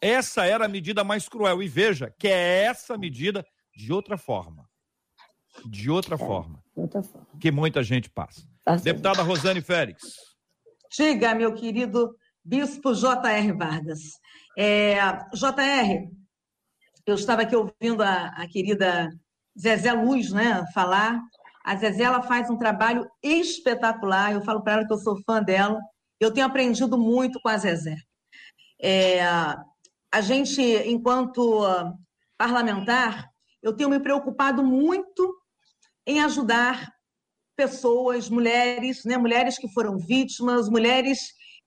Essa 0.00 0.46
era 0.46 0.64
a 0.64 0.68
medida 0.68 1.04
mais 1.04 1.28
cruel. 1.28 1.62
E 1.62 1.68
veja 1.68 2.12
que 2.18 2.26
é 2.26 2.64
essa 2.64 2.98
medida 2.98 3.46
de 3.72 3.92
outra 3.92 4.18
forma 4.18 4.69
de 5.66 5.90
outra 5.90 6.14
é, 6.14 6.18
forma. 6.18 6.62
Outra 6.74 7.02
forma. 7.02 7.26
Que 7.40 7.50
muita 7.50 7.82
gente 7.82 8.08
passa. 8.10 8.42
Tá 8.64 8.76
Deputada 8.76 9.22
Rosane 9.22 9.60
Félix. 9.60 10.14
Diga, 10.96 11.34
meu 11.34 11.54
querido 11.54 12.14
Bispo 12.44 12.94
J.R. 12.94 13.52
Vargas. 13.52 14.00
É, 14.58 14.96
J.R., 15.34 16.10
eu 17.06 17.14
estava 17.14 17.42
aqui 17.42 17.56
ouvindo 17.56 18.02
a, 18.02 18.26
a 18.28 18.46
querida 18.48 19.10
Zezé 19.58 19.92
Luz 19.92 20.32
né, 20.32 20.64
falar. 20.72 21.20
A 21.64 21.76
Zezé 21.76 22.04
ela 22.04 22.22
faz 22.22 22.50
um 22.50 22.56
trabalho 22.56 23.08
espetacular. 23.22 24.32
Eu 24.32 24.42
falo 24.42 24.62
para 24.62 24.74
ela 24.74 24.86
que 24.86 24.92
eu 24.92 24.98
sou 24.98 25.20
fã 25.24 25.42
dela. 25.42 25.78
Eu 26.18 26.32
tenho 26.32 26.46
aprendido 26.46 26.98
muito 26.98 27.40
com 27.40 27.48
a 27.48 27.56
Zezé. 27.56 27.96
É, 28.80 29.22
a 29.22 30.20
gente, 30.20 30.60
enquanto 30.86 31.64
parlamentar, 32.38 33.30
eu 33.62 33.74
tenho 33.74 33.90
me 33.90 34.00
preocupado 34.00 34.62
muito 34.62 35.39
em 36.06 36.20
ajudar 36.20 36.88
pessoas, 37.56 38.28
mulheres, 38.30 39.04
né, 39.04 39.18
mulheres 39.18 39.58
que 39.58 39.68
foram 39.68 39.98
vítimas, 39.98 40.68
mulheres 40.68 41.18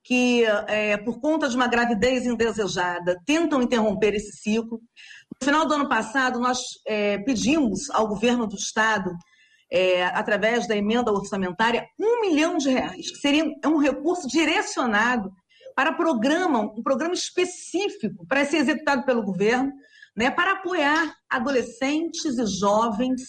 que, 0.03 0.43
é, 0.67 0.97
por 0.97 1.21
conta 1.21 1.47
de 1.47 1.55
uma 1.55 1.67
gravidez 1.67 2.25
indesejada, 2.25 3.17
tentam 3.25 3.61
interromper 3.61 4.13
esse 4.13 4.37
ciclo. 4.37 4.81
No 5.39 5.45
final 5.45 5.65
do 5.65 5.73
ano 5.75 5.87
passado, 5.87 6.39
nós 6.39 6.59
é, 6.85 7.19
pedimos 7.19 7.89
ao 7.91 8.07
governo 8.07 8.45
do 8.45 8.55
Estado, 8.55 9.11
é, 9.71 10.03
através 10.05 10.67
da 10.67 10.75
emenda 10.75 11.11
orçamentária, 11.11 11.85
um 11.99 12.21
milhão 12.21 12.57
de 12.57 12.69
reais, 12.69 13.11
que 13.11 13.17
seria 13.17 13.45
um 13.65 13.77
recurso 13.77 14.27
direcionado 14.27 15.31
para 15.75 15.93
programa, 15.93 16.59
um 16.59 16.83
programa 16.83 17.13
específico 17.13 18.25
para 18.27 18.45
ser 18.45 18.57
executado 18.57 19.05
pelo 19.05 19.23
governo, 19.23 19.71
né, 20.15 20.29
para 20.29 20.51
apoiar 20.51 21.15
adolescentes 21.29 22.37
e 22.37 22.45
jovens 22.45 23.21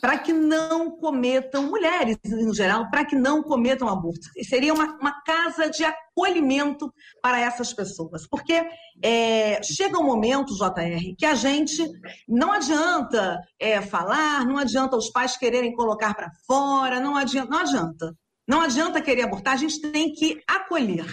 para 0.00 0.18
que 0.18 0.32
não 0.32 0.90
cometam, 0.90 1.64
mulheres 1.64 2.18
em 2.24 2.52
geral, 2.54 2.88
para 2.90 3.04
que 3.04 3.16
não 3.16 3.42
cometam 3.42 3.88
aborto. 3.88 4.28
Seria 4.42 4.72
uma, 4.74 4.96
uma 4.98 5.22
casa 5.22 5.68
de 5.70 5.84
acolhimento 5.84 6.92
para 7.22 7.40
essas 7.40 7.72
pessoas. 7.72 8.26
Porque 8.28 8.64
é, 9.02 9.62
chega 9.62 9.98
um 9.98 10.04
momento, 10.04 10.54
JR, 10.54 11.14
que 11.16 11.26
a 11.26 11.34
gente 11.34 11.84
não 12.28 12.52
adianta 12.52 13.40
é, 13.58 13.80
falar, 13.80 14.44
não 14.44 14.58
adianta 14.58 14.96
os 14.96 15.10
pais 15.10 15.36
quererem 15.36 15.74
colocar 15.74 16.14
para 16.14 16.30
fora, 16.46 17.00
não 17.00 17.16
adianta, 17.16 17.50
não 17.50 17.58
adianta. 17.58 18.14
Não 18.46 18.60
adianta 18.62 19.02
querer 19.02 19.22
abortar, 19.22 19.54
a 19.54 19.58
gente 19.58 19.80
tem 19.80 20.12
que 20.12 20.40
acolher. 20.48 21.06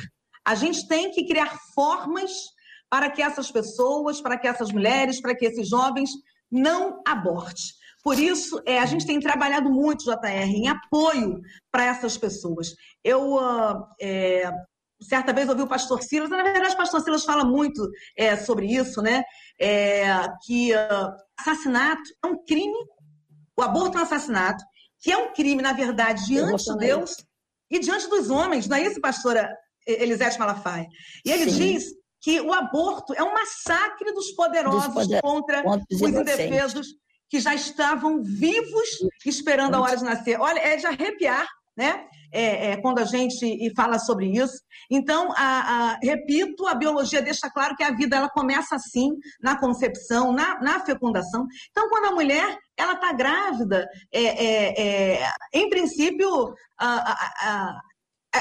A 0.46 0.56
gente 0.56 0.88
tem 0.88 1.12
que 1.12 1.26
criar 1.26 1.58
formas 1.74 2.32
para 2.90 3.10
que 3.10 3.22
essas 3.22 3.52
pessoas, 3.52 4.22
para 4.22 4.38
que 4.38 4.48
essas 4.48 4.72
mulheres, 4.72 5.20
para 5.20 5.36
que 5.36 5.46
esses 5.46 5.68
jovens 5.68 6.10
não 6.52 7.02
abortem. 7.06 7.66
Por 8.06 8.20
isso, 8.20 8.62
é, 8.68 8.78
a 8.78 8.86
gente 8.86 9.04
tem 9.04 9.20
trabalhado 9.20 9.68
muito, 9.68 10.06
JR, 10.06 10.46
em 10.46 10.68
apoio 10.68 11.42
para 11.72 11.86
essas 11.86 12.16
pessoas. 12.16 12.76
Eu, 13.04 13.34
uh, 13.34 13.84
é, 14.00 14.48
certa 15.02 15.34
vez, 15.34 15.50
ouvi 15.50 15.64
o 15.64 15.68
pastor 15.68 16.04
Silas, 16.04 16.30
na 16.30 16.44
verdade, 16.44 16.76
o 16.76 16.78
pastor 16.78 17.02
Silas 17.02 17.26
fala 17.26 17.44
muito 17.44 17.82
é, 18.16 18.38
sobre 18.38 18.68
isso, 18.68 19.02
né? 19.02 19.24
É, 19.60 20.06
que 20.46 20.72
uh, 20.72 21.16
assassinato 21.40 22.04
é 22.24 22.28
um 22.28 22.46
crime, 22.46 22.78
o 23.58 23.64
aborto 23.64 23.98
é 23.98 24.02
um 24.02 24.04
assassinato, 24.04 24.64
que 25.00 25.12
é 25.12 25.18
um 25.18 25.34
crime, 25.34 25.64
na 25.64 25.74
verdade, 25.74 26.28
diante 26.28 26.64
de 26.64 26.78
Deus 26.78 27.16
e 27.72 27.80
diante 27.80 28.08
dos 28.08 28.30
homens, 28.30 28.68
não 28.68 28.78
é 28.78 28.84
isso, 28.86 29.02
pastora 29.02 29.52
Elisete 29.88 30.38
Malafaia? 30.38 30.86
E 31.26 31.32
ele 31.32 31.50
Sim. 31.50 31.58
diz 31.58 31.86
que 32.22 32.40
o 32.40 32.54
aborto 32.54 33.16
é 33.16 33.24
um 33.24 33.34
massacre 33.34 34.14
dos 34.14 34.32
poderosos, 34.34 34.94
dos 34.94 34.94
poder... 34.94 35.22
contra, 35.24 35.64
contra 35.64 35.86
os 35.92 36.02
indefesos 36.02 36.88
que 37.30 37.40
já 37.40 37.54
estavam 37.54 38.22
vivos 38.24 38.90
esperando 39.26 39.76
a 39.76 39.82
hora 39.82 39.98
de 39.98 40.04
nascer. 40.04 40.40
Olha, 40.40 40.60
é 40.60 40.78
de 40.78 40.86
arrepiar, 40.86 41.48
né? 41.76 42.06
É, 42.32 42.72
é, 42.72 42.82
quando 42.82 43.00
a 43.00 43.06
gente 43.06 43.74
fala 43.76 43.98
sobre 43.98 44.28
isso. 44.28 44.60
Então, 44.92 45.32
a, 45.38 45.94
a, 45.94 46.00
repito, 46.04 46.68
a 46.68 46.76
biologia 46.76 47.22
deixa 47.22 47.50
claro 47.50 47.76
que 47.78 47.84
a 47.84 47.96
vida 47.96 48.18
ela 48.18 48.30
começa 48.30 48.76
assim, 48.76 49.10
na 49.42 49.58
concepção, 49.58 50.34
na, 50.34 50.60
na 50.60 50.82
fecundação. 50.82 51.46
Então, 51.72 51.88
quando 51.88 52.06
a 52.06 52.12
mulher 52.12 52.58
ela 52.76 52.94
está 52.94 53.14
grávida, 53.14 53.88
é, 54.12 54.24
é, 54.24 54.82
é, 55.22 55.30
em 55.54 55.70
princípio, 55.70 56.54
a, 56.78 57.80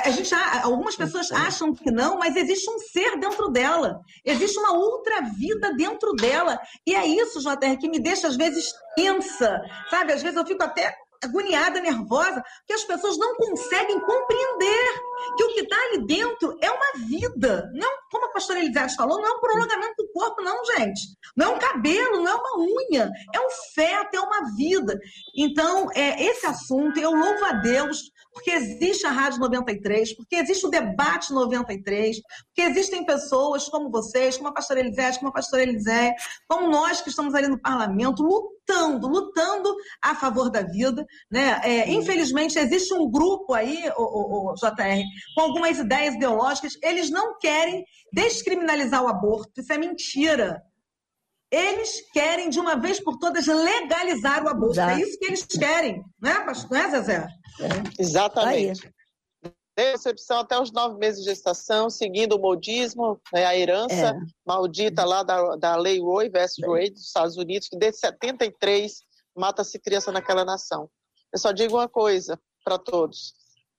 a 0.05 0.11
gente, 0.11 0.35
algumas 0.63 0.97
pessoas 0.97 1.31
acham 1.31 1.73
que 1.73 1.91
não, 1.91 2.19
mas 2.19 2.37
existe 2.37 2.71
um 2.71 2.79
ser 2.79 3.19
dentro 3.19 3.49
dela, 3.49 4.01
existe 4.25 4.59
uma 4.59 4.73
outra 4.73 5.21
vida 5.23 5.73
dentro 5.75 6.13
dela. 6.15 6.59
E 6.87 6.95
é 6.95 7.07
isso, 7.07 7.41
JR, 7.41 7.79
que 7.79 7.89
me 7.89 8.01
deixa 8.01 8.29
às 8.29 8.37
vezes 8.37 8.73
tensa, 8.97 9.61
sabe? 9.91 10.13
Às 10.13 10.23
vezes 10.23 10.37
eu 10.37 10.47
fico 10.47 10.63
até 10.63 10.95
agoniada, 11.25 11.81
nervosa, 11.81 12.43
porque 12.59 12.75
as 12.75 12.85
pessoas 12.85 13.17
não 13.17 13.35
conseguem 13.37 13.99
compreender 14.01 15.03
que 15.37 15.45
o 15.45 15.55
que 15.55 15.61
está 15.61 15.77
ali 15.77 16.07
dentro 16.07 16.57
é 16.61 16.71
uma 16.71 17.07
vida. 17.07 17.71
Não, 17.75 17.91
como 18.11 18.27
a 18.27 18.33
pastora 18.33 18.61
Elisete 18.61 18.95
falou, 18.95 19.21
não 19.21 19.29
é 19.29 19.33
um 19.33 19.41
prolongamento 19.41 19.95
do 19.99 20.13
corpo, 20.13 20.43
não, 20.43 20.65
gente. 20.77 21.01
Não 21.37 21.53
é 21.53 21.57
um 21.57 21.59
cabelo, 21.59 22.23
não 22.23 22.33
é 22.33 22.35
uma 22.35 22.59
unha. 22.59 23.11
É 23.35 23.41
um 23.41 23.51
feto, 23.75 24.15
é 24.15 24.21
uma 24.21 24.55
vida. 24.55 24.99
Então, 25.37 25.89
é, 25.95 26.23
esse 26.25 26.47
assunto, 26.47 26.99
eu 26.99 27.11
louvo 27.11 27.45
a 27.47 27.53
Deus 27.53 27.99
porque 28.35 28.51
existe 28.51 29.07
a 29.07 29.11
Rádio 29.11 29.39
93, 29.39 30.17
porque 30.17 30.35
existe 30.35 30.67
o 30.67 30.71
Debate 30.71 31.33
93, 31.33 32.21
porque 32.47 32.63
existem 32.63 33.07
pessoas 33.07 33.69
como 33.69 33.91
vocês, 33.91 34.37
como 34.37 34.49
a 34.49 34.53
pastora 34.53 34.81
Elisete, 34.81 35.19
como 35.19 35.31
a 35.31 35.33
pastora 35.33 35.63
Elisé, 35.63 36.15
como 36.49 36.69
nós 36.69 37.01
que 37.01 37.11
estamos 37.11 37.33
ali 37.35 37.47
no 37.47 37.61
parlamento, 37.61 38.25
lutando, 38.25 39.07
lutando 39.07 39.75
a 40.03 40.17
favor 40.17 40.51
da 40.51 40.63
vida. 40.63 41.07
Né? 41.31 41.61
É, 41.63 41.91
infelizmente, 41.91 42.59
existe 42.59 42.93
um 42.93 43.09
grupo 43.09 43.55
aí, 43.55 43.85
o, 43.97 44.03
o, 44.03 44.53
o 44.53 44.55
JR, 44.55 45.03
com 45.37 45.43
algumas 45.43 45.79
ideias 45.79 46.17
ideológicas, 46.17 46.77
eles 46.83 47.11
não 47.11 47.39
querem 47.39 47.85
descriminalizar 48.13 49.03
o 49.03 49.09
aborto, 49.09 49.61
isso 49.61 49.73
é 49.73 49.79
mentira. 49.79 50.61
Eles 51.55 52.01
querem, 52.13 52.51
de 52.51 52.59
uma 52.59 52.75
vez 52.75 52.99
por 52.99 53.17
todas, 53.17 53.47
legalizar 53.47 54.45
o 54.45 54.49
aborto. 54.49 54.81
É 54.81 55.01
isso 55.01 55.17
que 55.21 55.27
eles 55.27 55.45
querem, 55.45 56.05
não 56.21 56.31
é, 56.31 56.45
não 56.45 56.77
é 56.77 56.91
Zezé? 56.91 57.29
É. 57.61 58.03
Exatamente. 58.03 58.93
Recepção 59.79 60.41
até 60.41 60.59
os 60.61 60.73
nove 60.73 60.99
meses 60.99 61.23
de 61.23 61.31
gestação, 61.31 61.89
seguindo 61.89 62.35
o 62.35 62.41
modismo, 62.41 63.21
né, 63.33 63.45
a 63.45 63.57
herança 63.57 63.95
é. 63.95 64.15
maldita 64.45 65.05
lá 65.05 65.23
da, 65.23 65.55
da 65.57 65.77
lei 65.77 66.01
Roe 66.01 66.29
versus 66.29 66.63
é. 66.63 66.67
Wade 66.67 66.91
dos 66.91 67.07
Estados 67.07 67.37
Unidos, 67.37 67.69
que 67.69 67.79
desde 67.79 68.01
73 68.01 68.93
mata-se 69.37 69.79
criança 69.79 70.11
naquela 70.11 70.45
nação. 70.45 70.91
Eu 71.33 71.39
só 71.39 71.53
digo 71.53 71.77
uma 71.77 71.89
coisa 71.89 72.39
para 72.65 72.79
todos: 72.79 73.33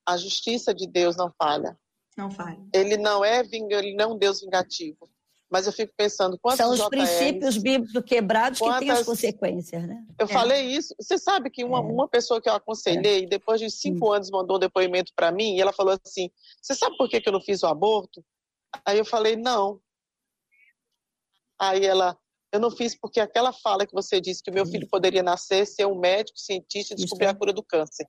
a 0.06 0.16
justiça 0.16 0.74
de 0.74 0.86
Deus 0.86 1.14
não 1.14 1.30
falha. 1.38 1.78
Não 2.16 2.30
falha. 2.30 2.58
Ele 2.72 2.96
não 2.96 3.22
é 3.22 3.40
ele 3.40 3.94
não 3.94 4.04
é 4.04 4.14
um 4.14 4.18
Deus 4.18 4.40
vingativo. 4.40 5.10
Mas 5.50 5.66
eu 5.66 5.72
fico 5.72 5.92
pensando 5.96 6.36
quantos 6.38 6.58
São 6.58 6.70
os 6.70 6.78
JRs, 6.78 6.88
princípios 6.88 7.56
bíblicos 7.56 8.02
quebrados 8.04 8.58
quantas... 8.58 8.80
que 8.80 8.84
têm 8.84 8.90
as 8.90 9.06
consequências, 9.06 9.86
né? 9.86 10.04
Eu 10.18 10.26
é. 10.26 10.28
falei 10.28 10.66
isso. 10.66 10.94
Você 10.98 11.18
sabe 11.18 11.50
que 11.50 11.62
uma, 11.62 11.78
é. 11.78 11.82
uma 11.82 12.08
pessoa 12.08 12.40
que 12.40 12.48
eu 12.48 12.54
aconselhei, 12.54 13.24
é. 13.24 13.26
depois 13.26 13.60
de 13.60 13.70
cinco 13.70 14.08
hum. 14.08 14.12
anos, 14.12 14.30
mandou 14.30 14.56
um 14.56 14.60
depoimento 14.60 15.12
para 15.14 15.30
mim 15.30 15.54
e 15.54 15.60
ela 15.60 15.72
falou 15.72 15.96
assim: 16.04 16.30
Você 16.60 16.74
sabe 16.74 16.96
por 16.96 17.08
que, 17.08 17.20
que 17.20 17.28
eu 17.28 17.32
não 17.32 17.40
fiz 17.40 17.62
o 17.62 17.66
aborto? 17.66 18.24
Aí 18.84 18.98
eu 18.98 19.04
falei: 19.04 19.36
Não. 19.36 19.80
Aí 21.60 21.86
ela: 21.86 22.18
Eu 22.52 22.58
não 22.58 22.70
fiz 22.70 22.98
porque 22.98 23.20
aquela 23.20 23.52
fala 23.52 23.86
que 23.86 23.94
você 23.94 24.20
disse 24.20 24.42
que 24.42 24.50
o 24.50 24.54
meu 24.54 24.66
filho 24.66 24.88
poderia 24.88 25.22
nascer, 25.22 25.64
ser 25.64 25.86
um 25.86 25.98
médico, 25.98 26.38
cientista 26.38 26.92
e 26.92 26.96
descobrir 26.96 27.26
a 27.26 27.34
cura 27.34 27.52
do 27.52 27.62
câncer. 27.62 28.06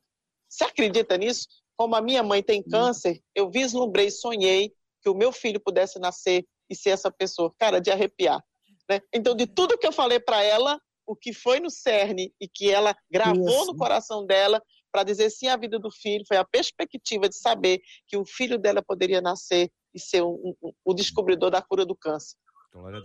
Você 0.50 0.64
acredita 0.64 1.16
nisso? 1.18 1.48
Como 1.78 1.96
a 1.96 2.02
minha 2.02 2.24
mãe 2.24 2.42
tem 2.42 2.62
hum. 2.62 2.72
câncer, 2.72 3.22
eu 3.36 3.52
vislumbrei, 3.52 4.10
sonhei 4.10 4.74
que 5.04 5.10
o 5.10 5.16
meu 5.16 5.32
filho 5.32 5.60
pudesse 5.60 6.00
nascer 6.00 6.44
e 6.70 6.76
ser 6.76 6.92
essa 6.92 7.12
pessoa. 7.12 7.54
Cara, 7.58 7.80
de 7.80 7.92
arrepiar. 7.92 8.44
Né? 8.90 9.02
Então, 9.14 9.36
de 9.36 9.46
tudo 9.46 9.78
que 9.78 9.88
eu 9.88 9.92
falei 9.92 10.20
para 10.20 10.44
ela, 10.44 10.80
o 11.06 11.16
que 11.16 11.34
foi 11.34 11.60
no 11.60 11.70
cerne 11.70 12.34
e 12.40 12.48
que 12.48 12.70
ela 12.70 12.96
gravou 13.12 13.48
Isso. 13.48 13.66
no 13.68 13.78
coração 13.78 14.26
dela 14.26 14.62
para 14.92 15.04
dizer 15.04 15.30
sim 15.30 15.48
à 15.48 15.56
vida 15.56 15.80
do 15.80 15.92
filho 15.92 16.26
foi 16.28 16.38
a 16.38 16.46
perspectiva 16.46 17.30
de 17.30 17.38
saber 17.38 17.80
que 18.08 18.18
o 18.18 18.26
filho 18.26 18.58
dela 18.58 18.82
poderia 18.82 19.22
nascer 19.22 19.70
e 19.94 20.00
ser 20.00 20.22
um, 20.22 20.54
um, 20.62 20.72
o 20.84 20.94
descobridor 20.94 21.50
da 21.50 21.62
cura 21.62 21.86
do 21.86 21.96
câncer. 21.96 22.36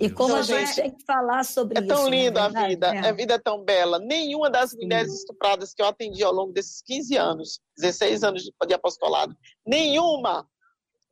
E 0.01 0.11
como 0.11 0.35
a 0.35 0.43
gente 0.43 0.75
tem 0.75 0.91
que 0.91 1.05
falar 1.05 1.45
sobre 1.45 1.79
isso. 1.79 1.85
É 1.85 1.87
tão 1.87 2.09
linda 2.09 2.41
é 2.41 2.43
a 2.43 2.67
vida, 2.69 2.95
é. 2.95 3.09
a 3.09 3.13
vida 3.13 3.35
é 3.35 3.39
tão 3.39 3.65
bela. 3.65 3.99
Nenhuma 3.99 4.51
das 4.51 4.75
mulheres 4.75 5.13
estupradas 5.15 5.73
que 5.73 5.81
eu 5.81 5.87
atendi 5.87 6.23
ao 6.23 6.33
longo 6.33 6.53
desses 6.53 6.83
15 6.83 7.17
anos, 7.17 7.61
16 7.79 8.23
anos 8.23 8.43
de 8.43 8.75
apostolado, 8.75 9.35
nenhuma 9.67 10.47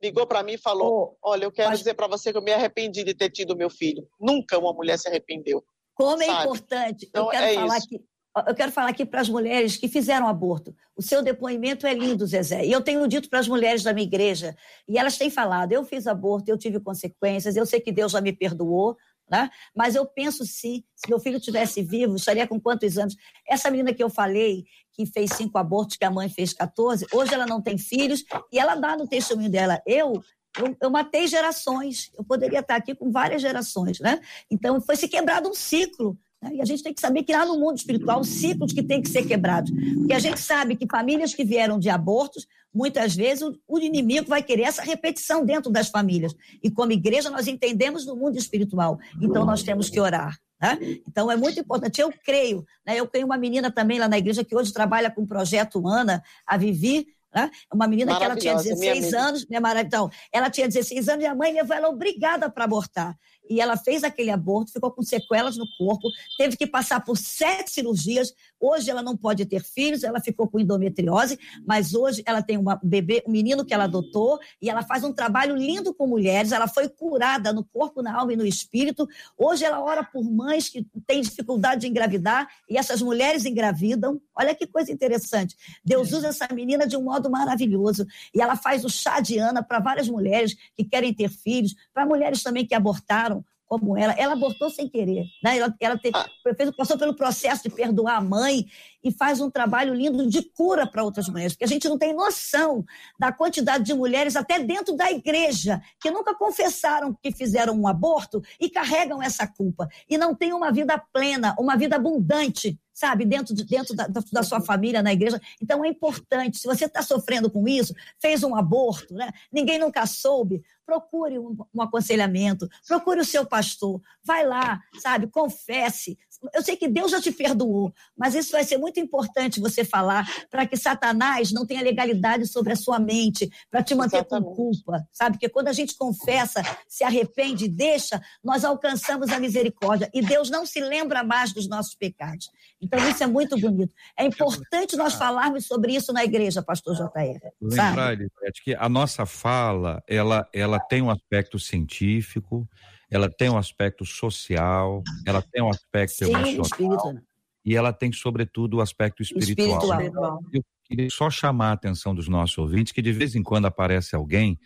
ligou 0.01 0.25
para 0.25 0.43
mim 0.43 0.53
e 0.53 0.57
falou: 0.57 1.17
oh, 1.21 1.31
Olha, 1.31 1.45
eu 1.45 1.51
quero 1.51 1.69
mas... 1.69 1.79
dizer 1.79 1.93
para 1.93 2.07
você 2.07 2.31
que 2.31 2.37
eu 2.37 2.41
me 2.41 2.51
arrependi 2.51 3.03
de 3.03 3.13
ter 3.13 3.29
tido 3.29 3.55
meu 3.55 3.69
filho. 3.69 4.07
Nunca 4.19 4.57
uma 4.57 4.73
mulher 4.73 4.97
se 4.97 5.07
arrependeu. 5.07 5.63
Como 5.93 6.21
é 6.21 6.25
sabe? 6.25 6.37
é 6.37 6.43
importante. 6.43 7.05
Então, 7.09 7.25
eu 7.25 7.29
quero 7.31 7.45
é 7.45 7.53
falar 7.53 7.77
isso. 7.77 7.85
aqui. 7.85 8.05
Eu 8.47 8.55
quero 8.55 8.71
falar 8.71 8.89
aqui 8.89 9.05
para 9.05 9.19
as 9.19 9.27
mulheres 9.27 9.75
que 9.75 9.89
fizeram 9.89 10.25
aborto. 10.25 10.73
O 10.95 11.01
seu 11.01 11.21
depoimento 11.21 11.85
é 11.85 11.93
lindo, 11.93 12.25
Zezé. 12.25 12.65
E 12.65 12.71
eu 12.71 12.79
tenho 12.81 13.05
dito 13.05 13.29
para 13.29 13.39
as 13.39 13.47
mulheres 13.47 13.83
da 13.83 13.93
minha 13.93 14.07
igreja, 14.07 14.55
e 14.87 14.97
elas 14.97 15.17
têm 15.17 15.29
falado: 15.29 15.73
eu 15.73 15.83
fiz 15.83 16.07
aborto, 16.07 16.49
eu 16.49 16.57
tive 16.57 16.79
consequências, 16.79 17.57
eu 17.57 17.65
sei 17.65 17.81
que 17.81 17.91
Deus 17.91 18.13
já 18.13 18.21
me 18.21 18.31
perdoou, 18.31 18.95
né? 19.31 19.49
Mas 19.73 19.95
eu 19.95 20.05
penso 20.05 20.45
sim, 20.45 20.83
se 20.93 21.09
meu 21.09 21.19
filho 21.19 21.39
tivesse 21.39 21.81
vivo, 21.81 22.15
estaria 22.15 22.45
com 22.45 22.59
quantos 22.59 22.97
anos? 22.97 23.15
Essa 23.47 23.71
menina 23.71 23.93
que 23.93 24.03
eu 24.03 24.09
falei, 24.09 24.65
que 24.91 25.05
fez 25.05 25.31
cinco 25.31 25.57
abortos, 25.57 25.95
que 25.95 26.03
a 26.03 26.11
mãe 26.11 26.27
fez 26.27 26.51
14, 26.51 27.07
hoje 27.13 27.33
ela 27.33 27.45
não 27.45 27.61
tem 27.61 27.77
filhos, 27.77 28.25
e 28.51 28.59
ela 28.59 28.75
dá 28.75 28.97
no 28.97 29.07
testemunho 29.07 29.49
dela, 29.49 29.81
eu 29.87 30.21
eu, 30.59 30.75
eu, 30.81 30.89
matei 30.89 31.27
gerações, 31.27 32.11
eu 32.17 32.25
poderia 32.25 32.59
estar 32.59 32.75
aqui 32.75 32.93
com 32.93 33.09
várias 33.09 33.41
gerações, 33.41 34.01
né? 34.01 34.19
Então 34.51 34.81
foi 34.81 34.97
se 34.97 35.07
quebrado 35.07 35.47
um 35.47 35.53
ciclo. 35.53 36.19
Né? 36.41 36.55
E 36.55 36.61
a 36.61 36.65
gente 36.65 36.83
tem 36.83 36.93
que 36.93 37.01
saber 37.01 37.23
que 37.23 37.31
lá 37.31 37.45
no 37.45 37.59
mundo 37.59 37.77
espiritual, 37.77 38.23
ciclos 38.23 38.73
que 38.73 38.81
têm 38.81 39.01
que 39.01 39.09
ser 39.09 39.25
quebrados. 39.25 39.71
Porque 39.71 40.13
a 40.13 40.19
gente 40.19 40.39
sabe 40.39 40.75
que 40.75 40.87
famílias 40.89 41.33
que 41.33 41.43
vieram 41.43 41.77
de 41.77 41.89
abortos 41.89 42.47
muitas 42.73 43.15
vezes 43.15 43.41
o, 43.43 43.53
o, 43.67 43.79
inimigo 43.79 44.27
vai 44.27 44.41
querer 44.41 44.63
essa 44.63 44.81
repetição 44.81 45.45
dentro 45.45 45.71
das 45.71 45.89
famílias. 45.89 46.33
E 46.63 46.71
como 46.71 46.91
igreja, 46.91 47.29
nós 47.29 47.47
entendemos 47.47 48.05
no 48.05 48.15
mundo 48.15 48.37
espiritual. 48.37 48.97
Então, 49.21 49.45
nós 49.45 49.61
temos 49.61 49.89
que 49.89 49.99
orar. 49.99 50.37
Né? 50.59 50.77
Então, 51.07 51.29
é 51.29 51.35
muito 51.35 51.59
importante. 51.59 51.99
Eu 51.99 52.13
creio, 52.23 52.65
né? 52.85 52.99
eu 52.99 53.05
tenho 53.05 53.25
uma 53.25 53.37
menina 53.37 53.69
também 53.69 53.99
lá 53.99 54.07
na 54.07 54.17
igreja 54.17 54.43
que 54.43 54.55
hoje 54.55 54.71
trabalha 54.71 55.11
com 55.11 55.23
o 55.23 55.27
projeto 55.27 55.85
Ana, 55.87 56.23
a 56.45 56.57
Vivi, 56.57 57.07
né? 57.33 57.49
Uma 57.73 57.87
menina 57.87 58.17
que 58.17 58.23
ela 58.23 58.35
tinha 58.35 58.55
16 58.55 58.79
minha 58.79 59.21
anos, 59.21 59.45
minha 59.47 59.61
maravilha. 59.61 59.87
Então, 59.87 60.09
ela 60.31 60.49
tinha 60.49 60.67
16 60.67 61.07
anos 61.07 61.23
e 61.23 61.27
a 61.27 61.33
mãe 61.33 61.53
levou 61.53 61.75
ela 61.75 61.89
obrigada 61.89 62.49
para 62.49 62.65
abortar. 62.65 63.17
E 63.51 63.59
ela 63.59 63.75
fez 63.75 64.01
aquele 64.05 64.31
aborto, 64.31 64.71
ficou 64.71 64.89
com 64.89 65.03
sequelas 65.03 65.57
no 65.57 65.65
corpo, 65.77 66.07
teve 66.37 66.55
que 66.55 66.65
passar 66.65 67.03
por 67.03 67.17
sete 67.17 67.69
cirurgias. 67.69 68.33
Hoje 68.57 68.89
ela 68.89 69.01
não 69.01 69.17
pode 69.17 69.45
ter 69.45 69.61
filhos, 69.61 70.05
ela 70.05 70.21
ficou 70.21 70.47
com 70.47 70.57
endometriose, 70.57 71.37
mas 71.67 71.93
hoje 71.93 72.23
ela 72.25 72.41
tem 72.41 72.57
uma 72.57 72.79
bebê, 72.81 73.21
um 73.27 73.31
menino 73.31 73.65
que 73.65 73.73
ela 73.73 73.83
adotou 73.83 74.39
e 74.61 74.69
ela 74.69 74.83
faz 74.83 75.03
um 75.03 75.11
trabalho 75.11 75.53
lindo 75.53 75.93
com 75.93 76.07
mulheres. 76.07 76.53
Ela 76.53 76.65
foi 76.65 76.87
curada 76.87 77.51
no 77.51 77.65
corpo, 77.65 78.01
na 78.01 78.17
alma 78.17 78.31
e 78.31 78.37
no 78.37 78.45
espírito. 78.45 79.05
Hoje 79.37 79.65
ela 79.65 79.83
ora 79.83 80.01
por 80.01 80.23
mães 80.23 80.69
que 80.69 80.87
têm 81.05 81.19
dificuldade 81.19 81.81
de 81.81 81.87
engravidar 81.87 82.47
e 82.69 82.77
essas 82.77 83.01
mulheres 83.01 83.43
engravidam. 83.43 84.21
Olha 84.33 84.55
que 84.55 84.65
coisa 84.65 84.93
interessante. 84.93 85.57
Deus 85.83 86.13
usa 86.13 86.29
essa 86.29 86.47
menina 86.53 86.87
de 86.87 86.95
um 86.95 87.03
modo 87.03 87.29
maravilhoso 87.29 88.07
e 88.33 88.39
ela 88.39 88.55
faz 88.55 88.85
o 88.85 88.89
chá 88.89 89.19
de 89.19 89.37
Ana 89.37 89.61
para 89.61 89.79
várias 89.79 90.07
mulheres 90.07 90.55
que 90.73 90.85
querem 90.85 91.13
ter 91.13 91.29
filhos, 91.29 91.75
para 91.93 92.05
mulheres 92.05 92.41
também 92.41 92.65
que 92.65 92.73
abortaram 92.73 93.40
como 93.71 93.97
ela. 93.97 94.11
Ela 94.17 94.33
abortou 94.33 94.69
sem 94.69 94.89
querer. 94.89 95.23
Né? 95.41 95.57
Ela, 95.57 95.73
ela 95.79 95.97
teve, 95.97 96.17
ah. 96.17 96.73
passou 96.75 96.97
pelo 96.97 97.15
processo 97.15 97.63
de 97.63 97.69
perdoar 97.69 98.17
a 98.17 98.21
mãe 98.21 98.65
e 99.03 99.11
faz 99.11 99.41
um 99.41 99.49
trabalho 99.49 99.93
lindo 99.93 100.27
de 100.27 100.41
cura 100.41 100.85
para 100.85 101.03
outras 101.03 101.27
mulheres, 101.27 101.53
porque 101.53 101.65
a 101.65 101.67
gente 101.67 101.87
não 101.87 101.97
tem 101.97 102.13
noção 102.13 102.85
da 103.19 103.31
quantidade 103.31 103.83
de 103.83 103.93
mulheres, 103.93 104.35
até 104.35 104.59
dentro 104.59 104.95
da 104.95 105.11
igreja, 105.11 105.81
que 105.99 106.11
nunca 106.11 106.35
confessaram 106.35 107.15
que 107.21 107.31
fizeram 107.31 107.73
um 107.73 107.87
aborto 107.87 108.41
e 108.59 108.69
carregam 108.69 109.21
essa 109.21 109.47
culpa. 109.47 109.87
E 110.09 110.17
não 110.17 110.35
têm 110.35 110.53
uma 110.53 110.71
vida 110.71 110.97
plena, 111.11 111.55
uma 111.59 111.75
vida 111.75 111.95
abundante 111.95 112.79
sabe, 112.93 113.25
dentro, 113.25 113.55
de, 113.55 113.63
dentro 113.65 113.95
da, 113.95 114.07
da, 114.07 114.43
sua 114.43 114.61
família, 114.61 115.01
na 115.01 115.11
igreja. 115.11 115.41
Então 115.61 115.83
é 115.83 115.87
importante, 115.87 116.59
se 116.59 116.67
você 116.67 116.85
está 116.85 117.01
sofrendo 117.01 117.49
com 117.49 117.67
isso, 117.67 117.95
fez 118.19 118.43
um 118.43 118.55
aborto, 118.55 119.15
né? 119.15 119.31
ninguém 119.51 119.79
nunca 119.79 120.05
soube, 120.05 120.61
procure 120.85 121.39
um, 121.39 121.57
um, 121.73 121.81
aconselhamento, 121.81 122.67
procure 122.87 123.21
o 123.21 123.25
seu 123.25 123.45
pastor, 123.45 124.01
vai 124.23 124.45
lá, 124.45 124.81
sabe, 124.99 125.27
confesse. 125.27 126.17
Eu 126.53 126.61
sei 126.61 126.75
que 126.75 126.87
Deus 126.87 127.11
já 127.11 127.21
te 127.21 127.31
perdoou, 127.31 127.93
mas 128.15 128.35
isso 128.35 128.51
vai 128.51 128.63
ser 128.63 128.77
muito 128.77 128.90
importante 128.99 129.59
você 129.59 129.83
falar 129.83 130.27
para 130.49 130.65
que 130.65 130.77
Satanás 130.77 131.51
não 131.51 131.65
tenha 131.65 131.81
legalidade 131.81 132.47
sobre 132.47 132.73
a 132.73 132.75
sua 132.75 132.99
mente, 132.99 133.49
para 133.69 133.83
te 133.83 133.95
manter 133.95 134.17
Exatamente. 134.17 134.49
com 134.49 134.55
culpa, 134.55 135.07
sabe? 135.11 135.37
Porque 135.37 135.49
quando 135.49 135.67
a 135.67 135.73
gente 135.73 135.95
confessa, 135.95 136.61
se 136.87 137.03
arrepende 137.03 137.65
e 137.65 137.69
deixa, 137.69 138.21
nós 138.43 138.63
alcançamos 138.65 139.29
a 139.29 139.39
misericórdia 139.39 140.09
e 140.13 140.21
Deus 140.21 140.49
não 140.49 140.65
se 140.65 140.79
lembra 140.79 141.23
mais 141.23 141.53
dos 141.53 141.67
nossos 141.67 141.95
pecados. 141.95 142.49
Então 142.81 142.99
isso 143.09 143.23
é 143.23 143.27
muito 143.27 143.57
bonito. 143.59 143.93
É 144.17 144.25
importante 144.25 144.95
nós 144.95 145.13
falarmos 145.13 145.65
sobre 145.65 145.93
isso 145.93 146.11
na 146.11 146.23
igreja, 146.23 146.63
pastor 146.63 146.95
JR. 146.95 147.39
Lembrar, 147.61 148.13
Elizabeth, 148.13 148.61
que 148.63 148.75
a 148.75 148.89
nossa 148.89 149.25
fala, 149.25 150.03
ela, 150.07 150.47
ela 150.53 150.79
tem 150.79 151.01
um 151.01 151.09
aspecto 151.09 151.59
científico, 151.59 152.67
ela 153.11 153.29
tem 153.29 153.49
um 153.49 153.57
aspecto 153.57 154.05
social, 154.05 155.03
ela 155.27 155.41
tem 155.41 155.61
um 155.61 155.69
aspecto 155.69 156.25
Sim, 156.25 156.31
emocional. 156.31 156.65
Espírito. 156.65 157.30
Né? 157.65 157.71
E 157.71 157.75
ela 157.75 157.93
tem, 157.93 158.11
sobretudo, 158.11 158.77
o 158.77 158.81
aspecto 158.81 159.21
espiritual. 159.21 159.79
espiritual. 159.79 160.39
Eu 160.51 160.63
queria 160.83 161.09
só 161.09 161.29
chamar 161.29 161.69
a 161.69 161.73
atenção 161.73 162.13
dos 162.13 162.27
nossos 162.27 162.57
ouvintes 162.57 162.91
que 162.91 163.01
de 163.01 163.11
vez 163.11 163.35
em 163.35 163.43
quando 163.43 163.65
aparece 163.65 164.15
alguém 164.15 164.59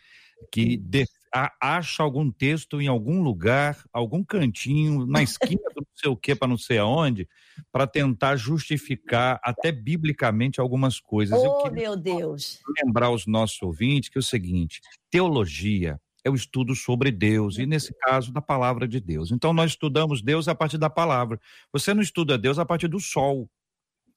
que 0.51 0.77
de, 0.77 1.05
a, 1.33 1.51
acha 1.61 2.03
algum 2.03 2.31
texto 2.31 2.81
em 2.81 2.87
algum 2.87 3.21
lugar, 3.21 3.83
algum 3.91 4.23
cantinho, 4.23 5.05
na 5.05 5.23
esquina 5.23 5.61
do 5.73 5.81
não 5.81 5.87
sei 5.93 6.09
o 6.09 6.17
que, 6.17 6.35
para 6.35 6.47
não 6.47 6.57
sei 6.57 6.77
aonde, 6.77 7.27
para 7.71 7.87
tentar 7.87 8.35
justificar 8.35 9.39
até 9.43 9.71
biblicamente 9.71 10.59
algumas 10.59 10.99
coisas. 10.99 11.39
Oh, 11.41 11.69
meu 11.69 11.95
Deus! 11.95 12.59
Lembrar 12.83 13.11
os 13.11 13.25
nossos 13.25 13.61
ouvintes 13.61 14.09
que 14.09 14.17
é 14.17 14.19
o 14.19 14.23
seguinte: 14.23 14.81
teologia 15.09 15.99
é 16.25 16.29
o 16.29 16.35
estudo 16.35 16.75
sobre 16.75 17.11
Deus, 17.11 17.59
e 17.59 17.67
nesse 17.67 17.93
caso, 17.99 18.33
da 18.33 18.41
palavra 18.41 18.87
de 18.87 18.99
Deus. 18.99 19.31
Então, 19.31 19.53
nós 19.53 19.71
estudamos 19.71 20.23
Deus 20.23 20.47
a 20.47 20.55
partir 20.55 20.79
da 20.79 20.89
palavra. 20.89 21.39
Você 21.71 21.93
não 21.93 22.01
estuda 22.01 22.35
Deus 22.35 22.57
a 22.57 22.65
partir 22.65 22.87
do 22.87 22.99
sol. 22.99 23.47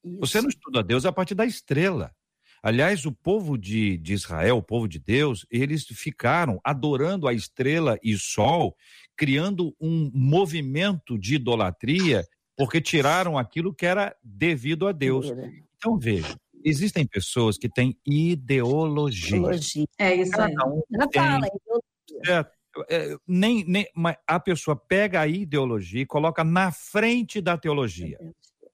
Isso. 0.03 0.19
Você 0.21 0.41
não 0.41 0.49
estuda 0.49 0.83
Deus 0.83 1.05
a 1.05 1.13
partir 1.13 1.35
da 1.35 1.45
estrela. 1.45 2.11
Aliás, 2.63 3.05
o 3.05 3.13
povo 3.13 3.59
de, 3.59 3.99
de 3.99 4.15
Israel, 4.15 4.57
o 4.57 4.63
povo 4.63 4.89
de 4.89 4.99
Deus, 4.99 5.47
eles 5.51 5.85
ficaram 5.87 6.59
adorando 6.65 7.29
a 7.29 7.35
estrela 7.35 7.99
e 8.03 8.17
sol, 8.17 8.75
criando 9.15 9.77
um 9.79 10.11
movimento 10.15 11.19
de 11.19 11.35
idolatria, 11.35 12.25
porque 12.57 12.81
tiraram 12.81 13.37
aquilo 13.37 13.75
que 13.75 13.85
era 13.85 14.17
devido 14.23 14.89
a 14.89 14.93
Deus. 14.93 15.27
Então, 15.77 15.99
veja, 15.99 16.37
existem 16.65 17.07
pessoas 17.07 17.57
que 17.57 17.69
têm 17.69 17.97
ideologia. 18.05 19.37
ideologia. 19.37 19.87
É 19.99 20.15
isso 20.17 20.41
aí. 20.41 20.55
Um 20.67 21.09
tem, 21.09 21.23
fala, 21.23 21.47
é, 22.27 22.47
é, 22.89 23.17
nem, 23.27 23.65
nem, 23.65 23.87
a 24.27 24.39
pessoa 24.39 24.77
pega 24.77 25.21
a 25.21 25.27
ideologia 25.27 26.03
e 26.03 26.07
coloca 26.07 26.45
na 26.45 26.71
frente 26.71 27.41
da 27.41 27.57
teologia. 27.57 28.19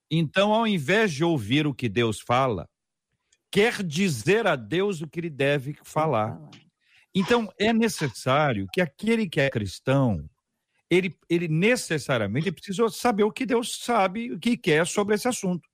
Então, 0.09 0.53
ao 0.53 0.67
invés 0.67 1.11
de 1.11 1.23
ouvir 1.23 1.65
o 1.65 1.73
que 1.73 1.89
Deus 1.89 2.19
fala, 2.19 2.69
quer 3.49 3.81
dizer 3.83 4.45
a 4.47 4.55
Deus 4.55 5.01
o 5.01 5.07
que 5.07 5.19
ele 5.19 5.29
deve 5.29 5.75
falar. 5.83 6.39
Então, 7.13 7.51
é 7.57 7.73
necessário 7.73 8.67
que 8.71 8.81
aquele 8.81 9.27
que 9.27 9.39
é 9.39 9.49
cristão, 9.49 10.29
ele, 10.89 11.15
ele 11.29 11.47
necessariamente 11.47 12.51
precisa 12.51 12.87
saber 12.89 13.23
o 13.23 13.31
que 13.31 13.45
Deus 13.45 13.79
sabe, 13.79 14.31
o 14.31 14.39
que 14.39 14.57
quer 14.57 14.85
sobre 14.85 15.15
esse 15.15 15.27
assunto. 15.27 15.67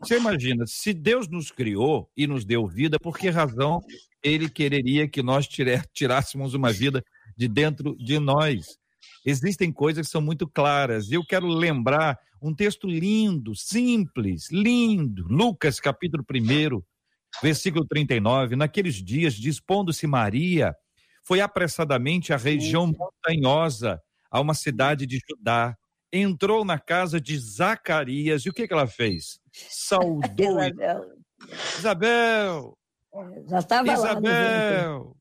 Você 0.00 0.16
imagina, 0.16 0.64
se 0.66 0.92
Deus 0.92 1.28
nos 1.28 1.50
criou 1.50 2.10
e 2.16 2.26
nos 2.26 2.44
deu 2.44 2.66
vida, 2.66 2.98
por 3.00 3.18
que 3.18 3.28
razão 3.30 3.80
ele 4.22 4.48
quereria 4.48 5.08
que 5.08 5.22
nós 5.22 5.48
tirássemos 5.92 6.54
uma 6.54 6.72
vida 6.72 7.04
de 7.36 7.48
dentro 7.48 7.96
de 7.96 8.18
nós. 8.18 8.78
Existem 9.24 9.72
coisas 9.72 10.06
que 10.06 10.12
são 10.12 10.20
muito 10.20 10.46
claras. 10.46 11.10
Eu 11.10 11.24
quero 11.24 11.46
lembrar 11.46 12.18
um 12.40 12.54
texto 12.54 12.86
lindo, 12.86 13.54
simples, 13.54 14.50
lindo. 14.50 15.26
Lucas, 15.28 15.80
capítulo 15.80 16.24
1, 16.30 16.82
versículo 17.42 17.86
39. 17.86 18.56
Naqueles 18.56 18.96
dias, 18.96 19.34
dispondo-se 19.34 20.06
Maria, 20.06 20.74
foi 21.24 21.40
apressadamente 21.40 22.32
à 22.32 22.36
região 22.36 22.86
montanhosa, 22.86 24.00
a 24.30 24.40
uma 24.40 24.54
cidade 24.54 25.06
de 25.06 25.18
Judá. 25.28 25.76
Entrou 26.10 26.64
na 26.64 26.78
casa 26.78 27.20
de 27.20 27.36
Zacarias 27.36 28.42
e 28.42 28.48
o 28.48 28.52
que, 28.52 28.66
que 28.66 28.72
ela 28.72 28.86
fez? 28.86 29.38
Saudou. 29.52 30.58
Isabel. 31.78 32.77
Isabel. 33.14 33.48
Já 33.48 33.58
estava 33.58 33.96
lá. 33.96 34.10
Isabel. 34.10 35.16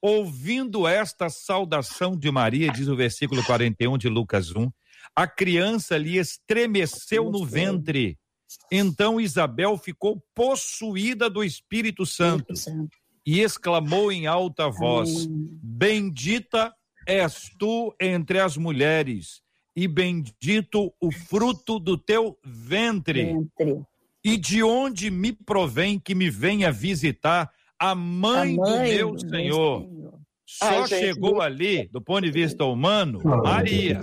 Ouvindo 0.00 0.86
esta 0.86 1.28
saudação 1.28 2.16
de 2.16 2.30
Maria, 2.30 2.70
diz 2.70 2.86
o 2.86 2.96
versículo 2.96 3.44
41 3.44 3.98
de 3.98 4.08
Lucas 4.08 4.54
1, 4.54 4.70
a 5.14 5.26
criança 5.26 5.98
lhe 5.98 6.16
estremeceu 6.16 7.30
no 7.30 7.44
ventre. 7.44 8.16
Então 8.70 9.20
Isabel 9.20 9.76
ficou 9.76 10.22
possuída 10.34 11.28
do 11.28 11.42
Espírito 11.42 12.06
Santo 12.06 12.54
e 13.26 13.40
exclamou 13.40 14.12
em 14.12 14.26
alta 14.26 14.70
voz: 14.70 15.26
Bendita 15.28 16.72
és 17.06 17.50
tu 17.58 17.94
entre 18.00 18.38
as 18.38 18.56
mulheres, 18.56 19.42
e 19.74 19.88
bendito 19.88 20.94
o 21.00 21.10
fruto 21.10 21.78
do 21.78 21.98
teu 21.98 22.38
ventre. 22.44 23.32
ventre. 23.32 23.84
E 24.28 24.36
de 24.36 24.62
onde 24.62 25.10
me 25.10 25.32
provém 25.32 25.98
que 25.98 26.14
me 26.14 26.28
venha 26.28 26.70
visitar 26.70 27.50
a 27.78 27.94
mãe, 27.94 28.54
a 28.54 28.56
mãe 28.56 28.56
do 28.56 28.78
meu 28.78 29.12
do 29.12 29.20
Senhor. 29.20 29.82
Senhor. 29.82 30.20
Só 30.44 30.82
Ai, 30.82 30.86
chegou 30.86 31.36
gente. 31.36 31.42
ali, 31.42 31.88
do 31.88 32.00
ponto 32.00 32.22
de 32.22 32.30
vista 32.30 32.64
humano, 32.66 33.20
Maria. 33.24 33.98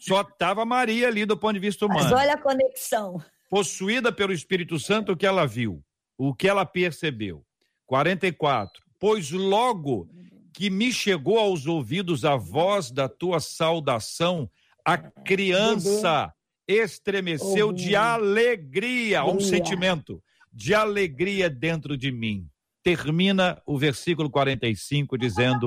Só 0.00 0.22
estava 0.22 0.64
Maria 0.64 1.06
ali 1.06 1.24
do 1.24 1.36
ponto 1.36 1.54
de 1.54 1.60
vista 1.60 1.86
humano. 1.86 2.02
Mas 2.02 2.12
olha 2.12 2.34
a 2.34 2.38
conexão. 2.38 3.22
Possuída 3.48 4.10
pelo 4.10 4.32
Espírito 4.32 4.80
Santo, 4.80 5.12
o 5.12 5.16
que 5.16 5.26
ela 5.26 5.46
viu, 5.46 5.80
o 6.18 6.34
que 6.34 6.48
ela 6.48 6.66
percebeu. 6.66 7.44
44. 7.86 8.82
Pois 8.98 9.30
logo 9.30 10.08
que 10.52 10.68
me 10.70 10.92
chegou 10.92 11.38
aos 11.38 11.66
ouvidos 11.66 12.24
a 12.24 12.34
voz 12.34 12.90
da 12.90 13.08
tua 13.08 13.38
saudação, 13.38 14.50
a 14.84 14.98
criança 14.98 16.33
estremeceu 16.66 17.72
de 17.72 17.94
alegria, 17.94 19.24
um 19.24 19.40
sentimento 19.40 20.22
de 20.52 20.74
alegria 20.74 21.50
dentro 21.50 21.96
de 21.96 22.12
mim 22.12 22.48
termina 22.84 23.60
o 23.66 23.78
versículo 23.78 24.30
45 24.30 25.16
dizendo: 25.16 25.66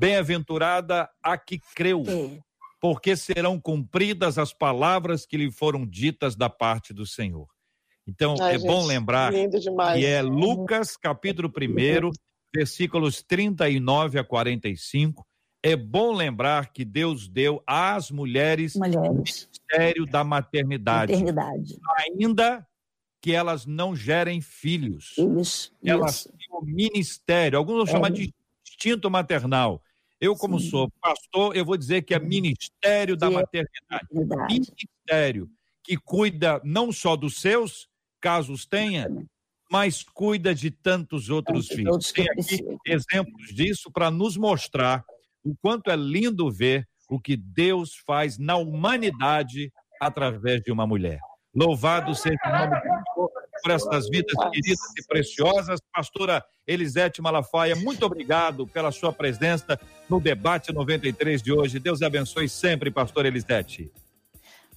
Bem-aventurada 0.00 1.08
a 1.22 1.38
que 1.38 1.60
creu, 1.74 2.02
porque 2.80 3.16
serão 3.16 3.58
cumpridas 3.58 4.36
as 4.36 4.52
palavras 4.52 5.24
que 5.24 5.36
lhe 5.36 5.50
foram 5.50 5.86
ditas 5.86 6.34
da 6.34 6.50
parte 6.50 6.92
do 6.92 7.06
Senhor. 7.06 7.46
Então, 8.06 8.34
Ai, 8.40 8.56
é 8.56 8.58
gente, 8.58 8.66
bom 8.66 8.84
lembrar 8.84 9.32
que 9.32 10.04
é 10.04 10.20
Lucas, 10.20 10.96
capítulo 10.96 11.48
1, 11.48 12.10
versículos 12.54 13.22
39 13.22 14.18
a 14.18 14.24
45. 14.24 15.24
É 15.62 15.74
bom 15.74 16.12
lembrar 16.12 16.72
que 16.72 16.84
Deus 16.84 17.28
deu 17.28 17.62
às 17.66 18.10
mulheres, 18.10 18.76
mulheres. 18.76 19.48
Ministério 19.72 20.06
da 20.06 20.24
maternidade. 20.24 21.12
maternidade. 21.12 21.78
Ainda 21.98 22.66
que 23.20 23.32
elas 23.32 23.66
não 23.66 23.96
gerem 23.96 24.40
filhos. 24.40 25.14
Isso, 25.40 25.74
elas 25.84 26.24
têm 26.24 26.48
o 26.50 26.64
ministério, 26.64 27.58
alguns 27.58 27.76
vão 27.76 27.86
é. 27.86 27.90
chamar 27.90 28.10
de 28.10 28.32
instinto 28.66 29.10
maternal. 29.10 29.82
Eu, 30.20 30.34
como 30.34 30.58
Sim. 30.58 30.70
sou 30.70 30.90
pastor, 31.00 31.56
eu 31.56 31.64
vou 31.64 31.76
dizer 31.76 32.02
que 32.02 32.14
é 32.14 32.18
Ministério 32.18 33.16
da 33.16 33.30
Maternidade. 33.30 34.06
Ministério 34.48 35.50
que 35.82 35.96
cuida 35.96 36.60
não 36.64 36.90
só 36.90 37.14
dos 37.14 37.40
seus, 37.40 37.88
casos 38.20 38.66
tenha, 38.66 39.08
mas 39.70 40.02
cuida 40.02 40.54
de 40.54 40.70
tantos 40.70 41.30
outros 41.30 41.68
filhos. 41.68 42.12
Tem 42.12 42.26
aqui 42.30 42.64
exemplos 42.84 43.54
disso 43.54 43.90
para 43.92 44.10
nos 44.10 44.36
mostrar 44.36 45.04
o 45.44 45.54
quanto 45.62 45.90
é 45.90 45.96
lindo 45.96 46.50
ver 46.50 46.88
o 47.08 47.20
que 47.20 47.36
Deus 47.36 47.94
faz 48.06 48.38
na 48.38 48.56
humanidade 48.56 49.72
através 50.00 50.60
de 50.62 50.72
uma 50.72 50.86
mulher. 50.86 51.20
Louvado 51.54 52.14
seja 52.14 52.36
o 52.44 52.50
nome 52.50 52.76
do 52.76 52.82
Senhor 52.82 53.30
por 53.62 53.70
essas 53.70 54.08
vidas 54.08 54.34
queridas 54.50 54.78
e 54.98 55.06
preciosas. 55.06 55.80
Pastora 55.92 56.44
Elisete 56.66 57.22
Malafaia, 57.22 57.74
muito 57.74 58.04
obrigado 58.04 58.66
pela 58.66 58.92
sua 58.92 59.12
presença 59.12 59.78
no 60.08 60.20
debate 60.20 60.72
93 60.72 61.42
de 61.42 61.52
hoje. 61.52 61.78
Deus 61.78 62.02
abençoe 62.02 62.48
sempre, 62.48 62.90
pastora 62.90 63.28
Elisete. 63.28 63.90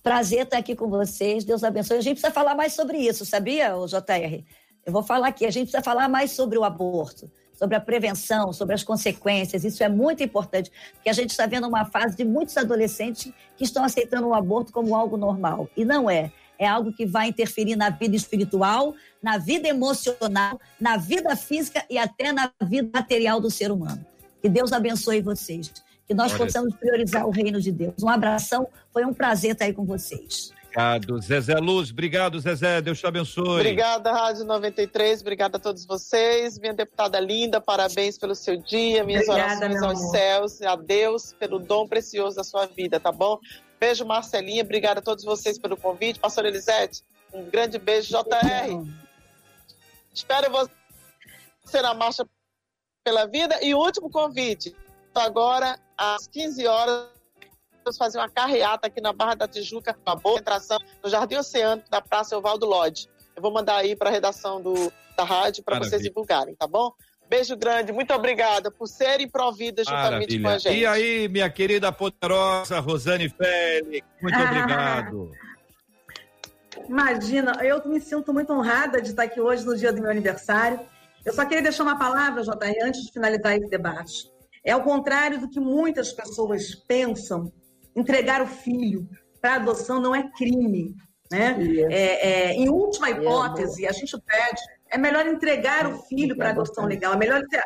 Prazer 0.01 0.43
estar 0.43 0.57
aqui 0.57 0.75
com 0.75 0.89
vocês. 0.89 1.43
Deus 1.43 1.63
abençoe. 1.63 1.97
A 1.97 2.01
gente 2.01 2.13
precisa 2.13 2.33
falar 2.33 2.55
mais 2.55 2.73
sobre 2.73 2.97
isso, 2.97 3.25
sabia, 3.25 3.73
JR? 3.85 4.43
Eu 4.85 4.93
vou 4.93 5.03
falar 5.03 5.27
aqui, 5.27 5.45
a 5.45 5.51
gente 5.51 5.69
precisa 5.69 5.83
falar 5.83 6.07
mais 6.07 6.31
sobre 6.31 6.57
o 6.57 6.63
aborto, 6.63 7.29
sobre 7.59 7.75
a 7.75 7.81
prevenção, 7.81 8.53
sobre 8.53 8.73
as 8.73 8.83
consequências. 8.83 9.65
Isso 9.65 9.83
é 9.83 9.89
muito 9.89 10.23
importante, 10.23 10.71
porque 10.93 11.09
a 11.09 11.13
gente 11.13 11.31
está 11.31 11.45
vendo 11.45 11.67
uma 11.67 11.83
fase 11.83 12.15
de 12.15 12.23
muitos 12.23 12.55
adolescentes 12.55 13.33
que 13.57 13.65
estão 13.65 13.83
aceitando 13.83 14.27
o 14.27 14.33
aborto 14.33 14.71
como 14.71 14.95
algo 14.95 15.17
normal. 15.17 15.69
E 15.75 15.83
não 15.83 16.09
é. 16.09 16.31
É 16.57 16.65
algo 16.65 16.93
que 16.93 17.05
vai 17.05 17.27
interferir 17.27 17.75
na 17.75 17.89
vida 17.89 18.15
espiritual, 18.15 18.95
na 19.21 19.37
vida 19.37 19.67
emocional, 19.67 20.59
na 20.79 20.95
vida 20.95 21.35
física 21.35 21.83
e 21.89 21.97
até 21.97 22.31
na 22.31 22.49
vida 22.63 22.89
material 22.93 23.41
do 23.41 23.51
ser 23.51 23.71
humano. 23.71 24.05
Que 24.41 24.47
Deus 24.47 24.71
abençoe 24.71 25.21
vocês. 25.21 25.71
Que 26.07 26.13
nós 26.13 26.31
Olha. 26.31 26.45
possamos 26.45 26.73
priorizar 26.75 27.27
o 27.27 27.29
reino 27.29 27.59
de 27.59 27.73
Deus. 27.73 28.01
Um 28.01 28.09
abração, 28.09 28.67
foi 28.93 29.05
um 29.05 29.13
prazer 29.13 29.51
estar 29.51 29.65
aí 29.65 29.73
com 29.73 29.85
vocês. 29.85 30.53
Obrigado, 30.69 31.19
Zezé 31.19 31.55
Luz. 31.55 31.89
Obrigado, 31.89 32.39
Zezé. 32.39 32.79
Deus 32.79 32.99
te 32.99 33.07
abençoe. 33.07 33.59
Obrigada, 33.59 34.11
Rádio 34.11 34.45
93. 34.45 35.21
Obrigada 35.21 35.57
a 35.57 35.59
todos 35.59 35.83
vocês. 35.83 36.59
Minha 36.59 36.73
deputada 36.73 37.19
linda, 37.19 37.59
parabéns 37.59 38.19
pelo 38.19 38.35
seu 38.35 38.55
dia. 38.55 39.03
Minhas 39.03 39.27
Obrigada, 39.27 39.65
orações 39.65 39.81
aos 39.81 40.11
céus 40.11 40.59
e 40.61 40.67
a 40.67 40.75
Deus 40.75 41.33
pelo 41.33 41.57
dom 41.57 41.87
precioso 41.87 42.35
da 42.35 42.43
sua 42.43 42.67
vida, 42.67 42.99
tá 42.99 43.11
bom? 43.11 43.39
Beijo, 43.79 44.05
Marcelinha. 44.05 44.61
Obrigada 44.61 44.99
a 44.99 45.03
todos 45.03 45.23
vocês 45.23 45.57
pelo 45.57 45.75
convite. 45.75 46.19
Pastor 46.19 46.45
Elisete, 46.45 47.01
um 47.33 47.49
grande 47.49 47.79
beijo, 47.79 48.09
JR. 48.09 48.85
Espero 50.13 50.51
você 50.51 51.81
na 51.81 51.95
Marcha 51.95 52.27
pela 53.03 53.25
Vida. 53.25 53.57
E 53.63 53.73
o 53.73 53.79
último 53.79 54.09
convite, 54.11 54.75
agora 55.15 55.79
às 55.97 56.27
15 56.27 56.67
horas 56.67 57.18
vamos 57.89 57.97
fazer 57.97 58.19
uma 58.19 58.29
carreata 58.29 58.87
aqui 58.87 59.01
na 59.01 59.11
Barra 59.11 59.33
da 59.33 59.47
Tijuca, 59.47 59.97
uma 60.05 60.15
boa 60.15 60.39
entração 60.39 60.77
no 61.03 61.09
Jardim 61.09 61.35
Oceânico 61.35 61.89
da 61.89 61.99
Praça 61.99 62.35
Evaldo 62.35 62.67
Lodge. 62.67 63.07
Eu 63.35 63.41
vou 63.41 63.51
mandar 63.51 63.77
aí 63.77 63.95
para 63.95 64.09
a 64.09 64.11
redação 64.11 64.61
do, 64.61 64.93
da 65.17 65.23
rádio 65.23 65.63
para 65.63 65.79
vocês 65.79 66.01
divulgarem, 66.01 66.55
tá 66.55 66.67
bom? 66.67 66.91
Beijo 67.27 67.55
grande, 67.55 67.91
muito 67.91 68.13
obrigada 68.13 68.69
por 68.71 68.87
serem 68.87 69.27
providas 69.27 69.87
juntamente 69.87 70.37
Maravilha. 70.37 70.41
com 70.43 70.49
a 70.49 70.57
gente. 70.57 70.79
E 70.79 70.85
aí, 70.85 71.27
minha 71.27 71.49
querida 71.49 71.91
poderosa 71.91 72.79
Rosane 72.79 73.29
Félix, 73.29 74.07
muito 74.21 74.39
obrigado. 74.39 75.31
Imagina, 76.87 77.53
eu 77.63 77.83
me 77.87 77.99
sinto 77.99 78.33
muito 78.33 78.53
honrada 78.53 79.01
de 79.01 79.09
estar 79.09 79.23
aqui 79.23 79.41
hoje 79.41 79.65
no 79.65 79.75
dia 79.75 79.91
do 79.91 80.01
meu 80.01 80.11
aniversário. 80.11 80.79
Eu 81.25 81.33
só 81.33 81.43
queria 81.43 81.61
deixar 81.61 81.83
uma 81.83 81.97
palavra, 81.97 82.43
JR, 82.43 82.83
antes 82.83 83.01
de 83.03 83.11
finalizar 83.11 83.55
esse 83.55 83.69
debate. 83.69 84.31
É 84.63 84.71
ao 84.71 84.83
contrário 84.83 85.39
do 85.39 85.49
que 85.49 85.59
muitas 85.59 86.11
pessoas 86.11 86.75
pensam, 86.75 87.51
entregar 87.95 88.41
o 88.41 88.47
filho 88.47 89.07
para 89.41 89.55
adoção 89.55 90.01
não 90.01 90.15
é 90.15 90.29
crime. 90.31 90.95
Né? 91.31 91.55
É, 91.91 92.29
é, 92.29 92.53
em 92.53 92.69
última 92.69 93.09
hipótese, 93.11 93.85
a 93.87 93.91
gente 93.91 94.19
pede, 94.21 94.61
é 94.89 94.97
melhor 94.97 95.27
entregar 95.27 95.85
o 95.85 96.01
filho 96.03 96.35
para 96.35 96.49
adoção 96.49 96.85
legal, 96.85 97.13
é 97.13 97.17
melhor 97.17 97.37
ele 97.37 97.49
ser, 97.49 97.63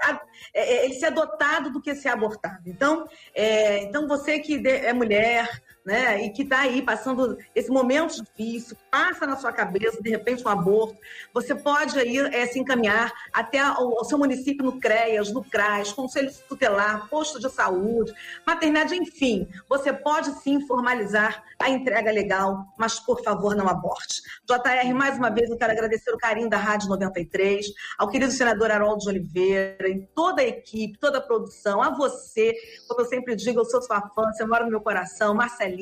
é, 0.53 0.74
é, 0.74 0.86
ele 0.86 0.93
ser 0.95 1.05
adotado 1.07 1.71
do 1.71 1.82
que 1.82 1.95
ser 1.95 2.09
abortado. 2.09 2.61
Então, 2.65 3.07
é, 3.34 3.84
então 3.84 4.07
você 4.07 4.39
que 4.39 4.67
é 4.67 4.91
mulher, 4.91 5.47
né, 5.86 6.24
e 6.26 6.30
que 6.30 6.44
está 6.44 6.62
aí 6.62 6.82
passando 6.82 7.38
esse 7.54 7.70
momento 7.70 8.16
difícil, 8.16 8.78
passa 8.90 9.28
na 9.28 9.36
sua 9.36 9.52
cabeça, 9.52 10.02
de 10.02 10.10
repente, 10.10 10.44
um 10.46 10.50
aborto, 10.50 10.98
você 11.34 11.54
pode 11.54 12.00
aí 12.00 12.18
é, 12.18 12.46
se 12.48 12.60
encaminhar 12.60 13.12
até 13.32 13.62
o, 13.72 14.04
seu 14.06 14.18
município 14.18 14.64
no 14.64 14.80
CREAS, 14.80 15.32
no 15.32 15.44
CRAS, 15.44 15.92
Conselho 15.92 16.32
Tutelar, 16.48 17.10
posto 17.10 17.40
de 17.40 17.50
saúde, 17.50 18.14
maternidade, 18.46 18.96
enfim, 18.96 19.48
você 19.68 19.92
pode 19.92 20.32
sim 20.42 20.66
formalizar 20.66 21.44
a 21.60 21.70
entrega 21.70 22.12
legal, 22.12 22.66
mas 22.78 23.00
por 23.00 23.22
favor 23.22 23.56
não 23.56 23.68
aborte. 23.68 24.22
JR, 24.46 24.94
mais 24.94 25.18
uma 25.18 25.30
vez 25.30 25.50
eu 25.50 25.58
quero 25.58 25.72
agradecer 25.72 26.12
o 26.12 26.18
carinho 26.18 26.50
da 26.50 26.58
Rádio 26.58 26.90
93, 26.90 27.66
ao 27.98 28.10
querido 28.10 28.32
senador 28.32 28.72
Haroldo 28.72 29.00
de 29.00 29.10
Oliveira, 29.10 29.90
e 29.90 30.08
toda 30.16 30.42
a 30.42 30.46
equipe, 30.46 30.98
toda 30.98 31.18
a 31.18 31.22
produção, 31.22 31.82
a 31.82 31.90
você, 31.90 32.54
como 32.88 33.02
eu 33.02 33.06
sempre 33.06 33.36
digo, 33.36 33.60
eu 33.60 33.66
sou 33.66 33.82
sua 33.82 34.02
fã, 34.10 34.32
você 34.32 34.46
mora 34.46 34.66
no 34.66 34.72
meu 34.72 34.82
coração, 34.82 35.34
Marcelo 35.34 35.72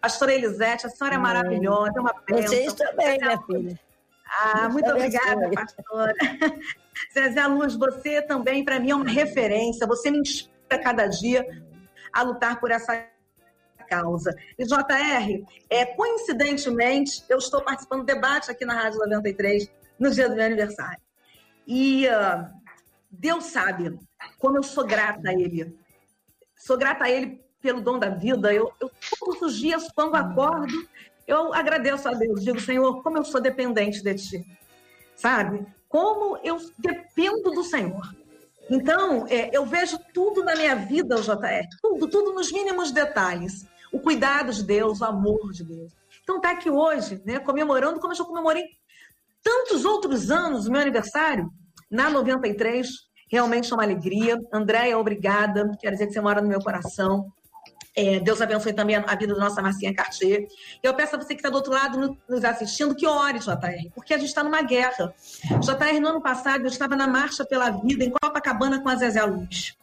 Pastora 0.00 0.34
Elisete, 0.34 0.86
a 0.86 0.90
senhora 0.90 1.16
é 1.16 1.18
maravilhosa, 1.18 1.92
é 1.96 2.00
uma 2.00 2.14
bênção. 2.26 2.48
Vocês 2.48 2.74
também, 2.74 3.18
minha 3.18 3.40
filha. 3.42 3.80
Ah, 4.38 4.68
muito 4.68 4.88
obrigada, 4.90 5.50
pastora. 5.50 6.14
Zezé 7.12 7.46
Luz, 7.46 7.74
você 7.74 8.22
também, 8.22 8.64
para 8.64 8.78
mim, 8.78 8.90
é 8.90 8.94
uma 8.94 9.08
referência. 9.08 9.86
Você 9.86 10.10
me 10.10 10.18
inspira 10.18 10.80
cada 10.82 11.06
dia 11.06 11.44
a 12.12 12.22
lutar 12.22 12.60
por 12.60 12.70
essa 12.70 13.08
causa. 13.88 14.34
E, 14.56 14.64
JR, 14.64 15.44
é, 15.68 15.84
coincidentemente, 15.84 17.24
eu 17.28 17.38
estou 17.38 17.60
participando 17.62 18.00
do 18.00 18.06
debate 18.06 18.50
aqui 18.50 18.64
na 18.64 18.74
Rádio 18.74 19.00
93 19.00 19.68
no 19.98 20.10
dia 20.10 20.28
do 20.28 20.36
meu 20.36 20.46
aniversário. 20.46 21.00
E 21.66 22.06
uh, 22.06 22.48
Deus 23.10 23.44
sabe 23.46 23.98
como 24.38 24.58
eu 24.58 24.62
sou 24.62 24.86
grata 24.86 25.28
a 25.28 25.32
Ele. 25.32 25.76
Sou 26.56 26.78
grata 26.78 27.04
a 27.04 27.10
Ele 27.10 27.44
pelo 27.60 27.80
dom 27.80 27.98
da 27.98 28.08
vida. 28.08 28.52
Eu, 28.52 28.72
eu 28.80 28.90
todos 29.18 29.42
os 29.42 29.56
dias, 29.56 29.88
quando 29.94 30.14
acordo, 30.14 30.72
eu 31.26 31.52
agradeço 31.54 32.08
a 32.08 32.12
Deus. 32.12 32.42
Digo, 32.42 32.60
Senhor, 32.60 33.02
como 33.02 33.18
eu 33.18 33.24
sou 33.24 33.40
dependente 33.40 34.02
de 34.02 34.14
Ti. 34.14 34.44
Sabe? 35.14 35.66
Como 35.88 36.38
eu 36.42 36.58
dependo 36.78 37.50
do 37.50 37.62
Senhor. 37.62 38.14
Então, 38.70 39.26
é, 39.28 39.50
eu 39.56 39.66
vejo 39.66 39.98
tudo 40.14 40.44
na 40.44 40.54
minha 40.54 40.76
vida, 40.76 41.16
JR, 41.16 41.66
tudo, 41.82 42.08
tudo 42.08 42.32
nos 42.32 42.52
mínimos 42.52 42.92
detalhes. 42.92 43.66
O 43.92 43.98
cuidado 43.98 44.52
de 44.52 44.62
Deus, 44.62 45.00
o 45.00 45.04
amor 45.04 45.50
de 45.52 45.64
Deus. 45.64 45.92
Então, 46.22 46.40
tá 46.40 46.52
aqui 46.52 46.70
hoje, 46.70 47.20
né, 47.24 47.40
comemorando 47.40 47.98
como 47.98 48.12
eu 48.12 48.16
já 48.16 48.24
comemorei 48.24 48.64
tantos 49.42 49.84
outros 49.84 50.30
anos, 50.30 50.66
o 50.66 50.70
meu 50.70 50.80
aniversário, 50.80 51.50
na 51.90 52.08
93, 52.08 52.88
realmente 53.30 53.72
é 53.72 53.74
uma 53.74 53.82
alegria. 53.82 54.38
Andréia, 54.52 54.98
obrigada, 54.98 55.68
quero 55.80 55.94
dizer 55.94 56.06
que 56.06 56.12
você 56.12 56.20
mora 56.20 56.40
no 56.40 56.48
meu 56.48 56.60
coração. 56.60 57.32
É, 57.96 58.20
Deus 58.20 58.40
abençoe 58.40 58.72
também 58.72 58.96
a 58.96 59.14
vida 59.16 59.34
da 59.34 59.40
nossa 59.40 59.60
Marcinha 59.60 59.94
Cartier. 59.94 60.46
Eu 60.82 60.94
peço 60.94 61.16
a 61.16 61.18
você 61.18 61.34
que 61.34 61.40
está 61.40 61.50
do 61.50 61.56
outro 61.56 61.72
lado 61.72 62.16
nos 62.28 62.44
assistindo 62.44 62.94
que 62.94 63.06
ore, 63.06 63.38
JR, 63.38 63.90
porque 63.94 64.14
a 64.14 64.18
gente 64.18 64.28
está 64.28 64.44
numa 64.44 64.62
guerra. 64.62 65.12
JR, 65.60 66.00
no 66.00 66.08
ano 66.08 66.22
passado, 66.22 66.62
eu 66.62 66.68
estava 66.68 66.94
na 66.94 67.06
Marcha 67.06 67.44
pela 67.44 67.70
Vida 67.70 68.04
em 68.04 68.10
Copacabana 68.10 68.80
com 68.80 68.88
a 68.88 68.94
Zezé 68.94 69.22
Luz. 69.24 69.76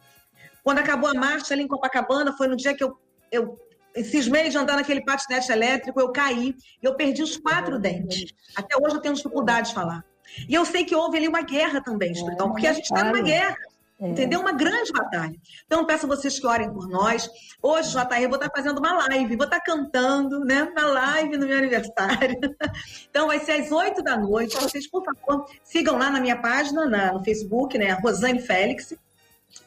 Quando 0.63 0.79
acabou 0.79 1.09
a 1.09 1.13
marcha 1.13 1.53
ali 1.53 1.63
em 1.63 1.67
Copacabana, 1.67 2.35
foi 2.35 2.45
no 2.49 2.57
dia 2.57 2.73
que 2.73 2.83
eu, 2.83 2.99
eu 3.31 3.57
cismei 4.03 4.49
de 4.49 4.57
andar 4.57 4.75
naquele 4.75 5.01
patinete 5.01 5.49
elétrico, 5.49 5.97
eu 5.97 6.11
caí 6.11 6.53
e 6.83 6.85
eu 6.85 6.93
perdi 6.93 7.23
os 7.23 7.37
quatro 7.37 7.79
dentes. 7.79 8.33
Até 8.53 8.75
hoje 8.75 8.97
eu 8.97 9.01
tenho 9.01 9.15
dificuldade 9.15 9.69
de 9.69 9.73
falar. 9.73 10.03
E 10.47 10.53
eu 10.53 10.65
sei 10.65 10.83
que 10.83 10.93
houve 10.93 11.17
ali 11.17 11.27
uma 11.27 11.41
guerra 11.41 11.81
também, 11.81 12.11
espiritual, 12.11 12.49
porque 12.51 12.67
a 12.67 12.73
gente 12.73 12.83
está 12.83 13.03
numa 13.05 13.21
guerra. 13.21 13.55
É. 13.99 14.09
Entendeu? 14.09 14.39
Uma 14.39 14.51
grande 14.51 14.91
batalha. 14.91 15.35
Então, 15.65 15.85
peço 15.85 16.05
a 16.05 16.15
vocês 16.15 16.39
que 16.39 16.45
orem 16.45 16.71
por 16.71 16.87
nós. 16.87 17.27
Hoje, 17.61 17.91
JR, 17.91 18.21
eu 18.21 18.29
vou 18.29 18.37
estar 18.37 18.51
fazendo 18.55 18.77
uma 18.77 19.07
live, 19.07 19.35
vou 19.35 19.45
estar 19.45 19.59
cantando, 19.61 20.45
né? 20.45 20.63
Uma 20.63 20.85
live 20.85 21.37
no 21.37 21.47
meu 21.47 21.57
aniversário. 21.57 22.37
Então, 23.09 23.27
vai 23.27 23.39
ser 23.39 23.53
às 23.53 23.71
8 23.71 24.03
da 24.03 24.15
noite. 24.15 24.55
Vocês, 24.55 24.87
por 24.87 25.03
favor, 25.03 25.45
sigam 25.63 25.97
lá 25.97 26.11
na 26.11 26.19
minha 26.19 26.39
página, 26.39 26.85
na, 26.85 27.13
no 27.13 27.23
Facebook, 27.23 27.75
né? 27.77 27.91
Rosane 28.03 28.39
Félix. 28.39 28.93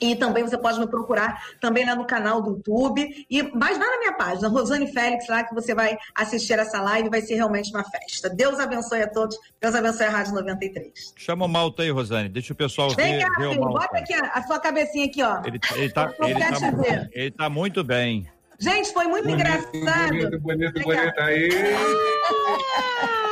E 0.01 0.17
também 0.17 0.43
você 0.43 0.57
pode 0.57 0.81
me 0.81 0.87
procurar 0.87 1.43
também 1.61 1.85
lá 1.85 1.95
no 1.95 2.07
canal 2.07 2.41
do 2.41 2.53
YouTube. 2.53 3.27
E 3.31 3.43
mais 3.55 3.79
lá 3.79 3.85
na 3.85 3.99
minha 3.99 4.13
página, 4.15 4.49
Rosane 4.49 4.93
Félix, 4.93 5.29
lá 5.29 5.45
que 5.45 5.55
você 5.55 5.75
vai 5.75 5.97
assistir 6.15 6.59
essa 6.59 6.81
live, 6.81 7.11
vai 7.11 7.21
ser 7.21 7.35
realmente 7.35 7.71
uma 7.71 7.85
festa. 7.85 8.31
Deus 8.31 8.59
abençoe 8.59 9.03
a 9.03 9.09
todos. 9.09 9.37
Deus 9.61 9.75
abençoe 9.75 10.07
a 10.07 10.11
Rádio 10.11 10.35
93. 10.35 11.15
Chama 11.17 11.45
o 11.45 11.49
Malta 11.49 11.83
aí, 11.83 11.91
Rosane. 11.91 12.29
Deixa 12.29 12.53
o 12.53 12.57
pessoal 12.57 12.91
Vem 12.91 13.19
ver. 13.19 13.25
Cá, 13.25 13.41
ver 13.41 13.51
filho, 13.51 13.61
bota 13.61 13.99
aqui 13.99 14.15
a, 14.15 14.21
a, 14.29 14.43
sua 14.43 14.59
cabecinha 14.59 15.07
aqui, 15.07 15.23
ó. 15.23 15.41
Ele, 15.45 15.61
ele, 15.75 15.91
tá, 15.91 16.15
ele, 16.21 16.41
tá, 16.41 17.09
ele 17.13 17.31
tá 17.31 17.51
muito 17.51 17.85
bem. 17.85 18.27
Gente, 18.59 18.93
foi 18.93 19.07
muito 19.07 19.27
bonito, 19.27 19.41
engraçado. 19.41 20.09
Bonito, 20.09 20.41
bonito, 20.41 20.83
bonito. 20.83 21.19
Aí. 21.21 21.49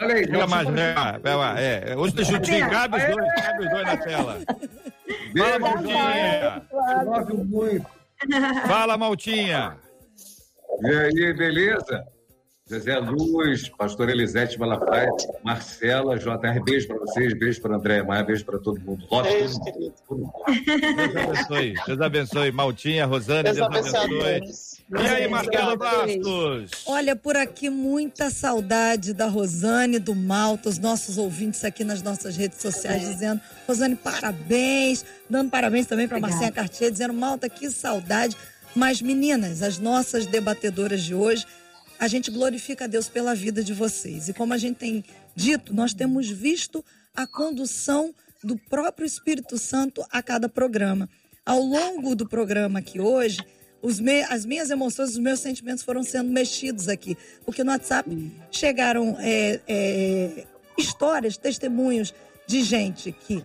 Olha 0.00 0.14
aí, 0.14 0.46
mais, 0.48 0.68
né? 0.68 0.94
É, 1.58 1.96
hoje 1.96 2.14
tá 2.14 2.22
juntinho, 2.22 2.70
cabe 2.70 2.96
os 2.96 3.04
dois, 3.04 3.34
cabe 3.34 3.64
os 3.64 3.70
dois 3.70 3.84
na 3.84 3.96
tela. 3.96 4.38
Fala, 5.36 5.58
Maltinha. 5.58 6.62
Gosto 7.04 7.44
muito. 7.44 7.86
Fala, 8.66 8.96
Maltinha. 8.96 9.76
E 10.82 10.88
aí, 10.88 11.34
beleza? 11.34 12.04
Zezé 12.68 12.98
Luz, 12.98 13.68
Pastor 13.70 14.08
Elisete 14.10 14.56
Malafaia, 14.56 15.10
Marcela, 15.42 16.16
JR, 16.16 16.62
beijo 16.64 16.86
para 16.86 16.98
vocês, 16.98 17.34
beijo 17.34 17.60
para 17.60 17.74
André 17.74 18.00
Maia, 18.04 18.22
beijo 18.22 18.44
para 18.44 18.60
todo 18.60 18.80
mundo. 18.80 19.04
Beijo, 19.24 19.60
querido. 19.64 19.92
Deus 20.06 21.16
abençoe. 21.16 21.74
Deus 21.84 22.00
abençoe. 22.00 22.52
Maltinha, 22.52 23.06
Rosane, 23.06 23.42
Deus, 23.42 23.56
Deus 23.56 23.66
abençoe. 23.66 24.40
E 24.92 25.06
aí, 25.06 25.28
Marcela 25.28 25.76
Bastos? 25.76 26.70
Olha, 26.84 27.14
por 27.14 27.36
aqui 27.36 27.70
muita 27.70 28.28
saudade 28.28 29.14
da 29.14 29.26
Rosane, 29.26 30.00
do 30.00 30.14
Malta, 30.16 30.68
os 30.68 30.78
nossos 30.78 31.16
ouvintes 31.16 31.64
aqui 31.64 31.84
nas 31.84 32.02
nossas 32.02 32.36
redes 32.36 32.60
sociais 32.60 33.02
dizendo, 33.02 33.40
Rosane, 33.68 33.94
parabéns, 33.94 35.04
dando 35.28 35.48
parabéns 35.48 35.86
também 35.86 36.08
para 36.08 36.18
Marcinha 36.18 36.50
Cartier, 36.50 36.90
dizendo, 36.90 37.14
Malta, 37.14 37.48
que 37.48 37.70
saudade. 37.70 38.36
Mas, 38.74 39.00
meninas, 39.00 39.62
as 39.62 39.78
nossas 39.78 40.26
debatedoras 40.26 41.02
de 41.02 41.14
hoje 41.14 41.46
a 42.00 42.08
gente 42.08 42.30
glorifica 42.30 42.86
a 42.86 42.88
Deus 42.88 43.08
pela 43.10 43.34
vida 43.34 43.62
de 43.62 43.74
vocês. 43.74 44.28
E 44.28 44.32
como 44.32 44.54
a 44.54 44.58
gente 44.58 44.78
tem 44.78 45.04
dito, 45.36 45.74
nós 45.74 45.92
temos 45.92 46.28
visto 46.30 46.82
a 47.14 47.26
condução 47.26 48.14
do 48.42 48.56
próprio 48.56 49.06
Espírito 49.06 49.58
Santo 49.58 50.02
a 50.10 50.22
cada 50.22 50.48
programa. 50.48 51.08
Ao 51.44 51.60
longo 51.60 52.16
do 52.16 52.26
programa 52.26 52.78
aqui 52.78 52.98
hoje, 52.98 53.38
me, 53.82 54.22
as 54.24 54.44
minhas 54.44 54.70
emoções, 54.70 55.10
os 55.10 55.18
meus 55.18 55.40
sentimentos 55.40 55.82
foram 55.82 56.02
sendo 56.02 56.30
mexidos 56.30 56.88
aqui. 56.88 57.16
Porque 57.44 57.64
no 57.64 57.70
WhatsApp 57.70 58.10
chegaram 58.50 59.16
é, 59.18 59.60
é, 59.66 60.46
histórias, 60.76 61.36
testemunhos 61.36 62.14
de 62.46 62.62
gente 62.62 63.12
que 63.12 63.44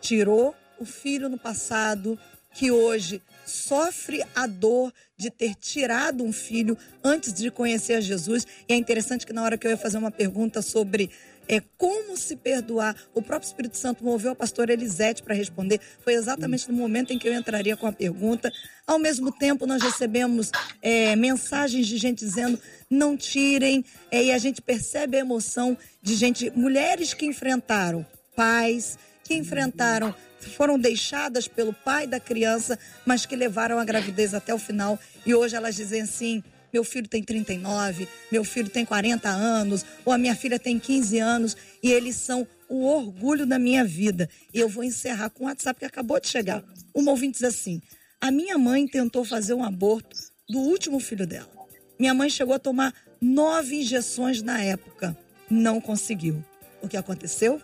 tirou 0.00 0.54
o 0.78 0.84
filho 0.84 1.28
no 1.28 1.38
passado, 1.38 2.18
que 2.54 2.70
hoje 2.70 3.22
sofre 3.46 4.24
a 4.34 4.46
dor 4.46 4.92
de 5.16 5.30
ter 5.30 5.54
tirado 5.54 6.24
um 6.24 6.32
filho 6.32 6.76
antes 7.02 7.32
de 7.32 7.50
conhecer 7.50 7.94
a 7.94 8.00
Jesus. 8.00 8.46
E 8.68 8.72
é 8.72 8.76
interessante 8.76 9.26
que 9.26 9.32
na 9.32 9.42
hora 9.42 9.56
que 9.56 9.66
eu 9.66 9.70
ia 9.70 9.76
fazer 9.76 9.98
uma 9.98 10.10
pergunta 10.10 10.60
sobre 10.60 11.10
é, 11.52 11.62
como 11.76 12.16
se 12.16 12.34
perdoar, 12.34 12.96
o 13.12 13.20
próprio 13.20 13.46
Espírito 13.46 13.76
Santo 13.76 14.02
moveu 14.02 14.32
a 14.32 14.34
pastora 14.34 14.72
Elisete 14.72 15.22
para 15.22 15.34
responder. 15.34 15.78
Foi 16.02 16.14
exatamente 16.14 16.66
no 16.70 16.74
momento 16.74 17.12
em 17.12 17.18
que 17.18 17.28
eu 17.28 17.34
entraria 17.34 17.76
com 17.76 17.86
a 17.86 17.92
pergunta. 17.92 18.50
Ao 18.86 18.98
mesmo 18.98 19.30
tempo, 19.30 19.66
nós 19.66 19.82
recebemos 19.82 20.50
é, 20.80 21.14
mensagens 21.14 21.86
de 21.86 21.98
gente 21.98 22.24
dizendo 22.24 22.58
não 22.88 23.18
tirem, 23.18 23.84
é, 24.10 24.24
e 24.24 24.32
a 24.32 24.38
gente 24.38 24.62
percebe 24.62 25.18
a 25.18 25.20
emoção 25.20 25.76
de 26.00 26.14
gente, 26.14 26.50
mulheres 26.56 27.12
que 27.12 27.26
enfrentaram 27.26 28.06
pais, 28.34 28.98
que 29.22 29.34
enfrentaram 29.34 30.14
foram 30.40 30.78
deixadas 30.78 31.46
pelo 31.46 31.74
pai 31.74 32.06
da 32.06 32.18
criança, 32.18 32.78
mas 33.04 33.26
que 33.26 33.36
levaram 33.36 33.78
a 33.78 33.84
gravidez 33.84 34.32
até 34.32 34.54
o 34.54 34.58
final. 34.58 34.98
E 35.26 35.34
hoje 35.34 35.54
elas 35.54 35.76
dizem 35.76 36.00
assim: 36.00 36.42
meu 36.72 36.82
filho 36.82 37.08
tem 37.08 37.22
39, 37.22 38.08
meu 38.30 38.44
filho 38.44 38.70
tem 38.70 38.84
40 38.84 39.28
anos, 39.28 39.84
ou 40.04 40.12
a 40.12 40.18
minha 40.18 40.34
filha 40.34 40.58
tem 40.58 40.78
15 40.78 41.18
anos, 41.18 41.56
e 41.82 41.90
eles 41.90 42.16
são 42.16 42.46
o 42.68 42.86
orgulho 42.86 43.46
da 43.46 43.58
minha 43.58 43.84
vida. 43.84 44.28
E 44.54 44.58
eu 44.58 44.68
vou 44.68 44.82
encerrar 44.82 45.28
com 45.30 45.44
o 45.44 45.46
WhatsApp 45.46 45.78
que 45.78 45.84
acabou 45.84 46.18
de 46.18 46.28
chegar. 46.28 46.64
Uma 46.94 47.10
ouvinte 47.10 47.34
diz 47.34 47.44
assim: 47.44 47.82
a 48.20 48.30
minha 48.30 48.56
mãe 48.56 48.86
tentou 48.86 49.24
fazer 49.24 49.52
um 49.52 49.64
aborto 49.64 50.16
do 50.48 50.58
último 50.58 50.98
filho 50.98 51.26
dela. 51.26 51.50
Minha 51.98 52.14
mãe 52.14 52.30
chegou 52.30 52.54
a 52.54 52.58
tomar 52.58 52.94
nove 53.20 53.76
injeções 53.76 54.42
na 54.42 54.62
época. 54.62 55.16
Não 55.50 55.80
conseguiu. 55.80 56.42
O 56.80 56.88
que 56.88 56.96
aconteceu? 56.96 57.60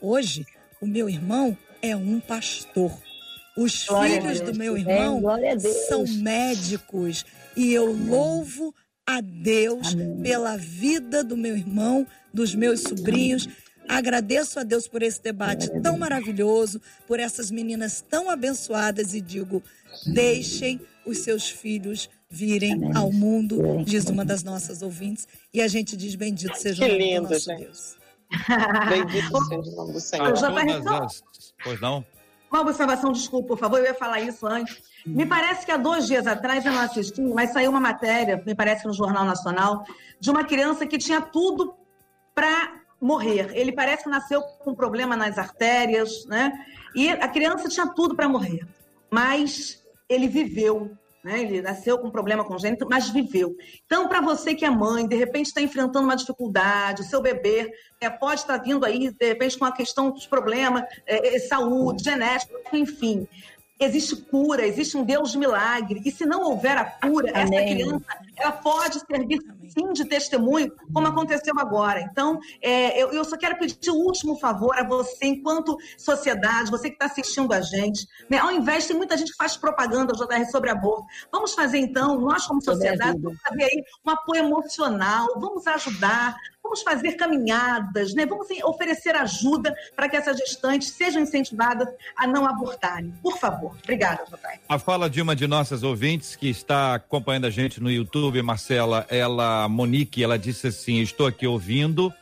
Hoje, 0.00 0.46
o 0.80 0.86
meu 0.86 1.08
irmão 1.08 1.56
é 1.82 1.96
um 1.96 2.20
pastor. 2.20 2.92
Os 3.56 3.86
glória 3.86 4.20
filhos 4.20 4.40
do 4.40 4.54
meu 4.54 4.76
irmão 4.76 5.22
são 5.88 6.04
médicos 6.06 7.24
e 7.56 7.72
eu 7.72 7.90
Amém. 7.90 8.08
louvo 8.08 8.74
a 9.06 9.20
Deus 9.20 9.94
Amém. 9.94 10.22
pela 10.22 10.56
vida 10.56 11.22
do 11.22 11.36
meu 11.36 11.56
irmão, 11.56 12.06
dos 12.32 12.54
meus 12.54 12.80
sobrinhos. 12.80 13.48
Agradeço 13.88 14.58
a 14.58 14.62
Deus 14.62 14.88
por 14.88 15.02
esse 15.02 15.22
debate 15.22 15.68
tão 15.82 15.98
maravilhoso, 15.98 16.80
por 17.06 17.20
essas 17.20 17.50
meninas 17.50 18.00
tão 18.00 18.30
abençoadas 18.30 19.14
e 19.14 19.20
digo: 19.20 19.62
deixem 20.06 20.80
os 21.04 21.18
seus 21.18 21.48
filhos 21.48 22.08
virem 22.30 22.72
Amém. 22.72 22.96
ao 22.96 23.12
mundo, 23.12 23.84
diz 23.84 24.06
uma 24.06 24.24
das 24.24 24.42
nossas 24.42 24.82
ouvintes, 24.82 25.28
e 25.52 25.60
a 25.60 25.68
gente 25.68 25.96
diz: 25.96 26.14
bendito 26.14 26.56
seja 26.56 26.84
o 26.84 26.88
nome 26.88 27.20
do 27.20 27.22
nosso 27.28 27.44
gente. 27.44 27.62
Deus. 27.62 27.96
Bendito 28.88 29.44
seja 29.44 29.70
o 29.70 29.76
nome 29.76 29.92
do 29.92 30.00
Senhor. 30.00 30.32
Pois 31.62 31.80
não? 31.80 32.04
Uma 32.54 32.60
observação, 32.60 33.10
desculpa, 33.10 33.48
por 33.48 33.58
favor, 33.58 33.80
eu 33.80 33.86
ia 33.86 33.94
falar 33.94 34.20
isso 34.20 34.46
antes. 34.46 34.80
Me 35.04 35.26
parece 35.26 35.66
que 35.66 35.72
há 35.72 35.76
dois 35.76 36.06
dias 36.06 36.24
atrás 36.24 36.64
eu 36.64 36.70
não 36.70 36.82
assisti, 36.82 37.20
mas 37.20 37.52
saiu 37.52 37.68
uma 37.68 37.80
matéria, 37.80 38.40
me 38.46 38.54
parece 38.54 38.82
que 38.82 38.86
no 38.86 38.94
Jornal 38.94 39.24
Nacional, 39.24 39.84
de 40.20 40.30
uma 40.30 40.44
criança 40.44 40.86
que 40.86 40.96
tinha 40.96 41.20
tudo 41.20 41.74
para 42.32 42.74
morrer. 43.00 43.50
Ele 43.56 43.72
parece 43.72 44.04
que 44.04 44.08
nasceu 44.08 44.40
com 44.40 44.70
um 44.70 44.74
problema 44.74 45.16
nas 45.16 45.36
artérias, 45.36 46.24
né? 46.26 46.52
E 46.94 47.10
a 47.10 47.26
criança 47.26 47.68
tinha 47.68 47.88
tudo 47.88 48.14
para 48.14 48.28
morrer, 48.28 48.64
mas 49.10 49.84
ele 50.08 50.28
viveu 50.28 50.96
né? 51.24 51.40
Ele 51.40 51.62
nasceu 51.62 51.98
com 51.98 52.08
um 52.08 52.10
problema 52.10 52.44
congênito, 52.44 52.86
mas 52.88 53.08
viveu. 53.08 53.56
Então, 53.86 54.06
para 54.06 54.20
você 54.20 54.54
que 54.54 54.64
é 54.64 54.70
mãe, 54.70 55.08
de 55.08 55.16
repente 55.16 55.46
está 55.46 55.62
enfrentando 55.62 56.04
uma 56.04 56.14
dificuldade, 56.14 57.00
o 57.00 57.04
seu 57.04 57.22
bebê 57.22 57.72
é, 58.00 58.10
pode 58.10 58.42
estar 58.42 58.58
tá 58.58 58.62
vindo 58.62 58.84
aí, 58.84 59.10
de 59.10 59.26
repente, 59.26 59.58
com 59.58 59.64
a 59.64 59.72
questão 59.72 60.10
dos 60.10 60.26
problemas, 60.26 60.84
é, 61.06 61.34
é, 61.34 61.38
saúde, 61.38 62.04
genética, 62.04 62.52
enfim 62.72 63.26
existe 63.84 64.16
cura, 64.16 64.66
existe 64.66 64.96
um 64.96 65.04
Deus 65.04 65.32
de 65.32 65.38
milagre. 65.38 66.02
E 66.04 66.10
se 66.10 66.24
não 66.26 66.42
houver 66.42 66.76
a 66.76 66.84
cura, 66.84 67.30
Amém. 67.34 67.58
essa 67.58 67.74
criança 67.74 68.24
ela 68.36 68.52
pode 68.52 69.00
servir 69.00 69.40
sim 69.68 69.92
de 69.92 70.04
testemunho, 70.04 70.72
como 70.92 71.06
aconteceu 71.06 71.54
agora. 71.58 72.00
Então, 72.00 72.40
é, 72.60 73.00
eu, 73.00 73.12
eu, 73.12 73.24
só 73.24 73.36
quero 73.36 73.58
pedir 73.58 73.90
o 73.90 73.94
último 73.94 74.36
favor 74.36 74.76
a 74.78 74.84
você, 74.84 75.26
enquanto 75.26 75.76
sociedade, 75.96 76.70
você 76.70 76.88
que 76.88 76.94
está 76.94 77.06
assistindo 77.06 77.52
a 77.52 77.60
gente, 77.60 78.06
né? 78.28 78.38
ao 78.38 78.50
invés, 78.50 78.86
tem 78.86 78.96
muita 78.96 79.16
gente 79.16 79.32
que 79.32 79.36
faz 79.36 79.56
propaganda 79.56 80.12
JR 80.12 80.50
sobre 80.50 80.70
aborto. 80.70 81.06
Vamos 81.30 81.54
fazer 81.54 81.78
então, 81.78 82.20
nós 82.20 82.46
como 82.46 82.62
sociedade, 82.62 83.18
vamos 83.20 83.40
fazer 83.40 83.64
aí 83.64 83.84
um 84.04 84.10
apoio 84.10 84.44
emocional, 84.44 85.26
vamos 85.38 85.66
ajudar, 85.66 86.36
Vamos 86.64 86.80
fazer 86.82 87.12
caminhadas, 87.12 88.14
né? 88.14 88.24
Vamos 88.24 88.48
oferecer 88.64 89.14
ajuda 89.14 89.74
para 89.94 90.08
que 90.08 90.16
essas 90.16 90.38
gestantes 90.38 90.88
sejam 90.88 91.22
incentivadas 91.22 91.86
a 92.16 92.26
não 92.26 92.46
abortarem. 92.46 93.12
Por 93.22 93.36
favor. 93.38 93.76
Obrigada, 93.82 94.24
Jotai. 94.28 94.58
A 94.66 94.78
fala 94.78 95.10
de 95.10 95.20
uma 95.20 95.36
de 95.36 95.46
nossas 95.46 95.82
ouvintes 95.82 96.34
que 96.34 96.48
está 96.48 96.94
acompanhando 96.94 97.44
a 97.44 97.50
gente 97.50 97.82
no 97.82 97.90
YouTube, 97.90 98.40
Marcela, 98.40 99.06
ela, 99.10 99.68
Monique, 99.68 100.24
ela 100.24 100.38
disse 100.38 100.68
assim: 100.68 101.00
Estou 101.00 101.26
aqui 101.26 101.46
ouvindo 101.46 102.12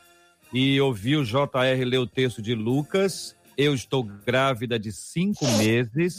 e 0.51 0.79
ouvi 0.81 1.15
o 1.15 1.23
JR 1.23 1.85
ler 1.85 1.99
o 1.99 2.05
texto 2.05 2.41
de 2.41 2.53
Lucas. 2.53 3.35
Eu 3.57 3.73
estou 3.73 4.03
grávida 4.03 4.77
de 4.77 4.91
cinco 4.91 5.45
meses 5.57 6.17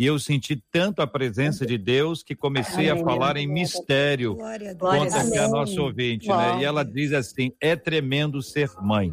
e 0.00 0.06
eu 0.06 0.18
senti 0.18 0.56
tanto 0.72 1.02
a 1.02 1.06
presença 1.06 1.66
de 1.66 1.76
Deus 1.76 2.22
que 2.22 2.34
comecei 2.34 2.88
Amém. 2.88 3.02
a 3.02 3.04
falar 3.04 3.36
em 3.36 3.46
mistério. 3.46 4.34
Conta 4.78 5.20
aqui 5.20 5.36
a 5.36 5.46
nossa 5.46 5.78
ouvinte, 5.78 6.26
né? 6.26 6.60
E 6.62 6.64
ela 6.64 6.82
diz 6.82 7.12
assim: 7.12 7.52
é 7.60 7.76
tremendo 7.76 8.40
ser 8.40 8.70
mãe. 8.80 9.12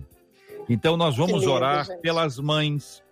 Então 0.69 0.95
nós 0.95 1.17
vamos 1.17 1.41
lindo, 1.41 1.51
orar 1.51 1.83
gente. 1.83 1.99
pelas 1.99 2.39
mães, 2.39 3.03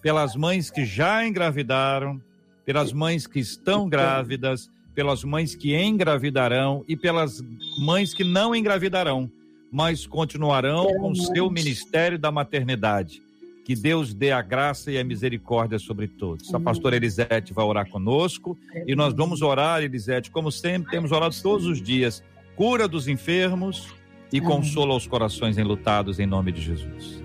pelas 0.00 0.36
mães 0.36 0.70
que 0.70 0.84
já 0.84 1.26
engravidaram, 1.26 2.22
pelas 2.64 2.92
mães 2.92 3.26
que 3.26 3.40
estão 3.40 3.88
grávidas, 3.88 4.70
pelas 4.94 5.24
mães 5.24 5.56
que 5.56 5.76
engravidarão 5.76 6.84
e 6.86 6.96
pelas 6.96 7.42
mães 7.80 8.14
que 8.14 8.22
não 8.22 8.54
engravidarão, 8.54 9.28
mas 9.72 10.06
continuarão 10.06 10.86
com 11.00 11.10
o 11.10 11.16
seu 11.16 11.50
ministério 11.50 12.16
da 12.16 12.30
maternidade. 12.30 13.20
Que 13.64 13.74
Deus 13.74 14.12
dê 14.12 14.30
a 14.30 14.42
graça 14.42 14.92
e 14.92 14.98
a 14.98 15.04
misericórdia 15.04 15.78
sobre 15.78 16.06
todos. 16.06 16.54
A 16.54 16.60
pastora 16.60 16.96
Elisete 16.96 17.54
vai 17.54 17.64
orar 17.64 17.88
conosco 17.88 18.58
e 18.86 18.94
nós 18.94 19.14
vamos 19.14 19.40
orar, 19.40 19.82
Elisete, 19.82 20.30
como 20.30 20.52
sempre 20.52 20.90
temos 20.90 21.10
orado 21.12 21.34
todos 21.42 21.66
os 21.66 21.80
dias. 21.80 22.22
Cura 22.54 22.86
dos 22.86 23.08
enfermos 23.08 23.88
e 24.30 24.40
consola 24.40 24.94
os 24.94 25.06
corações 25.06 25.56
enlutados 25.56 26.18
em 26.18 26.26
nome 26.26 26.52
de 26.52 26.60
Jesus. 26.60 27.24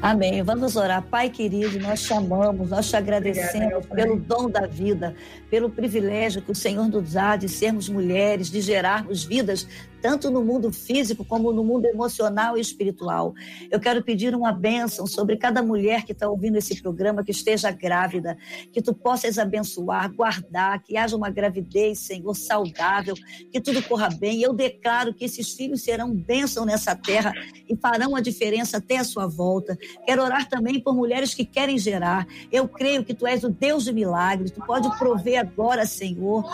Amém. 0.00 0.42
Vamos 0.42 0.76
orar. 0.76 1.02
Pai 1.02 1.30
querido, 1.30 1.80
nós 1.80 2.02
te 2.02 2.12
amamos, 2.12 2.70
nós 2.70 2.88
te 2.88 2.96
agradecemos 2.96 3.86
pelo 3.86 4.16
dom 4.16 4.48
da 4.48 4.66
vida, 4.66 5.14
pelo 5.50 5.70
privilégio 5.70 6.42
que 6.42 6.52
o 6.52 6.54
Senhor 6.54 6.86
nos 6.88 7.14
dá 7.14 7.36
de 7.36 7.48
sermos 7.48 7.88
mulheres, 7.88 8.50
de 8.50 8.60
gerarmos 8.60 9.24
vidas 9.24 9.66
tanto 10.06 10.30
no 10.30 10.40
mundo 10.40 10.72
físico 10.72 11.24
como 11.24 11.52
no 11.52 11.64
mundo 11.64 11.84
emocional 11.84 12.56
e 12.56 12.60
espiritual. 12.60 13.34
Eu 13.68 13.80
quero 13.80 14.04
pedir 14.04 14.36
uma 14.36 14.52
bênção 14.52 15.04
sobre 15.04 15.36
cada 15.36 15.64
mulher 15.64 16.04
que 16.04 16.12
está 16.12 16.28
ouvindo 16.28 16.56
esse 16.56 16.80
programa, 16.80 17.24
que 17.24 17.32
esteja 17.32 17.72
grávida, 17.72 18.38
que 18.72 18.80
tu 18.80 18.94
possas 18.94 19.36
abençoar, 19.36 20.14
guardar, 20.14 20.80
que 20.80 20.96
haja 20.96 21.16
uma 21.16 21.28
gravidez, 21.28 21.98
Senhor, 21.98 22.34
saudável, 22.34 23.16
que 23.50 23.60
tudo 23.60 23.82
corra 23.82 24.08
bem. 24.08 24.40
Eu 24.40 24.52
declaro 24.52 25.12
que 25.12 25.24
esses 25.24 25.52
filhos 25.54 25.82
serão 25.82 26.14
bênção 26.14 26.64
nessa 26.64 26.94
terra 26.94 27.32
e 27.68 27.74
farão 27.74 28.14
a 28.14 28.20
diferença 28.20 28.76
até 28.76 28.98
a 28.98 29.04
sua 29.04 29.26
volta. 29.26 29.76
Quero 30.06 30.22
orar 30.22 30.48
também 30.48 30.78
por 30.78 30.94
mulheres 30.94 31.34
que 31.34 31.44
querem 31.44 31.78
gerar. 31.78 32.28
Eu 32.52 32.68
creio 32.68 33.04
que 33.04 33.12
tu 33.12 33.26
és 33.26 33.42
o 33.42 33.48
Deus 33.48 33.82
de 33.82 33.92
milagres, 33.92 34.52
tu 34.52 34.64
pode 34.64 34.88
prover 34.98 35.40
agora, 35.40 35.84
Senhor, 35.84 36.44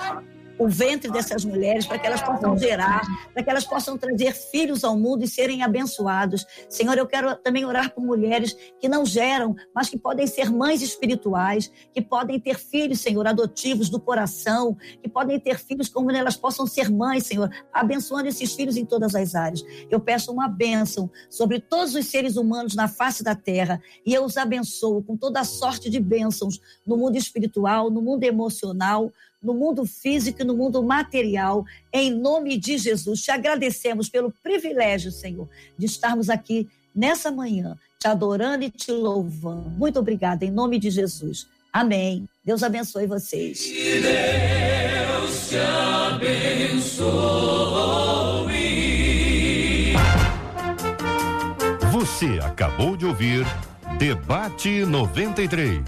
o 0.59 0.69
ventre 0.69 1.11
dessas 1.11 1.45
mulheres, 1.45 1.87
para 1.87 1.99
que 1.99 2.07
elas 2.07 2.23
possam 2.23 2.57
gerar, 2.57 3.03
para 3.33 3.43
que 3.43 3.51
elas 3.51 3.65
possam 3.65 3.97
trazer 3.97 4.33
filhos 4.33 4.85
ao 4.85 4.97
mundo 4.97 5.25
e 5.25 5.29
serem 5.29 5.63
abençoados. 5.63 6.47
Senhor, 6.69 6.97
eu 6.97 7.07
quero 7.07 7.35
também 7.37 7.65
orar 7.65 7.95
por 7.95 8.05
mulheres 8.05 8.57
que 8.81 8.89
não 8.89 9.05
geram, 9.05 9.55
mas 9.75 9.89
que 9.89 9.99
podem 9.99 10.27
ser 10.27 10.51
mães 10.51 10.83
espirituais, 10.83 11.71
que 11.93 12.01
podem 12.01 12.39
ter 12.39 12.59
filhos, 12.59 13.01
Senhor, 13.01 13.27
adotivos 13.27 13.89
do 13.89 14.01
coração, 14.01 14.77
que 15.03 15.09
podem 15.09 15.39
ter 15.39 15.59
filhos 15.59 15.89
como 15.89 16.11
elas 16.11 16.37
possam 16.37 16.67
ser 16.67 16.91
mães, 16.91 17.27
Senhor, 17.27 17.51
abençoando 17.73 18.29
esses 18.29 18.55
filhos 18.55 18.77
em 18.77 18.85
todas 18.85 19.15
as 19.15 19.35
áreas. 19.35 19.63
Eu 19.91 20.01
peço 20.01 20.33
uma 20.33 20.49
bênção 20.49 21.11
sobre 21.29 21.61
todos 21.61 21.95
os 21.95 22.07
seres 22.07 22.37
humanos 22.37 22.75
na 22.75 22.89
face 22.89 23.23
da 23.23 23.35
terra 23.35 23.81
e 24.05 24.15
eu 24.15 24.25
os 24.25 24.37
abençoo 24.37 25.03
com 25.03 25.17
toda 25.17 25.41
a 25.41 25.45
sorte 25.45 25.89
de 25.91 26.01
bênçãos 26.01 26.61
no 26.87 26.97
mundo 26.97 27.17
espiritual, 27.17 27.91
no 27.91 28.03
mundo 28.03 28.25
emocional, 28.25 29.13
no 29.43 29.55
mundo 29.55 29.85
físico 29.85 30.43
e 30.43 30.45
no 30.45 30.57
mundo 30.57 30.83
material, 30.83 31.65
em 31.93 32.11
nome 32.11 32.57
de 32.57 32.79
Jesus. 32.79 33.23
Te 33.23 33.31
agradecemos 33.31 34.09
pelo 34.09 34.31
privilégio, 34.43 35.11
Senhor, 35.11 35.49
de 35.77 35.87
estarmos 35.87 36.31
aqui 36.31 36.69
nessa 36.95 37.31
manhã, 37.31 37.77
te 37.99 38.07
adorando 38.07 38.65
e 38.65 38.71
te 38.71 38.93
louvando. 38.93 39.71
Muito 39.71 39.99
obrigada, 39.99 40.45
em 40.45 40.51
nome 40.51 40.79
de 40.79 40.91
Jesus. 40.91 41.47
Amém. 41.73 42.29
Deus 42.45 42.63
abençoe 42.63 43.07
vocês. 43.07 43.61
Que 43.61 44.01
Deus 44.01 45.49
te 45.49 45.57
abençoe. 45.57 47.23
Você 51.93 52.39
acabou 52.43 52.97
de 52.97 53.07
ouvir 53.07 53.47
Debate 53.99 54.85
93. 54.85 55.79